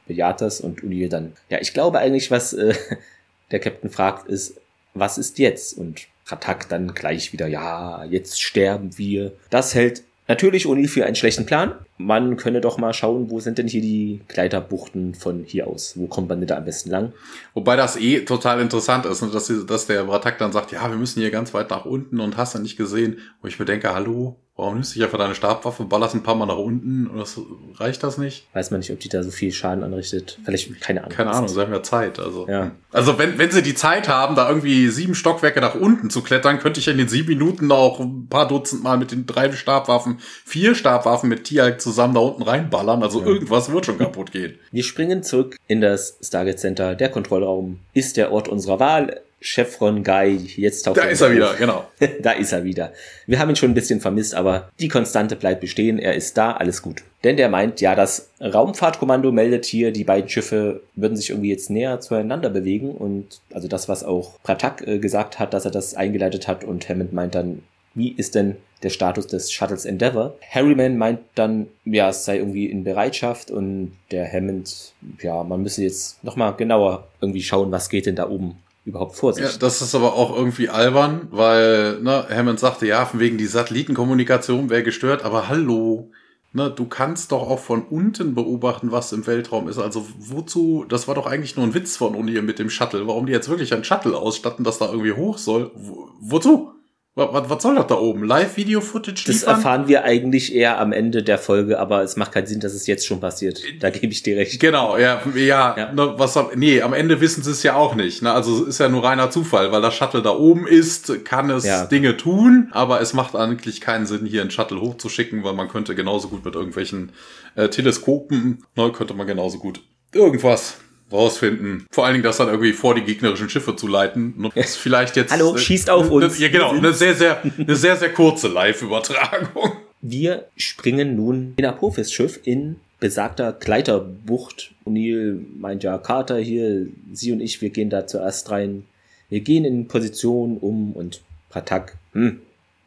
[0.07, 2.73] bejaht das und Uli dann, ja, ich glaube eigentlich, was äh,
[3.51, 4.59] der Captain fragt, ist,
[4.93, 5.77] was ist jetzt?
[5.77, 9.31] Und Ratak dann gleich wieder, ja, jetzt sterben wir.
[9.49, 11.73] Das hält Natürlich O'Neill für einen schlechten Plan.
[11.97, 15.93] Man könne doch mal schauen, wo sind denn hier die Gleiterbuchten von hier aus?
[15.97, 17.13] Wo kommt man denn da am besten lang?
[17.53, 20.97] Wobei das eh total interessant ist, ne, dass, dass der Bratak dann sagt, ja, wir
[20.97, 23.17] müssen hier ganz weit nach unten und hast du nicht gesehen.
[23.41, 26.33] Wo ich mir denke, hallo, Warum nimmst du dich einfach deine Stabwaffe, ballerst ein paar
[26.33, 27.39] Mal nach unten und das,
[27.75, 28.47] reicht das nicht?
[28.53, 30.39] Weiß man nicht, ob die da so viel Schaden anrichtet.
[30.43, 31.15] Vielleicht, keine Ahnung.
[31.15, 32.17] Keine Ahnung, sie haben ja Zeit.
[32.17, 32.71] Also, ja.
[32.91, 36.57] also wenn, wenn sie die Zeit haben, da irgendwie sieben Stockwerke nach unten zu klettern,
[36.57, 40.17] könnte ich in den sieben Minuten auch ein paar Dutzend Mal mit den drei Stabwaffen,
[40.43, 43.01] vier Stabwaffen mit Tiag zusammen da unten reinballern.
[43.01, 43.27] Also ja.
[43.27, 44.59] irgendwas wird schon kaputt gehen.
[44.71, 46.95] Wir springen zurück in das Stargate Center.
[46.95, 49.21] Der Kontrollraum ist der Ort unserer Wahl.
[49.39, 51.85] Chevron Guy, jetzt taucht Da er ist er wieder, genau.
[52.21, 52.91] da ist er wieder.
[53.27, 55.99] Wir haben ihn schon ein bisschen vermisst, aber die Konstante bleibt bestehen.
[55.99, 57.03] Er ist da, alles gut.
[57.23, 61.69] Denn der meint, ja, das Raumfahrtkommando meldet hier, die beiden Schiffe würden sich irgendwie jetzt
[61.69, 62.91] näher zueinander bewegen.
[62.91, 66.63] Und also das, was auch Pratak äh, gesagt hat, dass er das eingeleitet hat.
[66.63, 67.61] Und Hammond meint dann,
[67.97, 70.37] wie ist denn der Status des Shuttles Endeavour?
[70.51, 75.81] Harryman meint dann, ja, es sei irgendwie in Bereitschaft und der Hammond, ja, man müsse
[75.81, 79.43] jetzt nochmal genauer irgendwie schauen, was geht denn da oben überhaupt vor sich.
[79.43, 83.47] Ja, das ist aber auch irgendwie albern, weil ne, Hammond sagte, ja, von wegen die
[83.47, 86.11] Satellitenkommunikation wäre gestört, aber hallo,
[86.53, 89.79] ne, du kannst doch auch von unten beobachten, was im Weltraum ist.
[89.79, 93.07] Also wozu, das war doch eigentlich nur ein Witz von Uni mit dem Shuttle.
[93.07, 95.71] Warum die jetzt wirklich ein Shuttle ausstatten, das da irgendwie hoch soll?
[95.73, 96.76] Wo, wozu?
[97.17, 98.23] Was, was soll das da oben?
[98.25, 102.59] Live-Video-Footage Das erfahren wir eigentlich eher am Ende der Folge, aber es macht keinen Sinn,
[102.59, 103.59] dass es jetzt schon passiert.
[103.79, 104.59] Da gebe ich dir recht.
[104.59, 105.91] Genau, ja, ja, ja.
[105.93, 108.21] Ne, was, nee, am Ende wissen sie es ja auch nicht.
[108.21, 108.31] Ne?
[108.31, 111.85] Also ist ja nur reiner Zufall, weil das Shuttle da oben ist, kann es ja.
[111.85, 115.95] Dinge tun, aber es macht eigentlich keinen Sinn, hier ein Shuttle hochzuschicken, weil man könnte
[115.95, 117.13] genauso gut mit irgendwelchen
[117.55, 119.81] äh, Teleskopen, ne, könnte man genauso gut
[120.13, 120.77] irgendwas
[121.11, 121.85] rausfinden.
[121.91, 124.49] Vor allen Dingen das dann irgendwie vor die gegnerischen Schiffe zu leiten.
[124.55, 125.31] Das ist vielleicht jetzt.
[125.31, 126.39] Hallo, äh, schießt auf uns.
[126.39, 126.71] ja, genau.
[126.71, 129.73] Eine sehr, sehr, eine sehr, sehr kurze Live-Übertragung.
[130.01, 134.73] Wir springen nun in Apophis Schiff in besagter Gleiterbucht.
[134.85, 138.85] O'Neill meint ja, Carter hier, sie und ich, wir gehen da zuerst rein.
[139.29, 142.39] Wir gehen in Position um und Patak, hm,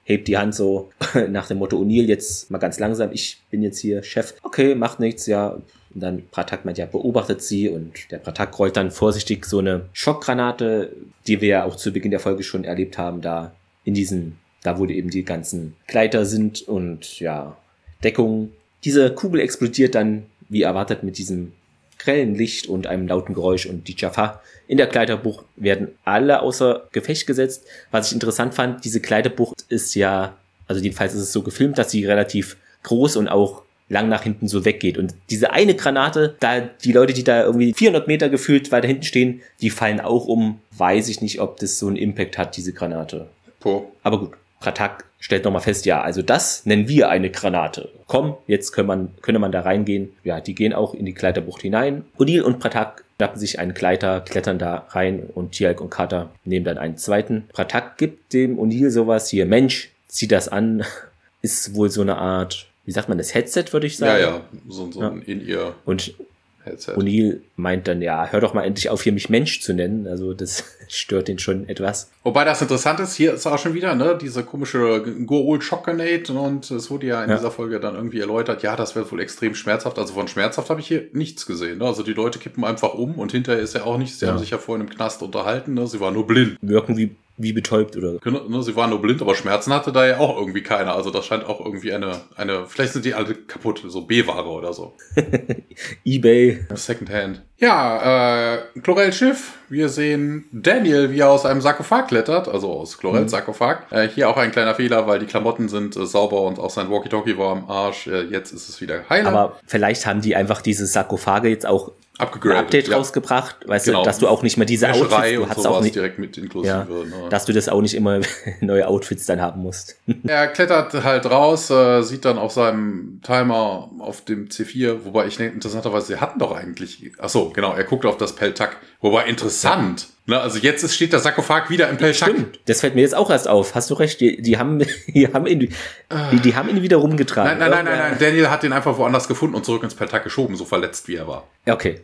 [0.05, 0.91] hebt die Hand so
[1.29, 4.35] nach dem Motto O'Neill jetzt mal ganz langsam, ich bin jetzt hier Chef.
[4.43, 5.61] Okay, macht nichts, ja.
[5.95, 9.87] Und dann Pratak meint ja, beobachtet sie und der Pratak rollt dann vorsichtig so eine
[9.93, 10.93] Schockgranate,
[11.27, 13.53] die wir ja auch zu Beginn der Folge schon erlebt haben, da
[13.85, 17.57] in diesen, da wo eben die ganzen Gleiter sind und ja,
[18.05, 18.53] Deckung.
[18.85, 21.53] Diese Kugel explodiert dann, wie erwartet, mit diesem
[21.99, 26.89] grellen Licht und einem lauten Geräusch und die Jaffa in der Kleiderbucht werden alle außer
[26.93, 27.67] Gefecht gesetzt.
[27.91, 30.37] Was ich interessant fand, diese Kleiderbucht ist ja,
[30.67, 34.49] also jedenfalls ist es so gefilmt, dass sie relativ groß und auch lang nach hinten
[34.49, 34.97] so weggeht.
[34.97, 39.03] Und diese eine Granate, da die Leute, die da irgendwie 400 Meter gefühlt weiter hinten
[39.03, 40.61] stehen, die fallen auch um.
[40.79, 43.29] Weiß ich nicht, ob das so einen Impact hat, diese Granate.
[43.59, 43.93] Po.
[44.03, 44.31] Aber gut,
[44.61, 47.91] Pratak stellt nochmal fest, ja, also das nennen wir eine Granate.
[48.07, 50.13] Komm, jetzt kann man, könne man da reingehen.
[50.25, 52.05] Ja, die gehen auch in die Kleiderbucht hinein.
[52.17, 56.65] Odil und Pratak schnappen sich einen Gleiter, klettern da rein und Tialk und Carter nehmen
[56.65, 57.45] dann einen zweiten.
[57.53, 60.85] Pratak gibt dem O'Neill sowas hier, Mensch, zieh das an.
[61.43, 64.21] Ist wohl so eine Art, wie sagt man das, Headset, würde ich sagen.
[64.23, 66.15] Ja, ja, so, so ein in ihr Und
[66.63, 66.93] Headset.
[66.93, 70.07] O'Neill meint dann, ja, hör doch mal endlich auf, hier mich Mensch zu nennen.
[70.07, 72.11] Also das stört ihn schon etwas.
[72.23, 74.79] Wobei das interessant ist, hier ist auch schon wieder, ne, diese komische
[75.27, 77.37] Goa'uld Shock Grenade und es wurde ja in Ja.
[77.37, 79.99] dieser Folge dann irgendwie erläutert, ja, das wird wohl extrem schmerzhaft.
[79.99, 81.79] Also von schmerzhaft habe ich hier nichts gesehen.
[81.79, 81.87] Ne?
[81.87, 84.19] Also die Leute kippen einfach um und hinterher ist ja auch nichts.
[84.19, 84.33] Sie Ja.
[84.33, 85.87] haben sich ja vorhin im Knast unterhalten, ne?
[85.87, 86.59] Sie waren nur blind.
[86.61, 88.63] Wirken wie, wie betäubt oder Genau, Ne?
[88.63, 90.95] Sie waren nur blind, aber Schmerzen hatte da ja auch irgendwie keiner.
[90.95, 94.73] Also das scheint auch irgendwie eine, eine, vielleicht sind die alle kaputt, so B-Ware oder
[94.73, 94.95] so.
[96.05, 96.67] Ebay.
[96.75, 97.43] Secondhand.
[97.59, 99.53] Ja, äh, Chlorels Schiff.
[99.69, 103.83] Wir sehen Daniel, wie er aus einem Sarkophag klettert, also aus Chlorels Sarkophag.
[103.91, 106.91] Äh, hier auch ein kleiner Fehler, weil die Klamotten sind äh, sauber und auch sein
[106.91, 108.07] Walkie-Talkie war am Arsch.
[108.07, 109.29] Äh, jetzt ist es wieder heile.
[109.29, 111.93] Aber vielleicht haben die einfach diese Sarkophage jetzt auch.
[112.21, 112.97] Update ja.
[112.97, 114.01] rausgebracht, weißt Genau.
[114.01, 116.19] du, dass du auch nicht mehr diese Wäscherei Outfits, du und hast auch nicht, direkt
[116.19, 116.73] mit inklusive.
[116.73, 117.29] ja, ne?
[117.31, 118.21] dass du das auch nicht immer
[118.61, 119.97] neue Outfits dann haben musst.
[120.27, 125.37] Er klettert halt raus, äh, sieht dann auf seinem Timer auf dem C4, wobei ich
[125.39, 129.25] denke, interessanterweise, sie hatten doch eigentlich, ach so, genau, er guckt auf das Peltak, wobei
[129.27, 132.29] interessant, ne, also jetzt ist, steht der Sarkophag wieder im Peltak.
[132.31, 133.75] Stimmt, das fällt mir jetzt auch erst auf.
[133.75, 137.59] Hast du recht, die, die haben, die haben ihn, die, die haben ihn wieder rumgetragen.
[137.59, 140.23] Nein, nein, nein, nein, nein, Daniel hat den einfach woanders gefunden und zurück ins Peltak
[140.25, 141.47] geschoben, so verletzt wie er war.
[141.67, 142.01] Ja, Okay.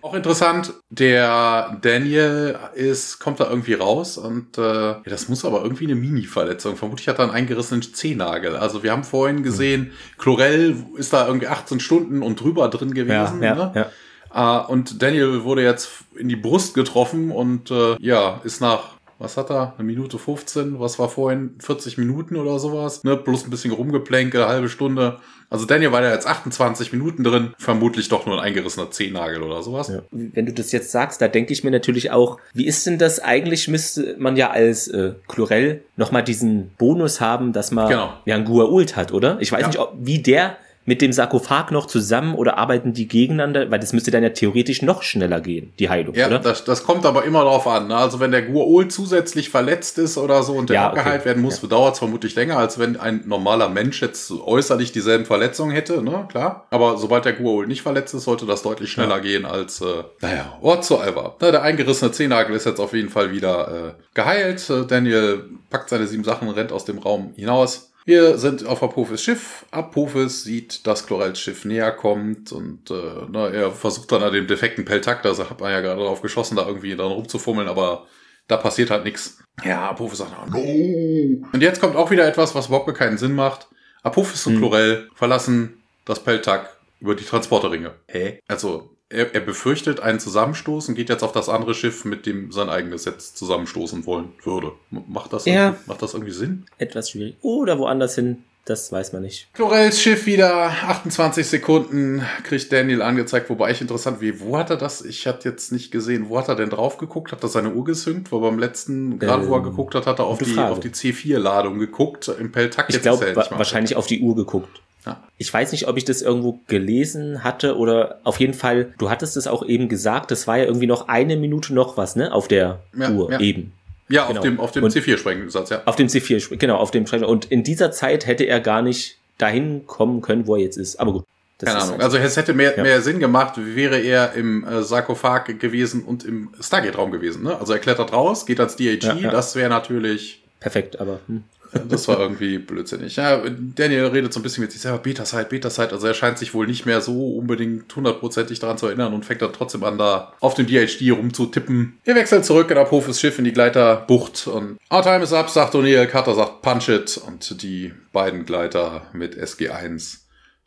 [0.00, 5.62] Auch interessant, der Daniel ist, kommt da irgendwie raus und äh, ja, das muss aber
[5.62, 6.76] irgendwie eine Mini-Verletzung.
[6.76, 8.56] Vermutlich hat er einen eingerissenen Zehennagel.
[8.56, 12.94] Also wir haben vorhin gesehen, Chlorell ist da irgendwie 18 Stunden und drüber drin Ja,
[12.94, 13.42] gewesen.
[13.42, 13.72] ja, ne?
[13.74, 13.90] ja.
[14.30, 19.36] Ah, und Daniel wurde jetzt in die Brust getroffen und äh, ja, ist nach, was
[19.36, 19.74] hat er?
[19.76, 21.56] Eine Minute 15, was war vorhin?
[21.58, 23.16] 40 Minuten oder sowas, ne?
[23.18, 25.18] Plus ein bisschen rumgeplänkel, halbe Stunde.
[25.50, 29.62] Also Daniel war da jetzt 28 Minuten drin, vermutlich doch nur ein eingerissener Zehennagel oder
[29.62, 29.88] sowas.
[29.88, 30.02] Ja.
[30.10, 33.18] Wenn du das jetzt sagst, da denke ich mir natürlich auch, wie ist denn das
[33.20, 38.12] eigentlich, müsste man ja als äh, Chlorell nochmal diesen Bonus haben, dass man Genau.
[38.26, 39.38] ja einen Guault hat, oder?
[39.40, 39.66] Ich weiß Ja.
[39.68, 40.56] nicht, ob, wie der
[40.88, 44.80] mit dem Sarkophag noch zusammen oder arbeiten die gegeneinander, weil das müsste dann ja theoretisch
[44.80, 46.38] noch schneller gehen, die Heilung, Ja, oder?
[46.38, 47.88] das, das kommt aber immer darauf an.
[47.88, 47.94] Ne?
[47.96, 51.26] Also wenn der Guaol zusätzlich verletzt ist oder so und der Ja, abgeheilt okay.
[51.26, 55.72] werden muss, dauert es vermutlich länger, als wenn ein normaler Mensch jetzt äußerlich dieselben Verletzungen
[55.72, 56.26] hätte, ne?
[56.30, 56.66] Klar.
[56.70, 60.56] Aber sobald der Guaol nicht verletzt ist, sollte das deutlich schneller gehen als, äh, naja,
[60.62, 61.36] whatsoever.
[61.40, 64.70] Na, der eingerissene Zehennagel ist jetzt auf jeden Fall wieder äh, geheilt.
[64.70, 67.92] Äh, Daniel packt seine sieben Sachen, rennt aus dem Raum hinaus.
[68.08, 69.66] Wir sind auf Apophis Schiff.
[69.70, 74.46] Apophis sieht, dass Chlorels Schiff näher kommt und äh, na, er versucht dann an dem
[74.46, 78.06] defekten Peltak, da hat man ja gerade drauf geschossen, da irgendwie dann rumzufummeln, aber
[78.46, 79.36] da passiert halt nichts.
[79.62, 80.58] Ja, Apophis sagt, no.
[80.58, 83.68] Und jetzt kommt auch wieder etwas, was überhaupt keinen Sinn macht.
[84.02, 87.92] Apophis und Chlorel verlassen das Peltak über die Transporterringe.
[88.06, 88.40] Hä?
[88.48, 92.52] Also, er, er befürchtet einen Zusammenstoß und geht jetzt auf das andere Schiff, mit dem
[92.52, 94.72] sein eigenes jetzt zusammenstoßen wollen würde.
[94.90, 95.68] Macht das, Ja.
[95.68, 96.66] irgendwie, macht das irgendwie Sinn?
[96.78, 97.36] Etwas schwierig.
[97.40, 99.48] Oder woanders hin, das weiß man nicht.
[99.54, 104.76] Chlorels Schiff wieder, 28 Sekunden, kriegt Daniel angezeigt, wobei ich interessant, wie, wo hat er
[104.76, 105.02] das?
[105.02, 107.32] Ich hatte jetzt nicht gesehen, wo hat er denn drauf geguckt?
[107.32, 108.30] Hat er seine Uhr gesynkt?
[108.30, 110.70] Weil beim letzten, gerade wo er Ähm, geguckt hat, hat er auf die, Frage.
[110.72, 112.86] auf die C4-Ladung geguckt, im Peltak.
[112.90, 114.82] Ich jetzt glaube, er wa wahrscheinlich auf die Uhr geguckt.
[115.08, 115.22] Ja.
[115.38, 119.36] Ich weiß nicht, ob ich das irgendwo gelesen hatte oder auf jeden Fall, du hattest
[119.36, 122.32] es auch eben gesagt, das war ja irgendwie noch eine Minute noch was, ne?
[122.32, 123.40] Auf der Ja, Uhr ja.
[123.40, 123.72] eben.
[124.08, 124.38] Ja, genau.
[124.40, 125.82] auf dem, auf dem Und- C4-Sprengsatz, ja.
[125.84, 127.28] Auf dem C4, genau, auf dem Schreibtisch.
[127.28, 130.98] Und in dieser Zeit hätte er gar nicht dahin kommen können, wo er jetzt ist.
[130.98, 131.24] Aber gut.
[131.58, 131.92] das Keine Ahnung.
[131.94, 132.82] halt- Also es hätte mehr, Ja.
[132.84, 137.42] mehr Sinn gemacht, wäre er im äh, Sarkophag gewesen und im Stargate-Raum gewesen.
[137.42, 137.58] Ne?
[137.58, 139.30] Also er klettert raus, geht als DAG, Ja, ja.
[139.30, 141.42] das wäre natürlich perfekt, aber hm.
[141.88, 143.16] Das war irgendwie blödsinnig.
[143.16, 145.92] Ja, Daniel redet so ein bisschen mit sich selber, Beta-Site, Beta-Site.
[145.92, 149.42] Also er scheint sich wohl nicht mehr so unbedingt hundertprozentig daran zu erinnern und fängt
[149.42, 151.98] dann trotzdem an, da auf dem DHD rumzutippen.
[152.04, 155.74] Wir wechseln zurück in Apophis Schiff in die Gleiterbucht und Our time is up, sagt
[155.74, 156.06] O'Neill.
[156.06, 160.18] Carter sagt Punch it und die beiden Gleiter mit SG1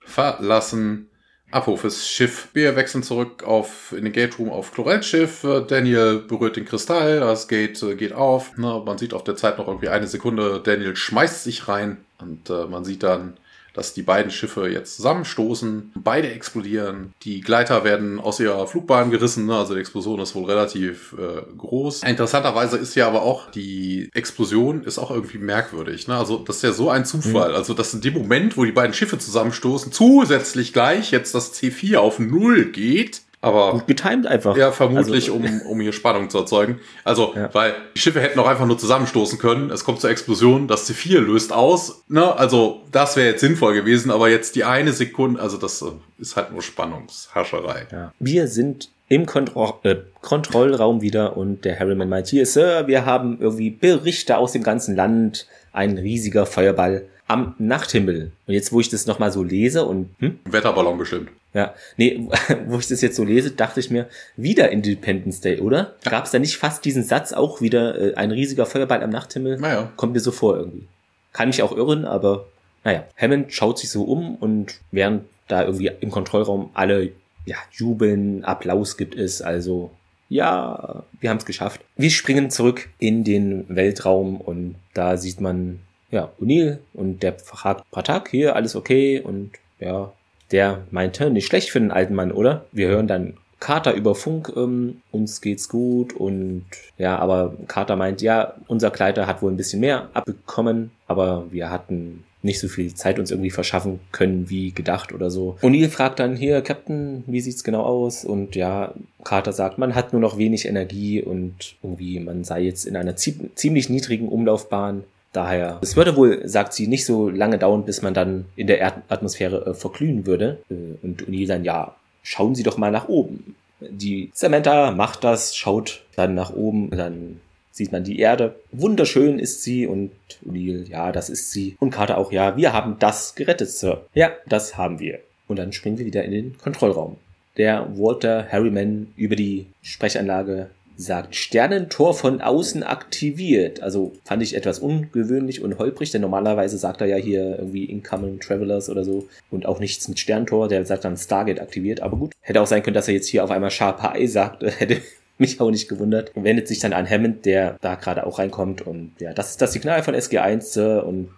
[0.04, 1.11] verlassen
[1.52, 2.48] Apophis Schiff.
[2.54, 5.46] Wir wechseln zurück auf, in den Gate Room auf Chlorels Schiff.
[5.68, 8.54] Daniel berührt den Kristall, das Gate äh, geht auf.
[8.58, 10.62] Na, man sieht auf der Zeit noch irgendwie eine Sekunde.
[10.64, 13.38] Daniel schmeißt sich rein und äh, man sieht dann
[13.74, 19.46] dass die beiden Schiffe jetzt zusammenstoßen, beide explodieren, die Gleiter werden aus ihrer Flugbahn gerissen,
[19.46, 19.58] ne?
[19.58, 22.04] also die Explosion ist wohl relativ äh, groß.
[22.04, 26.18] Interessanterweise ist ja aber auch die Explosion ist auch irgendwie merkwürdig, ne?
[26.18, 27.56] also das ist ja so ein Zufall, mhm.
[27.56, 31.98] also dass in dem Moment, wo die beiden Schiffe zusammenstoßen, zusätzlich gleich jetzt das C4
[31.98, 34.56] auf Null geht, aber gut getimed einfach.
[34.56, 36.80] Ja, vermutlich, also, um, um hier Spannung zu erzeugen.
[37.04, 37.50] Also, ja.
[37.54, 39.72] weil die Schiffe hätten auch einfach nur zusammenstoßen können.
[39.72, 42.04] Es kommt zur Explosion, das C4 löst aus.
[42.08, 42.36] Ne?
[42.38, 45.86] Also, das wäre jetzt sinnvoll gewesen, aber jetzt die eine Sekunde, also das äh,
[46.20, 47.88] ist halt nur Spannungshascherei.
[47.92, 48.14] Ja.
[48.20, 53.40] Wir sind im Kontro äh, Kontrollraum wieder und der Harriman meint, hier, Sir, wir haben
[53.42, 58.32] irgendwie Berichte aus dem ganzen Land, ein riesiger Feuerball am Nachthimmel.
[58.46, 60.10] Und jetzt, wo ich das nochmal so lese und...
[60.20, 60.40] Hm?
[60.46, 61.30] Wetterballon bestimmt.
[61.54, 62.28] Ja, nee,
[62.68, 64.08] wo ich das jetzt so lese, dachte ich mir,
[64.38, 65.96] wieder Independence Day, oder?
[66.06, 66.12] Ja.
[66.12, 69.58] Gab es da nicht fast diesen Satz auch wieder, äh, ein riesiger Feuerball am Nachthimmel?
[69.60, 69.92] Naja.
[69.98, 70.88] Kommt mir so vor irgendwie.
[71.34, 72.46] Kann mich auch irren, aber
[72.84, 73.06] naja.
[73.18, 77.12] Hammond schaut sich so um und während da irgendwie im Kontrollraum alle
[77.46, 79.92] ja, jubeln, Applaus gibt es, also
[80.30, 81.82] ja, wir haben es geschafft.
[81.98, 85.80] Wir springen zurück in den Weltraum und da sieht man
[86.10, 90.14] ja O'Neill und der fragt Pratak, hier alles okay und ja,
[90.52, 92.66] der meinte, nicht schlecht für den alten Mann, oder?
[92.72, 96.66] Wir hören dann Carter über Funk, ähm, uns geht's gut und
[96.98, 101.70] ja, aber Carter meint, ja, unser Kleider hat wohl ein bisschen mehr abbekommen, aber wir
[101.70, 105.58] hatten nicht so viel Zeit uns irgendwie verschaffen können wie gedacht oder so.
[105.62, 108.26] O'Neill fragt dann hier, Captain, wie sieht's genau aus?
[108.26, 112.86] Und ja, Carter sagt, man hat nur noch wenig Energie und irgendwie man sei jetzt
[112.86, 115.04] in einer ziemlich niedrigen Umlaufbahn.
[115.34, 118.80] Daher, es würde wohl, sagt sie, nicht so lange dauern, bis man dann in der
[118.80, 120.60] Erdatmosphäre äh, verglühen würde.
[120.70, 123.56] Äh, und O'Neill dann, ja, schauen Sie doch mal nach oben.
[123.80, 127.40] Die Samantha macht das, schaut dann nach oben, dann
[127.72, 128.56] sieht man die Erde.
[128.72, 130.12] Wunderschön ist sie und
[130.46, 131.78] O'Neill, ja, das ist sie.
[131.80, 134.06] Und Carter auch, ja, wir haben das gerettet, Sir.
[134.14, 135.20] Ja, das haben wir.
[135.48, 137.16] Und dann springen wir wieder in den Kontrollraum.
[137.58, 140.70] Der Walter Harriman über die Sprechanlage
[141.02, 143.82] sagt, Sternentor von außen aktiviert.
[143.82, 148.40] Also fand ich etwas ungewöhnlich und holprig, denn normalerweise sagt er ja hier irgendwie Incoming
[148.40, 152.34] Travelers oder so und auch nichts mit Sternentor, der sagt dann Stargate aktiviert, aber gut.
[152.42, 155.02] Hätte auch sein können, dass er jetzt hier auf einmal Sharp Eye sagt, hätte
[155.38, 156.36] mich auch nicht gewundert.
[156.36, 159.62] Und wendet sich dann an Hammond, der da gerade auch reinkommt und ja, das ist
[159.62, 161.30] das Signal von SG1 und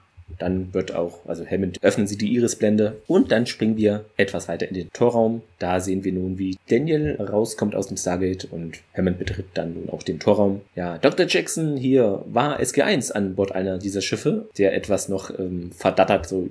[0.43, 4.67] dann wird auch, also Hammond öffnen sie die Irisblende und dann springen wir etwas weiter
[4.67, 5.41] in den Torraum.
[5.57, 9.89] Da sehen wir nun, wie Daniel rauskommt aus dem Stargate und Hammond betritt dann nun
[9.89, 10.61] auch den Torraum.
[10.75, 11.25] Ja, Dr.
[11.27, 16.49] Jackson hier war SG1 an Bord einer dieser Schiffe, der etwas noch ähm, verdattert, so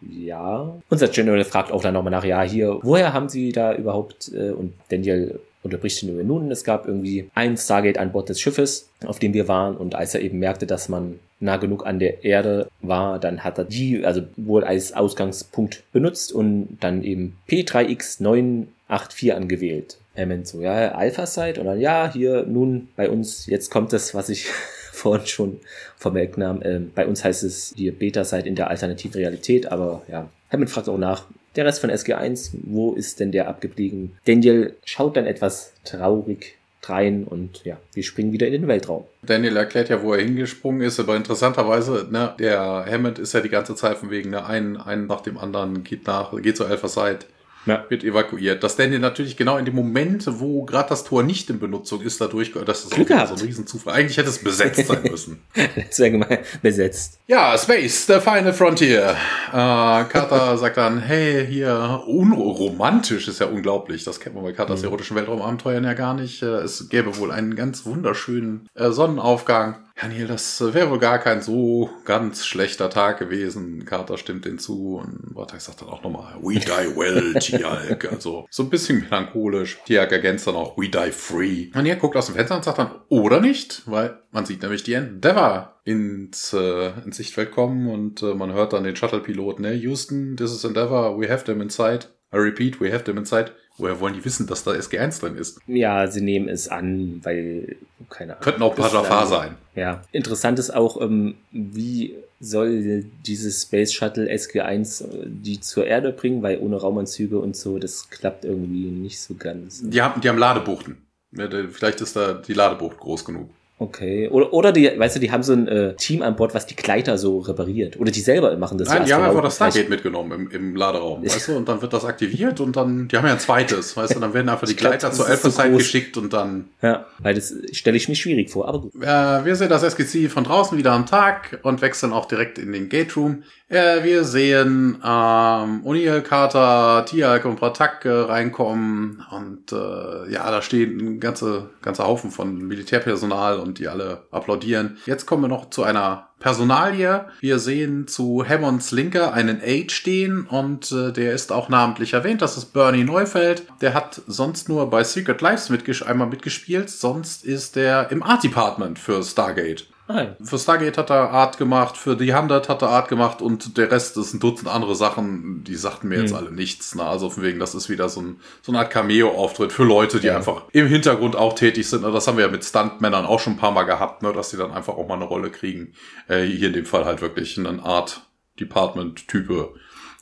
[0.00, 0.78] ja.
[0.88, 4.50] Unser General fragt auch dann nochmal nach, ja, hier, woher haben Sie da überhaupt, äh,
[4.50, 8.88] und Daniel unterbricht ihn nur nun, es gab irgendwie ein Stargate an Bord des Schiffes,
[9.04, 12.24] auf dem wir waren, und als er eben merkte, dass man nah genug an der
[12.24, 19.32] Erde war, dann hat er die, also wohl als Ausgangspunkt benutzt und dann eben P3X984
[19.32, 19.98] angewählt.
[20.16, 24.28] Meint so, ja, Alpha-Site und dann, ja, hier nun bei uns, jetzt kommt das, was
[24.28, 24.46] ich
[24.92, 25.60] vorhin schon
[25.96, 26.60] vorwegnahm.
[26.62, 30.90] Ähm, bei uns heißt es hier Beta-Site in der alternativen Realität, aber ja, Hammond fragt
[30.90, 31.24] auch nach,
[31.56, 34.16] der Rest von SG1, wo ist denn der abgeblieben?
[34.24, 39.04] Daniel schaut dann etwas traurig rein und ja, wir springen wieder in den Weltraum.
[39.22, 43.48] Daniel erklärt ja, wo er hingesprungen ist, aber interessanterweise, ne, der Hammond ist ja die
[43.48, 46.88] ganze Zeit von wegen, ne, ein, ein nach dem anderen geht nach, geht zur Alpha
[46.88, 47.20] Side
[47.66, 47.84] ja.
[47.88, 48.62] wird evakuiert.
[48.62, 52.20] Dass Daniel natürlich genau in dem Moment, wo gerade das Tor nicht in Benutzung ist,
[52.20, 53.94] dadurch, das ist Glück so ein Riesenzufall.
[53.94, 55.42] Eigentlich hätte es besetzt sein müssen.
[55.90, 56.38] Sehr gemein.
[56.62, 57.18] Besetzt.
[57.26, 59.16] Ja, Space, the final frontier.
[59.48, 64.04] Äh, Carter sagt dann, hey, hier, unromantisch ist ja unglaublich.
[64.04, 64.88] Das kennt man bei Carters mhm.
[64.88, 66.42] erotischen Weltraumabenteuern ja gar nicht.
[66.42, 69.76] Äh, es gäbe wohl einen ganz wunderschönen äh, Sonnenaufgang.
[70.00, 73.84] Ja, Neil, das wäre wohl gar kein so ganz schlechter Tag gewesen.
[73.84, 78.10] Carter stimmt hinzu und Bartek sagt dann auch nochmal, we die well, Tialk.
[78.10, 79.78] Also so ein bisschen melancholisch.
[79.84, 81.68] Tialk ergänzt dann auch, we die free.
[81.74, 83.82] Und er guckt aus dem Fenster und sagt dann, oder nicht?
[83.84, 88.72] Weil man sieht nämlich die Endeavour ins, äh, ins Sichtfeld kommen und äh, man hört
[88.72, 89.74] dann den Shuttle-Piloten, ne?
[89.74, 92.06] Houston, this is Endeavour, we have them inside.
[92.32, 93.52] I repeat, we have them inside.
[93.80, 95.60] Woher wollen die wissen, dass da SG1 drin ist?
[95.66, 97.76] Ja, sie nehmen es an, weil,
[98.08, 98.42] keine Ahnung.
[98.42, 99.56] Könnten auch Pajafar sein.
[99.74, 100.02] Ja.
[100.12, 106.42] Interessant ist auch, ähm, wie soll dieses Space Shuttle SG1 äh, die zur Erde bringen,
[106.42, 109.82] weil ohne Raumanzüge und so, das klappt irgendwie nicht so ganz.
[109.82, 110.98] Die haben, die haben Ladebuchten.
[111.32, 113.50] Ja, vielleicht ist da die Ladebucht groß genug.
[113.80, 114.28] Okay.
[114.28, 116.76] Oder, oder die, weißt du, die haben so ein äh, Team an Bord, was die
[116.76, 117.98] Gleiter so repariert.
[117.98, 118.88] Oder die selber machen das.
[118.88, 121.56] Nein, die, die haben einfach das Stargate mitgenommen im, im Laderaum, weißt du?
[121.56, 124.20] Und dann wird das aktiviert und dann, die haben ja ein zweites, weißt du?
[124.20, 126.68] Dann werden einfach die Gleiter glaub, zur Alpha-Site so geschickt und dann.
[126.82, 128.94] Ja, weil das stelle ich mir schwierig vor, aber gut.
[128.96, 132.72] Äh, wir sehen das SGC von draußen wieder am Tag und wechseln auch direkt in
[132.72, 133.44] den Gate Room.
[133.70, 140.60] Äh, wir sehen ähm, O'Neill, Carter, Tialk und Bratak äh, reinkommen und äh, ja, da
[140.60, 144.98] stehen ein ganze, ganzer Haufen von Militärpersonal und die alle applaudieren.
[145.06, 147.26] Jetzt kommen wir noch zu einer Personalie.
[147.38, 152.42] Wir sehen zu Hammonds Linker einen Aide stehen und äh, der ist auch namentlich erwähnt.
[152.42, 153.62] Das ist Bernie Neufeld.
[153.80, 156.90] Der hat sonst nur bei Secret Lives mitges einmal mitgespielt.
[156.90, 159.86] Sonst ist er im Art Department für Stargate.
[160.12, 160.36] Nein.
[160.42, 163.92] Für Stargate hat er Art gemacht, für The Hundred hat er Art gemacht und der
[163.92, 166.22] Rest ist ein Dutzend andere Sachen, die sagten mir hm.
[166.22, 166.96] jetzt alle nichts.
[166.96, 167.04] Ne?
[167.04, 170.26] Also von wegen, das ist wieder so, ein, so eine Art Cameo-Auftritt für Leute, die
[170.26, 170.36] ja.
[170.36, 172.02] einfach im Hintergrund auch tätig sind.
[172.02, 174.32] Das haben wir ja mit Stuntmännern auch schon ein paar Mal gehabt, ne?
[174.32, 175.94] dass sie dann einfach auch mal eine Rolle kriegen.
[176.26, 178.22] Äh, hier in dem Fall halt wirklich ein Art
[178.58, 179.74] Department-Type,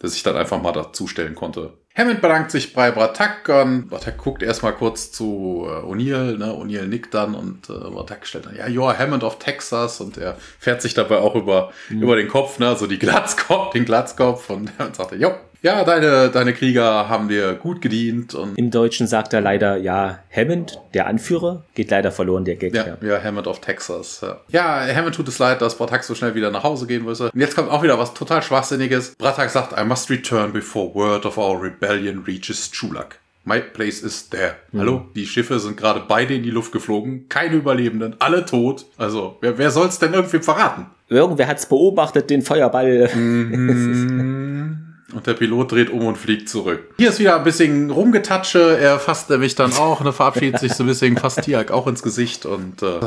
[0.03, 1.79] der sich dann einfach mal dazustellen konnte.
[1.99, 6.53] Hammond bedankt sich bei Bratak und Bratak guckt erstmal kurz zu äh, O'Neill, ne?
[6.53, 10.37] O'Neill nickt dann und äh, Bratak stellt dann, ja, you're Hammond of Texas und er
[10.61, 12.03] fährt sich dabei auch über, mhm.
[12.03, 12.77] über den Kopf, ne?
[12.77, 17.55] So die Glatzkopf, den Glatzkopf und, und sagt, jo, ja, deine, deine Krieger haben dir
[17.55, 18.35] gut gedient.
[18.35, 22.75] Und Im Deutschen sagt er leider, ja, Hammond, der Anführer, geht leider verloren, der Gag.
[22.75, 24.21] Ja, ja, Hammond of Texas.
[24.23, 24.41] Ja.
[24.49, 27.31] ja, Hammond tut es leid, dass Bratak so schnell wieder nach Hause gehen müsse.
[27.33, 29.17] Und jetzt kommt auch wieder was total Schwachsinniges.
[29.17, 33.19] Bratak sagt, I must return before word of our rebellion reaches Chulak.
[33.45, 34.57] My place is there.
[34.73, 34.81] Mhm.
[34.81, 35.09] Hallo?
[35.17, 37.29] Die Schiffe sind gerade beide in die Luft geflogen.
[37.29, 38.17] Keine Überlebenden.
[38.19, 38.85] Alle tot.
[38.99, 40.87] Also, wer, wer soll's denn irgendwie verraten?
[41.09, 43.09] Irgendwer hat's beobachtet, den Feuerball.
[43.15, 44.85] Mhm.
[45.15, 46.81] Und der Pilot dreht um und fliegt zurück.
[46.99, 48.79] Hier ist wieder ein bisschen Rumgetatsche.
[48.79, 52.03] Er fasst nämlich dann auch, ne, verabschiedet sich so ein bisschen, fasst Tiak auch ins
[52.03, 52.45] Gesicht.
[52.45, 52.99] Und äh,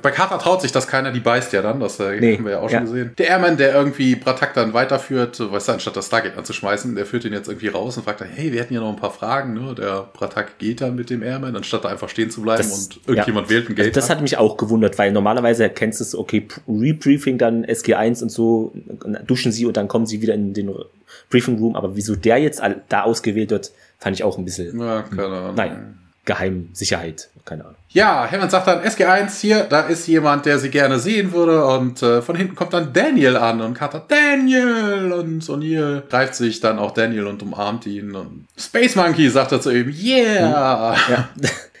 [0.00, 1.78] bei Carter traut sich das keiner, die beißt ja dann.
[1.78, 2.38] Das äh, nee.
[2.38, 3.12] haben wir ja auch schon gesehen.
[3.18, 7.26] Der Airman, der irgendwie Bratak dann weiterführt, weißt du, anstatt das Stargate anzuschmeißen, der führt
[7.26, 9.52] ihn jetzt irgendwie raus und fragt dann, hey, wir hätten ja noch ein paar Fragen.
[9.52, 9.74] Ne?
[9.74, 13.00] Der Bratak geht dann mit dem Airman, anstatt da einfach stehen zu bleiben das, und
[13.06, 13.56] irgendjemand ja.
[13.56, 13.86] wählt ein Gate.
[13.88, 18.22] Also das hat mich auch gewundert, weil normalerweise kennst du es, okay, Rebriefing, dann SG1
[18.22, 18.72] und so,
[19.26, 20.74] duschen sie und dann kommen sie wieder in den
[21.28, 24.78] Briefing Room, aber wieso der jetzt da ausgewählt wird, fand ich auch ein bisschen.
[24.80, 25.54] Ja, keine Ahnung.
[25.54, 27.76] Nein, Geheimsicherheit, keine Ahnung.
[27.88, 32.02] Ja, Hammond sagt dann, SG1 hier, da ist jemand, der sie gerne sehen würde und
[32.02, 36.78] äh, von hinten kommt dann Daniel an und Carter, Daniel und O'Neill greift sich dann
[36.78, 40.94] auch Daniel und umarmt ihn und Space Monkey sagt er zu ihm, yeah!
[40.94, 41.12] Hm.
[41.14, 41.28] Ja.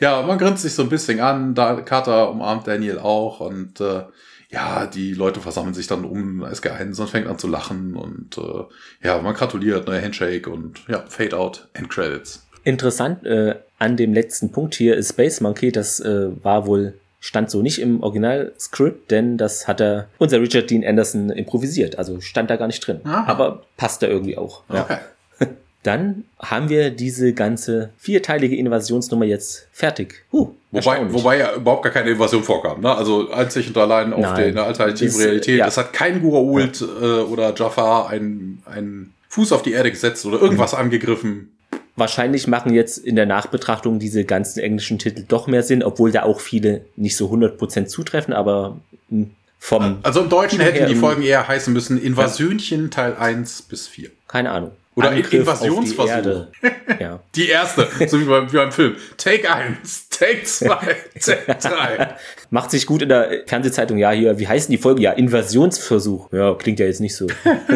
[0.00, 4.02] ja, man grinst sich so ein bisschen an, da Carter umarmt Daniel auch und äh,
[4.50, 9.06] ja, die Leute versammeln sich dann um SG1 und fängt an zu lachen und äh,
[9.06, 12.46] ja, man gratuliert, neuer Handshake und ja, Fade Out, End Credits.
[12.64, 17.50] Interessant äh, an dem letzten Punkt hier ist Space Monkey, das äh, war wohl stand
[17.50, 22.50] so nicht im Originalskript, denn das hat er unser Richard Dean Anderson improvisiert, also stand
[22.50, 23.30] da gar nicht drin, Aha.
[23.30, 24.62] aber passt da irgendwie auch.
[24.68, 24.96] Okay.
[25.82, 30.24] Dann haben wir diese ganze vierteilige Invasionsnummer jetzt fertig.
[30.30, 32.82] Huh, wobei, wobei ja überhaupt gar keine Invasion vorkam.
[32.82, 32.94] Ne?
[32.94, 35.58] Also einzig und allein auf Nein, der alternativen Realität.
[35.58, 35.66] Ja.
[35.66, 36.86] Es hat kein Gurault ja.
[36.86, 40.80] äh, oder Jafar einen, einen Fuß auf die Erde gesetzt oder irgendwas mhm.
[40.80, 41.56] angegriffen.
[41.96, 46.24] Wahrscheinlich machen jetzt in der Nachbetrachtung diese ganzen englischen Titel doch mehr Sinn, obwohl da
[46.24, 48.76] auch viele nicht so 100% zutreffen, aber
[49.08, 49.98] hm, vom...
[50.02, 52.88] Also im Deutschen hätten die Folgen eher heißen müssen Invasönchen ja.
[52.88, 54.10] Teil 1 bis 4.
[54.28, 54.72] Keine Ahnung.
[55.00, 56.46] Oder Angriff Invasionsversuch.
[56.62, 57.20] Die, ja.
[57.34, 58.96] die erste, so wie beim, wie beim Film.
[59.16, 60.68] Take 1, Take 2,
[61.20, 62.16] Take 3.
[62.50, 65.00] Macht sich gut in der Fernsehzeitung, ja, hier, wie heißen die Folgen?
[65.00, 66.32] Ja, Invasionsversuch.
[66.32, 67.26] Ja, klingt ja jetzt nicht so.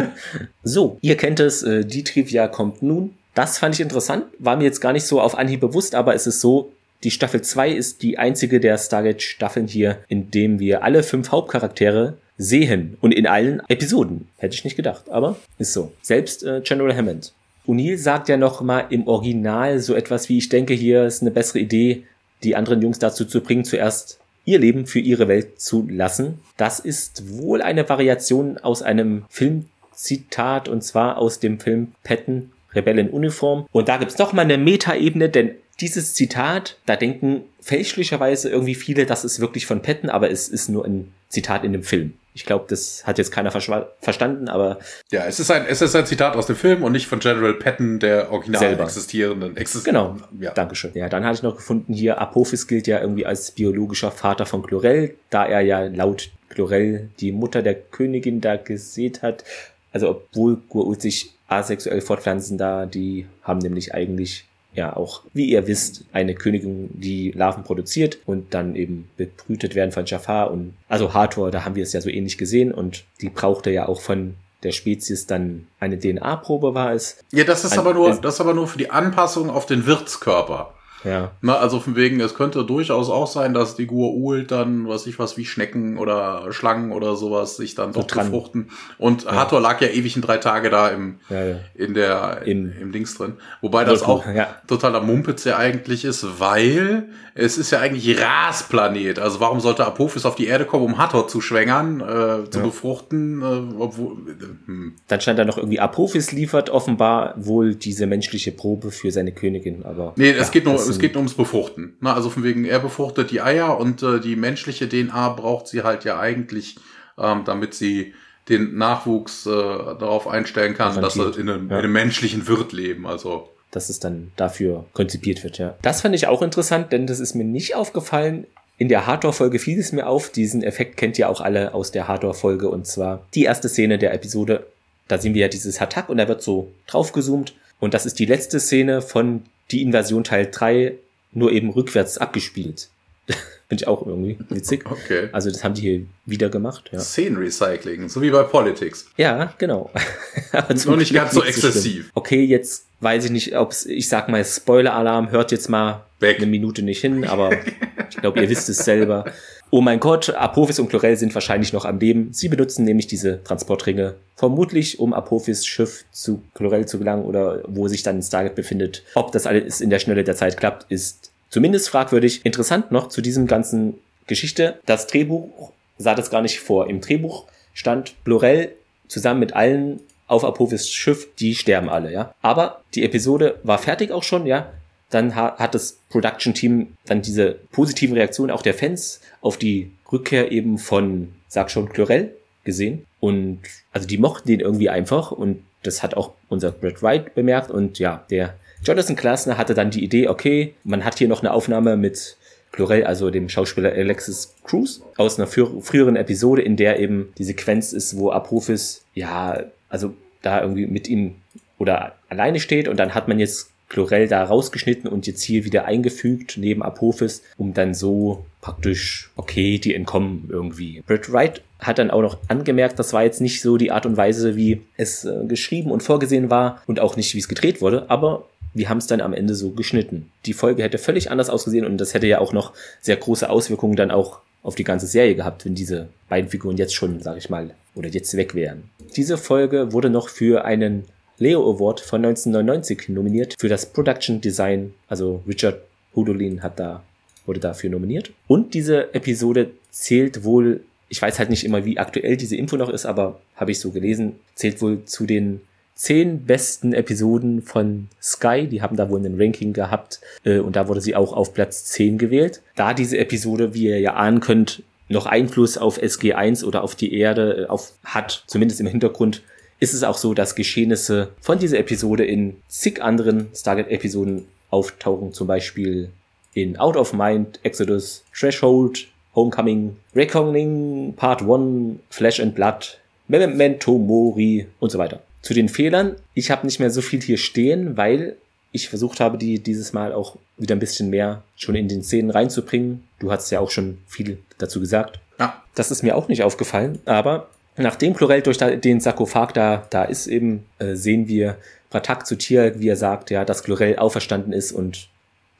[0.63, 3.15] so, ihr kennt es, äh, die Trivia kommt nun.
[3.33, 6.25] Das fand ich interessant, war mir jetzt gar nicht so auf Anhieb bewusst, aber es
[6.25, 6.71] ist so,
[7.03, 12.17] die Staffel 2 ist die einzige der Stargate-Staffeln hier, in dem wir alle fünf Hauptcharaktere
[12.37, 12.97] sehen.
[13.01, 14.27] Und in allen Episoden.
[14.37, 15.91] Hätte ich nicht gedacht, aber ist so.
[16.01, 17.33] Selbst äh, General Hammond.
[17.67, 21.31] O'Neill sagt ja noch mal im Original so etwas wie, ich denke, hier ist eine
[21.31, 22.03] bessere Idee,
[22.43, 26.39] die anderen Jungs dazu zu bringen, zuerst ihr Leben für ihre Welt zu lassen.
[26.57, 32.99] Das ist wohl eine Variation aus einem Filmzitat und zwar aus dem Film Patton, Rebell
[32.99, 33.65] in Uniform.
[33.71, 39.05] Und da gibt's noch mal eine Metaebene, denn dieses Zitat, da denken fälschlicherweise irgendwie viele,
[39.05, 42.13] das ist wirklich von Patton, aber es ist nur ein Zitat in dem Film.
[42.35, 44.77] Ich glaube, das hat jetzt keiner verstanden, aber.
[45.09, 47.53] Ja, es ist ein, es ist ein Zitat aus dem Film und nicht von General
[47.53, 48.83] Patton, der original selber.
[48.83, 50.17] existierenden Exist Genau.
[50.37, 50.51] Ja.
[50.51, 50.91] Dankeschön.
[50.95, 54.63] Ja, dann hatte ich noch gefunden hier, Apophis gilt ja irgendwie als biologischer Vater von
[54.63, 59.45] Chlorel, da er ja laut Chlorel die Mutter der Königin da gesät hat.
[59.93, 64.45] Also, obwohl Gurult sich asexuell fortpflanzen da, die haben nämlich eigentlich
[64.75, 69.91] ja auch, wie ihr wisst, eine Königin, die Larven produziert und dann eben bebrütet werden
[69.91, 73.29] von Jafar und also Hathor, da haben wir es ja so ähnlich gesehen und die
[73.29, 77.23] brauchte ja auch von der Spezies dann eine DNA-Probe war es.
[77.31, 79.85] Ja, das ist Ein, aber nur, das ist aber nur für die Anpassung auf den
[79.85, 80.73] Wirtskörper.
[81.03, 81.31] Ja.
[81.41, 85.19] Na, also von wegen, es könnte durchaus auch sein, dass die Gua'uld dann, was ich
[85.19, 88.31] was, wie Schnecken oder Schlangen oder sowas sich dann doch dran.
[88.31, 88.69] befruchten.
[88.97, 89.35] Und ja.
[89.35, 91.55] Hathor lag ja ewig in drei Tage da im, ja, ja.
[91.75, 93.33] in der, Im, im Dings drin.
[93.61, 94.23] Wobei das auch
[94.67, 99.19] totaler Mumpitz ja eigentlich ist, weil es ist ja eigentlich Rasplanet.
[99.19, 103.41] Also warum sollte Apophis auf die Erde kommen, um Hathor zu schwängern, äh, zu befruchten,
[103.41, 104.95] äh, obwohl, äh, hm.
[105.07, 109.83] Dann stand da noch irgendwie Apophis liefert offenbar wohl diese menschliche Probe für seine Königin,
[109.83, 110.13] aber.
[110.15, 111.97] Nee, es geht nur, es geht nur ums Befruchten.
[111.99, 115.83] Na, also von wegen, er befruchtet die Eier und äh, die menschliche DNA braucht sie
[115.83, 116.77] halt ja eigentlich,
[117.17, 118.13] ähm, damit sie
[118.49, 121.77] den Nachwuchs äh, darauf einstellen kann, dass er in einem, ja.
[121.77, 123.07] in einem menschlichen Wirt leben.
[123.07, 125.75] Also dass es dann dafür konzipiert wird, ja.
[125.81, 128.47] Das fand ich auch interessant, denn das ist mir nicht aufgefallen.
[128.77, 130.29] In der Hardcore-Folge fiel es mir auf.
[130.29, 134.13] Diesen Effekt kennt ihr auch alle aus der Hardcore-Folge und zwar die erste Szene der
[134.13, 134.67] Episode.
[135.09, 137.53] Da sehen wir ja dieses Hatak und da wird so draufgezoomt.
[137.79, 140.93] Und das ist die letzte Szene von die Invasion Teil 3
[141.31, 142.89] nur eben rückwärts abgespielt.
[143.67, 144.85] Finde ich auch irgendwie witzig.
[144.85, 145.29] Okay.
[145.31, 146.89] Also das haben die hier wieder gemacht.
[146.91, 146.99] Ja.
[146.99, 149.07] Szenenrecycling, so wie bei Politics.
[149.17, 149.91] Ja, genau.
[150.85, 152.11] Nur nicht ganz so exzessiv.
[152.13, 156.37] Okay, jetzt weiß ich nicht, ob ich sag mal Spoiler-Alarm, hört jetzt mal Weg.
[156.37, 157.51] eine Minute nicht hin, aber
[158.09, 159.25] ich glaube, ihr wisst es selber.
[159.71, 162.29] Oh mein Gott, Apophis und Chlorel sind wahrscheinlich noch am Leben.
[162.31, 167.87] Sie benutzen nämlich diese Transportringe vermutlich, um Apophis Schiff zu Chlorel zu gelangen oder wo
[167.87, 169.03] sich dann Stargate befindet.
[169.15, 172.45] Ob das alles in der Schnelle der Zeit klappt, ist zumindest fragwürdig.
[172.45, 173.95] Interessant noch zu diesem ganzen
[174.27, 174.79] Geschichte.
[174.85, 176.89] Das Drehbuch sah das gar nicht vor.
[176.89, 178.71] Im Drehbuch stand Chlorel
[179.07, 182.33] zusammen mit allen auf Apophis Schiff, die sterben alle, ja.
[182.41, 184.71] Aber die Episode war fertig auch schon, ja.
[185.09, 190.77] Dann hat das Production-Team dann diese positiven Reaktionen auch der Fans auf die Rückkehr eben
[190.77, 193.05] von, sag schon, Chlorel gesehen.
[193.19, 193.59] Und
[193.91, 197.71] also die mochten den irgendwie einfach und das hat auch unser Brad Wright bemerkt.
[197.71, 201.53] Und ja, der Jonathan Klasner hatte dann die Idee, okay, man hat hier noch eine
[201.53, 202.37] Aufnahme mit
[202.71, 207.93] Chlorel, also dem Schauspieler Alexis Cruz, aus einer früheren Episode, in der eben die Sequenz
[207.93, 211.35] ist, wo Apophis, ja, also da irgendwie mit ihm
[211.77, 215.85] oder alleine steht und dann hat man jetzt Chlorel da rausgeschnitten und jetzt hier wieder
[215.85, 221.03] eingefügt neben Apophis, um dann so praktisch, okay, die entkommen irgendwie.
[221.05, 224.17] Brett Wright hat dann auch noch angemerkt, das war jetzt nicht so die Art und
[224.17, 228.09] Weise, wie es äh, geschrieben und vorgesehen war und auch nicht, wie es gedreht wurde,
[228.09, 230.31] aber wir haben es dann am Ende so geschnitten.
[230.45, 233.95] Die Folge hätte völlig anders ausgesehen und das hätte ja auch noch sehr große Auswirkungen
[233.95, 237.49] dann auch auf die ganze Serie gehabt, wenn diese beiden Figuren jetzt schon, sag ich
[237.49, 238.89] mal, oder jetzt weg wären.
[239.15, 241.05] Diese Folge wurde noch für einen
[241.37, 244.93] Leo Award von 1999 nominiert für das Production Design.
[245.07, 245.81] Also Richard
[246.15, 247.03] Hudolin hat da,
[247.45, 248.31] wurde dafür nominiert.
[248.47, 252.89] Und diese Episode zählt wohl, ich weiß halt nicht immer, wie aktuell diese Info noch
[252.89, 255.61] ist, aber habe ich so gelesen, zählt wohl zu den
[255.95, 258.67] zehn besten Episoden von Sky.
[258.67, 261.85] Die haben da wohl ein Ranking gehabt äh, und da wurde sie auch auf Platz
[261.85, 262.61] 10 gewählt.
[262.75, 267.13] Da diese Episode, wie ihr ja ahnen könnt, noch Einfluss auf SG1 oder auf die
[267.13, 269.41] Erde äh, auf, hat, zumindest im Hintergrund,
[269.85, 275.45] ist es auch so, dass Geschehnisse von dieser Episode in zig anderen Stargate-Episoden auftauchen, zum
[275.45, 276.09] Beispiel
[276.55, 279.05] in Out of Mind, Exodus, Threshold,
[279.35, 282.97] Homecoming, Reckoning, Part 1, Flesh and Blood,
[283.27, 285.21] Memento Mori und so weiter.
[285.43, 288.37] Zu den Fehlern, ich habe nicht mehr so viel hier stehen, weil
[288.71, 292.31] ich versucht habe, die dieses Mal auch wieder ein bisschen mehr schon in den Szenen
[292.31, 293.03] reinzubringen.
[293.19, 295.19] Du hast ja auch schon viel dazu gesagt.
[295.39, 295.61] Ja.
[295.75, 300.27] Das ist mir auch nicht aufgefallen, aber Nachdem Chlorel durch den Sarkophag da, da ist
[300.27, 301.57] eben, äh, sehen wir
[301.89, 305.09] Pratak zu Tier, wie er sagt, ja, dass Chlorel auferstanden ist und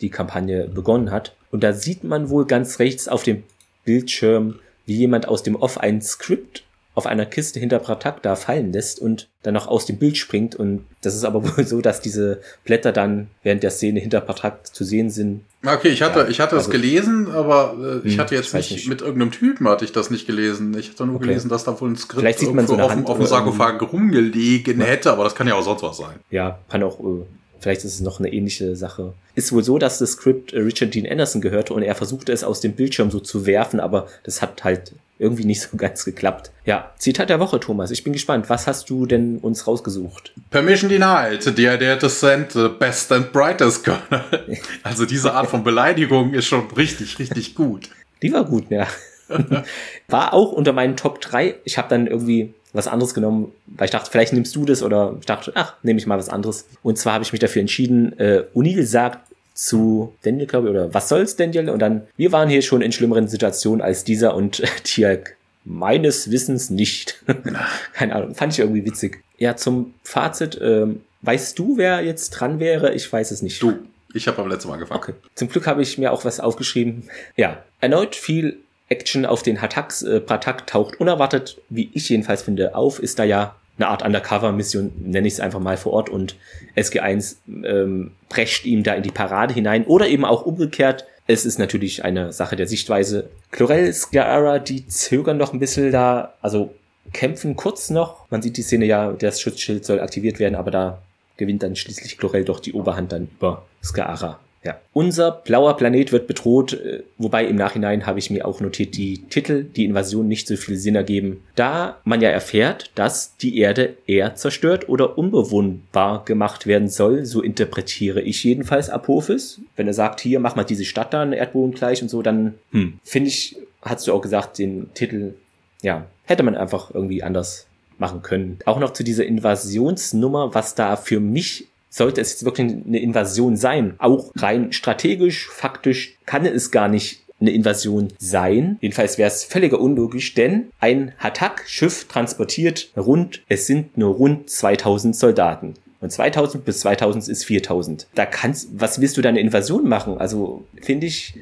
[0.01, 1.35] die Kampagne begonnen hat.
[1.51, 3.43] Und da sieht man wohl ganz rechts auf dem
[3.85, 6.64] Bildschirm, wie jemand aus dem Off ein Skript
[6.95, 10.55] auf einer Kiste hinter Pratak da fallen lässt und dann noch aus dem Bild springt.
[10.55, 14.73] Und das ist aber wohl so, dass diese Blätter dann während der Szene hinter Pratak
[14.73, 15.41] zu sehen sind.
[15.65, 18.53] Okay, ich hatte, ja, ich hatte also, es gelesen, aber äh, ich hm, hatte jetzt
[18.53, 20.75] nicht, nicht, mit irgendeinem Typen hatte ich das nicht gelesen.
[20.77, 21.27] Ich hatte nur okay.
[21.27, 24.79] gelesen, dass da wohl ein Skript Vielleicht sieht man so auf, auf dem Sarkophag rumgelegen
[24.79, 24.85] ja.
[24.85, 26.15] hätte, aber das kann ja auch sonst was sein.
[26.31, 27.25] Ja, kann auch, äh,
[27.59, 29.13] vielleicht ist es noch eine ähnliche Sache.
[29.33, 32.43] Ist wohl so, dass das Skript äh, Richard Dean Anderson gehörte und er versuchte es
[32.45, 36.51] aus dem Bildschirm so zu werfen, aber das hat halt irgendwie nicht so ganz geklappt.
[36.65, 37.91] Ja, Zitat der Woche, Thomas.
[37.91, 38.49] Ich bin gespannt.
[38.49, 40.33] Was hast du denn uns rausgesucht?
[40.49, 41.43] Permission denied.
[41.43, 44.23] The idea to send the best and brightest Colonel.
[44.83, 47.89] Also diese Art von Beleidigung ist schon richtig, richtig gut.
[48.21, 48.87] Die war gut, ja.
[50.07, 51.55] War auch unter meinen Top 3.
[51.63, 55.15] Ich habe dann irgendwie was anderes genommen, weil ich dachte, vielleicht nimmst du das oder
[55.19, 56.67] ich dachte, ach, nehme ich mal was anderes.
[56.83, 59.24] Und zwar habe ich mich dafür entschieden, äh, O'Neill sagt
[59.55, 61.69] zu Daniel, glaube ich, oder was soll's, Daniel?
[61.69, 66.69] Und dann, wir waren hier schon in schlimmeren Situationen als dieser und Tiag meines Wissens
[66.69, 67.23] nicht.
[67.93, 69.23] Keine Ahnung, fand ich irgendwie witzig.
[69.37, 72.93] Ja, zum Fazit, ähm, weißt du, wer jetzt dran wäre?
[72.93, 73.61] Ich weiß es nicht.
[73.63, 73.79] Du,
[74.13, 75.01] ich habe beim letzten Mal angefangen.
[75.01, 75.13] Okay.
[75.33, 77.09] Zum Glück habe ich mir auch was aufgeschrieben.
[77.35, 78.59] Ja, erneut viel
[78.89, 80.03] Action auf den Hattacks.
[80.03, 82.99] Äh, Pratak taucht unerwartet, wie ich jedenfalls finde, auf.
[82.99, 86.35] Ist da ja eine Art Undercover-Mission, nenne ich es einfach mal vor Ort und
[86.75, 91.05] SG1 ähm, prescht ihm da in die Parade hinein oder eben auch umgekehrt.
[91.27, 93.29] Es ist natürlich eine Sache der Sichtweise.
[93.51, 96.73] Chlorel, Sciara, die zögern noch ein bisschen da, also
[97.13, 98.29] kämpfen kurz noch.
[98.29, 101.01] Man sieht die Szene ja, das Schutzschild soll aktiviert werden, aber da
[101.37, 104.39] gewinnt dann schließlich Chlorel doch die Oberhand dann über Sciara.
[104.65, 104.79] Ja.
[104.93, 109.19] Unser blauer Planet wird bedroht, äh, wobei im Nachhinein habe ich mir auch notiert, die
[109.29, 113.95] Titel, die Invasion nicht so viel Sinn ergeben, da man ja erfährt, dass die Erde
[114.07, 119.61] eher zerstört oder unbewohnbar gemacht werden soll, so interpretiere ich jedenfalls Apophis.
[119.75, 122.99] Wenn er sagt, hier mach mal diese Stadt da, Erdboden gleich und so, dann hm,
[123.03, 125.35] finde ich, hast du auch gesagt, den Titel,
[125.83, 127.67] ja, hätte man einfach irgendwie anders
[127.99, 128.59] machen können.
[128.65, 133.55] Auch noch zu dieser Invasionsnummer, was da für mich sollte es jetzt wirklich eine Invasion
[133.55, 138.77] sein, auch rein strategisch, faktisch kann es gar nicht eine Invasion sein.
[138.81, 145.15] Jedenfalls wäre es völliger unlogisch, denn ein Hatak-Schiff transportiert rund, es sind nur rund 2000
[145.15, 145.75] Soldaten.
[146.01, 148.07] Und 2000 bis 2000 ist 4000.
[148.13, 150.17] Da kannst, was willst du da eine Invasion machen?
[150.17, 151.33] Also finde ich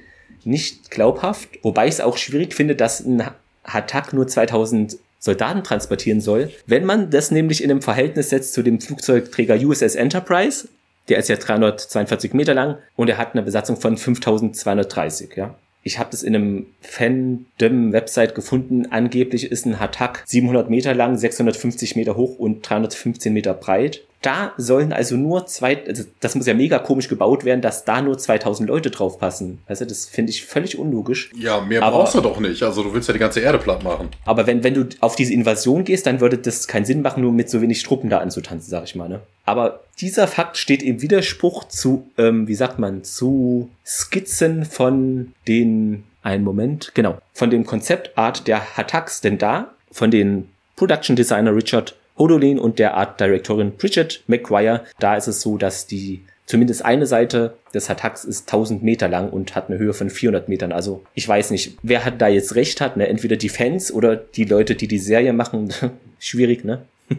[0.46, 1.50] nicht glaubhaft.
[1.64, 3.24] Wobei ich es auch schwierig finde, dass ein
[3.66, 6.52] Hatak nur 2000 Soldaten transportieren soll.
[6.66, 10.68] Wenn man das nämlich in einem Verhältnis setzt zu dem Flugzeugträger USS Enterprise,
[11.08, 15.56] der ist ja 342 Meter lang und er hat eine Besatzung von 5230, ja.
[15.84, 18.88] Ich habe das in einem Fandom-Website gefunden.
[18.90, 24.02] Angeblich ist ein Hatak 700 Meter lang, 650 Meter hoch und 315 Meter breit.
[24.22, 28.02] Da sollen also nur zwei, also das muss ja mega komisch gebaut werden, dass da
[28.02, 29.60] nur 2000 Leute drauf passen.
[29.68, 31.30] Also das finde ich völlig unlogisch.
[31.38, 32.64] Ja, mehr aber, brauchst du doch nicht.
[32.64, 34.08] Also du willst ja die ganze Erde platt machen.
[34.24, 37.34] Aber wenn, wenn du auf diese Invasion gehst, dann würde das keinen Sinn machen, nur
[37.34, 39.20] mit so wenig Truppen da anzutanzen, sag ich mal, ne?
[39.46, 46.04] Aber dieser Fakt steht im Widerspruch zu, ähm, wie sagt man, zu Skizzen von den,
[46.22, 51.96] einen Moment, genau, von dem Konzeptart der Hattacks, denn da, von den Production Designer Richard
[52.18, 57.06] Hodolin und der Art Directorin Bridget McGuire, da ist es so, dass die Zumindest eine
[57.06, 60.74] Seite des Attacks ist 1000 Meter lang und hat eine Höhe von 400 Metern.
[60.74, 62.98] Also ich weiß nicht, wer hat da jetzt recht hat.
[62.98, 63.08] Ne?
[63.08, 65.74] Entweder die Fans oder die Leute, die die Serie machen.
[66.20, 66.82] Schwierig, ne?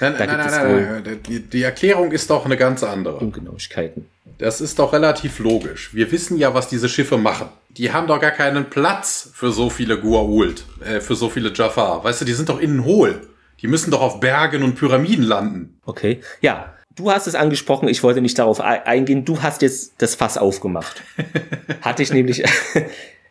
[0.00, 1.20] Nein, nein, nein, nein, nein.
[1.26, 3.18] Die, die Erklärung ist doch eine ganz andere.
[3.18, 4.06] Ungenauigkeiten.
[4.38, 5.94] Das ist doch relativ logisch.
[5.94, 7.48] Wir wissen ja, was diese Schiffe machen.
[7.70, 12.04] Die haben doch gar keinen Platz für so viele Gua'uld, äh, für so viele Jafar.
[12.04, 13.20] Weißt du, die sind doch innen hohl.
[13.62, 15.78] Die müssen doch auf Bergen und Pyramiden landen.
[15.84, 16.72] Okay, ja.
[16.94, 19.26] Du hast es angesprochen, ich wollte nicht darauf eingehen.
[19.26, 21.02] Du hast jetzt das Fass aufgemacht.
[21.82, 22.42] Hatte ich nämlich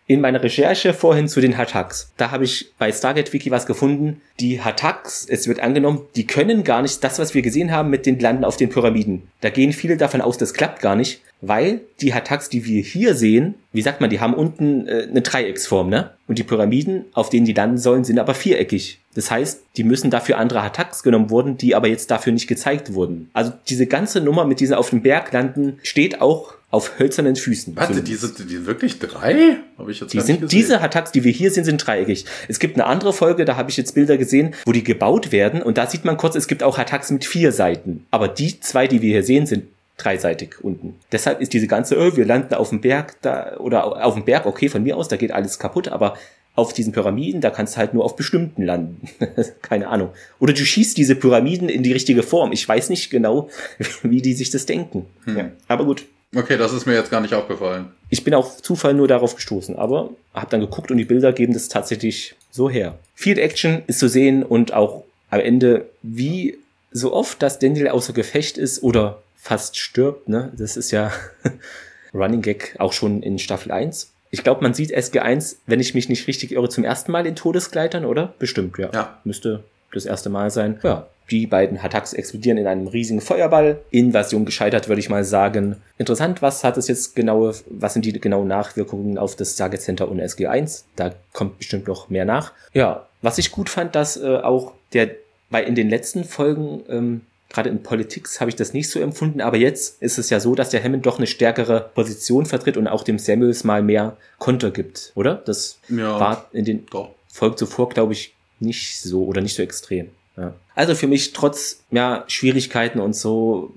[0.07, 2.11] in meiner Recherche vorhin zu den Hattacks.
[2.17, 4.21] Da habe ich bei Stargate Wiki was gefunden.
[4.39, 8.05] Die Hattacks, es wird angenommen, die können gar nicht das, was wir gesehen haben mit
[8.05, 9.23] den Landen auf den Pyramiden.
[9.41, 13.15] Da gehen viele davon aus, das klappt gar nicht, weil die Hattacks, die wir hier
[13.15, 16.11] sehen, wie sagt man, die haben unten äh, eine Dreiecksform, ne?
[16.27, 18.99] Und die Pyramiden, auf denen die landen sollen, sind aber viereckig.
[19.15, 22.93] Das heißt, die müssen dafür andere Attacks genommen wurden, die aber jetzt dafür nicht gezeigt
[22.93, 23.29] wurden.
[23.33, 27.75] Also diese ganze Nummer mit diesen auf dem Berg landen steht auch auf hölzernen Füßen.
[27.75, 29.57] Warte, so, die sind die wirklich drei?
[29.77, 32.25] Habe ich jetzt die sind, Diese Attacks, die wir hier sehen, sind dreieckig.
[32.49, 35.61] Es gibt eine andere Folge, da habe ich jetzt Bilder gesehen, wo die gebaut werden
[35.61, 38.05] und da sieht man kurz, es gibt auch Attacks mit vier Seiten.
[38.11, 39.65] Aber die zwei, die wir hier sehen, sind
[39.97, 40.95] dreiseitig unten.
[41.13, 44.45] Deshalb ist diese ganze, oh, wir landen auf dem Berg da oder auf dem Berg,
[44.45, 46.15] okay, von mir aus, da geht alles kaputt, aber
[46.55, 49.07] auf diesen Pyramiden, da kannst du halt nur auf bestimmten landen.
[49.61, 50.09] Keine Ahnung.
[50.39, 52.51] Oder du schießt diese Pyramiden in die richtige Form.
[52.53, 53.49] Ich weiß nicht genau,
[54.03, 55.05] wie die sich das denken.
[55.25, 55.37] Hm.
[55.37, 56.05] Ja, aber gut.
[56.35, 57.91] Okay, das ist mir jetzt gar nicht aufgefallen.
[58.09, 61.53] Ich bin auf Zufall nur darauf gestoßen, aber habe dann geguckt und die Bilder geben
[61.53, 62.99] das tatsächlich so her.
[63.15, 66.57] Field Action ist zu sehen und auch am Ende, wie
[66.91, 70.51] so oft, dass Daniel außer Gefecht ist oder fast stirbt, ne?
[70.57, 71.11] Das ist ja
[72.13, 74.11] Running Gag auch schon in Staffel 1.
[74.31, 77.35] Ich glaube, man sieht SG1, wenn ich mich nicht richtig irre, zum ersten Mal in
[77.35, 78.33] Todesgleitern, oder?
[78.39, 78.89] Bestimmt, ja.
[78.93, 79.19] Ja.
[79.23, 79.63] Müsste
[79.95, 80.79] das erste Mal sein.
[80.83, 83.79] Ja, die beiden Attacks explodieren in einem riesigen Feuerball.
[83.89, 85.77] Invasion gescheitert, würde ich mal sagen.
[85.97, 90.09] Interessant, was hat es jetzt genaue, was sind die genauen Nachwirkungen auf das Target Center
[90.09, 90.83] und SG1?
[90.95, 92.51] Da kommt bestimmt noch mehr nach.
[92.73, 95.11] Ja, was ich gut fand, dass äh, auch der,
[95.49, 99.41] weil in den letzten Folgen ähm, gerade in Politik habe ich das nicht so empfunden,
[99.41, 102.87] aber jetzt ist es ja so, dass der Hammond doch eine stärkere Position vertritt und
[102.87, 105.35] auch dem Samuels mal mehr Konter gibt, oder?
[105.35, 107.09] Das ja, war in den doch.
[107.27, 110.09] Folgen zuvor, glaube ich, nicht so oder nicht so extrem.
[110.37, 110.53] Ja.
[110.75, 113.73] Also für mich trotz ja, Schwierigkeiten und so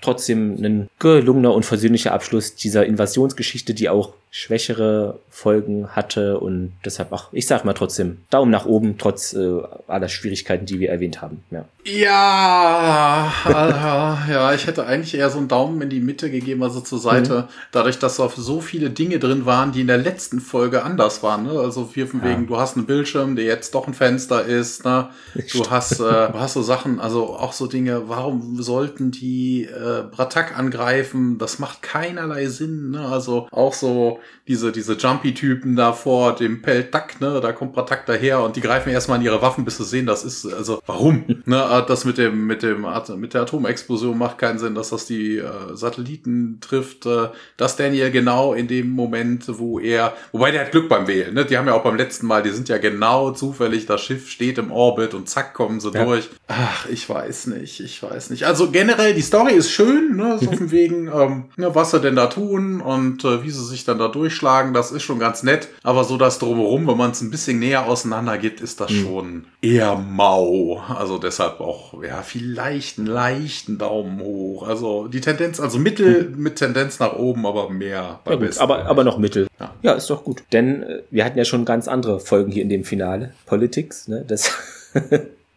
[0.00, 7.12] trotzdem ein gelungener und versöhnlicher Abschluss dieser Invasionsgeschichte, die auch schwächere Folgen hatte und deshalb,
[7.12, 11.20] ach, ich sag mal trotzdem, Daumen nach oben, trotz äh, aller Schwierigkeiten, die wir erwähnt
[11.20, 11.42] haben.
[11.50, 13.50] Ja, ja, äh,
[14.32, 17.42] ja, ich hätte eigentlich eher so einen Daumen in die Mitte gegeben, also zur Seite,
[17.42, 17.44] mhm.
[17.72, 21.44] dadurch, dass auf so viele Dinge drin waren, die in der letzten Folge anders waren.
[21.44, 21.58] Ne?
[21.58, 22.26] Also vier von ja.
[22.26, 25.08] wegen, du hast einen Bildschirm, der jetzt doch ein Fenster ist, ne?
[25.52, 30.04] du hast, äh, du hast so Sachen, also auch so Dinge, warum sollten die äh,
[30.08, 31.38] Bratak angreifen?
[31.38, 33.06] Das macht keinerlei Sinn, ne?
[33.06, 38.42] Also auch so diese, diese Jumpy-Typen da vor dem Peltak, ne, da kommt Pratak daher
[38.42, 41.24] und die greifen erstmal in ihre Waffen, bis sie sehen, das ist, also, warum?
[41.44, 42.86] ne, das mit dem, mit dem,
[43.16, 45.44] mit der Atomexplosion macht keinen Sinn, dass das die äh,
[45.74, 50.88] Satelliten trifft, äh, dass Daniel genau in dem Moment, wo er, wobei der hat Glück
[50.88, 53.86] beim Wählen, ne, die haben ja auch beim letzten Mal, die sind ja genau zufällig,
[53.86, 56.04] das Schiff steht im Orbit und zack, kommen sie ja.
[56.04, 56.28] durch.
[56.48, 58.46] Ach, ich weiß nicht, ich weiß nicht.
[58.46, 62.16] Also generell, die Story ist schön, ne, so von wegen, ähm, ne, was sie denn
[62.16, 65.68] da tun und äh, wie sie sich dann da durchschlagen, das ist schon ganz nett.
[65.82, 69.02] Aber so das drumherum, wenn man es ein bisschen näher auseinander geht, ist das mhm.
[69.02, 70.82] schon eher mau.
[70.88, 74.66] Also deshalb auch, ja, vielleicht einen leichten Daumen hoch.
[74.66, 76.42] Also die Tendenz, also Mittel mhm.
[76.42, 79.46] mit Tendenz nach oben, aber mehr bei ja, gut, aber, aber noch Mittel.
[79.58, 79.74] Ja.
[79.82, 79.92] ja.
[79.92, 80.42] ist doch gut.
[80.52, 83.34] Denn äh, wir hatten ja schon ganz andere Folgen hier in dem Finale.
[83.46, 84.24] Politics, ne?
[84.26, 84.52] Das.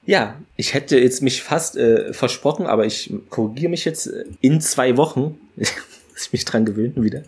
[0.05, 4.59] Ja, ich hätte jetzt mich fast äh, versprochen, aber ich korrigiere mich jetzt äh, in
[4.59, 5.39] zwei Wochen.
[6.31, 7.23] mich dran gewöhnen wieder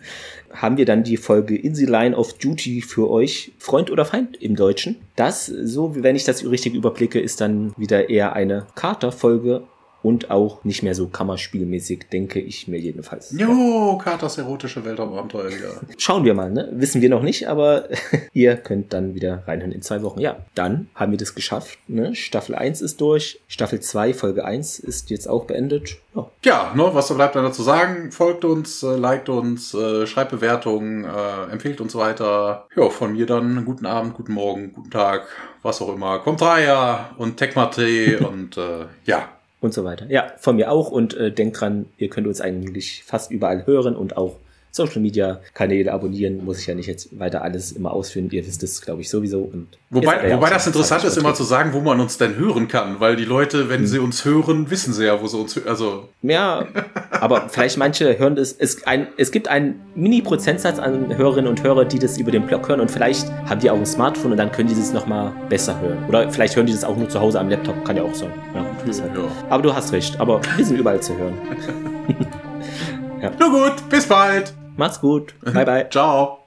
[0.56, 4.40] haben wir dann die Folge In the Line of Duty für euch, Freund oder Feind
[4.42, 4.96] im Deutschen.
[5.14, 9.64] Das, so wenn ich das richtig überblicke, ist dann wieder eher eine Carter-Folge
[10.06, 13.34] und auch nicht mehr so kammerspielmäßig, denke ich mir jedenfalls.
[13.36, 15.80] Jo, Katas erotische Weltraumabenteuer wieder.
[15.98, 16.68] Schauen wir mal, ne?
[16.70, 17.88] Wissen wir noch nicht, aber
[18.32, 20.20] ihr könnt dann wieder reinhören in zwei Wochen.
[20.20, 22.14] Ja, dann haben wir das geschafft, ne?
[22.14, 25.96] Staffel 1 ist durch, Staffel 2, Folge 1 ist jetzt auch beendet.
[26.14, 28.12] Ja, ja ne, was bleibt dann dazu sagen?
[28.12, 32.68] Folgt uns, äh, liked uns, äh, schreibt Bewertungen, äh, empfehlt uns weiter.
[32.76, 35.26] Ja, von mir dann guten Abend, guten Morgen, guten Tag,
[35.62, 36.20] was auch immer.
[36.20, 39.30] Kommt rein und Tech-Mate und äh, ja,
[39.60, 40.06] und so weiter.
[40.08, 43.96] Ja, von mir auch und äh, denkt dran, ihr könnt uns eigentlich fast überall hören
[43.96, 44.36] und auch
[44.76, 48.28] Social Media Kanäle abonnieren, muss ich ja nicht jetzt weiter alles immer ausführen.
[48.30, 49.40] Ihr wisst es, glaube ich, sowieso.
[49.40, 53.00] Und wobei wobei das interessant ist, immer zu sagen, wo man uns denn hören kann,
[53.00, 53.86] weil die Leute, wenn hm.
[53.86, 55.68] sie uns hören, wissen sie ja, wo sie uns hören.
[55.68, 56.08] Also.
[56.22, 56.66] Ja,
[57.10, 58.52] aber vielleicht manche hören das.
[58.52, 62.68] Es, ein, es gibt einen Mini-Prozentsatz an Hörerinnen und Hörer, die das über den Blog
[62.68, 65.80] hören und vielleicht haben die auch ein Smartphone und dann können die das nochmal besser
[65.80, 66.04] hören.
[66.08, 68.32] Oder vielleicht hören die das auch nur zu Hause am Laptop, kann ja auch sein.
[68.54, 69.28] Ja, ja.
[69.48, 71.34] Aber du hast recht, aber wir sind überall zu hören.
[73.22, 73.30] ja.
[73.38, 74.52] Nur gut, bis bald.
[74.76, 75.34] Macht's gut.
[75.42, 75.84] Bye, bye.
[75.90, 76.45] Ciao.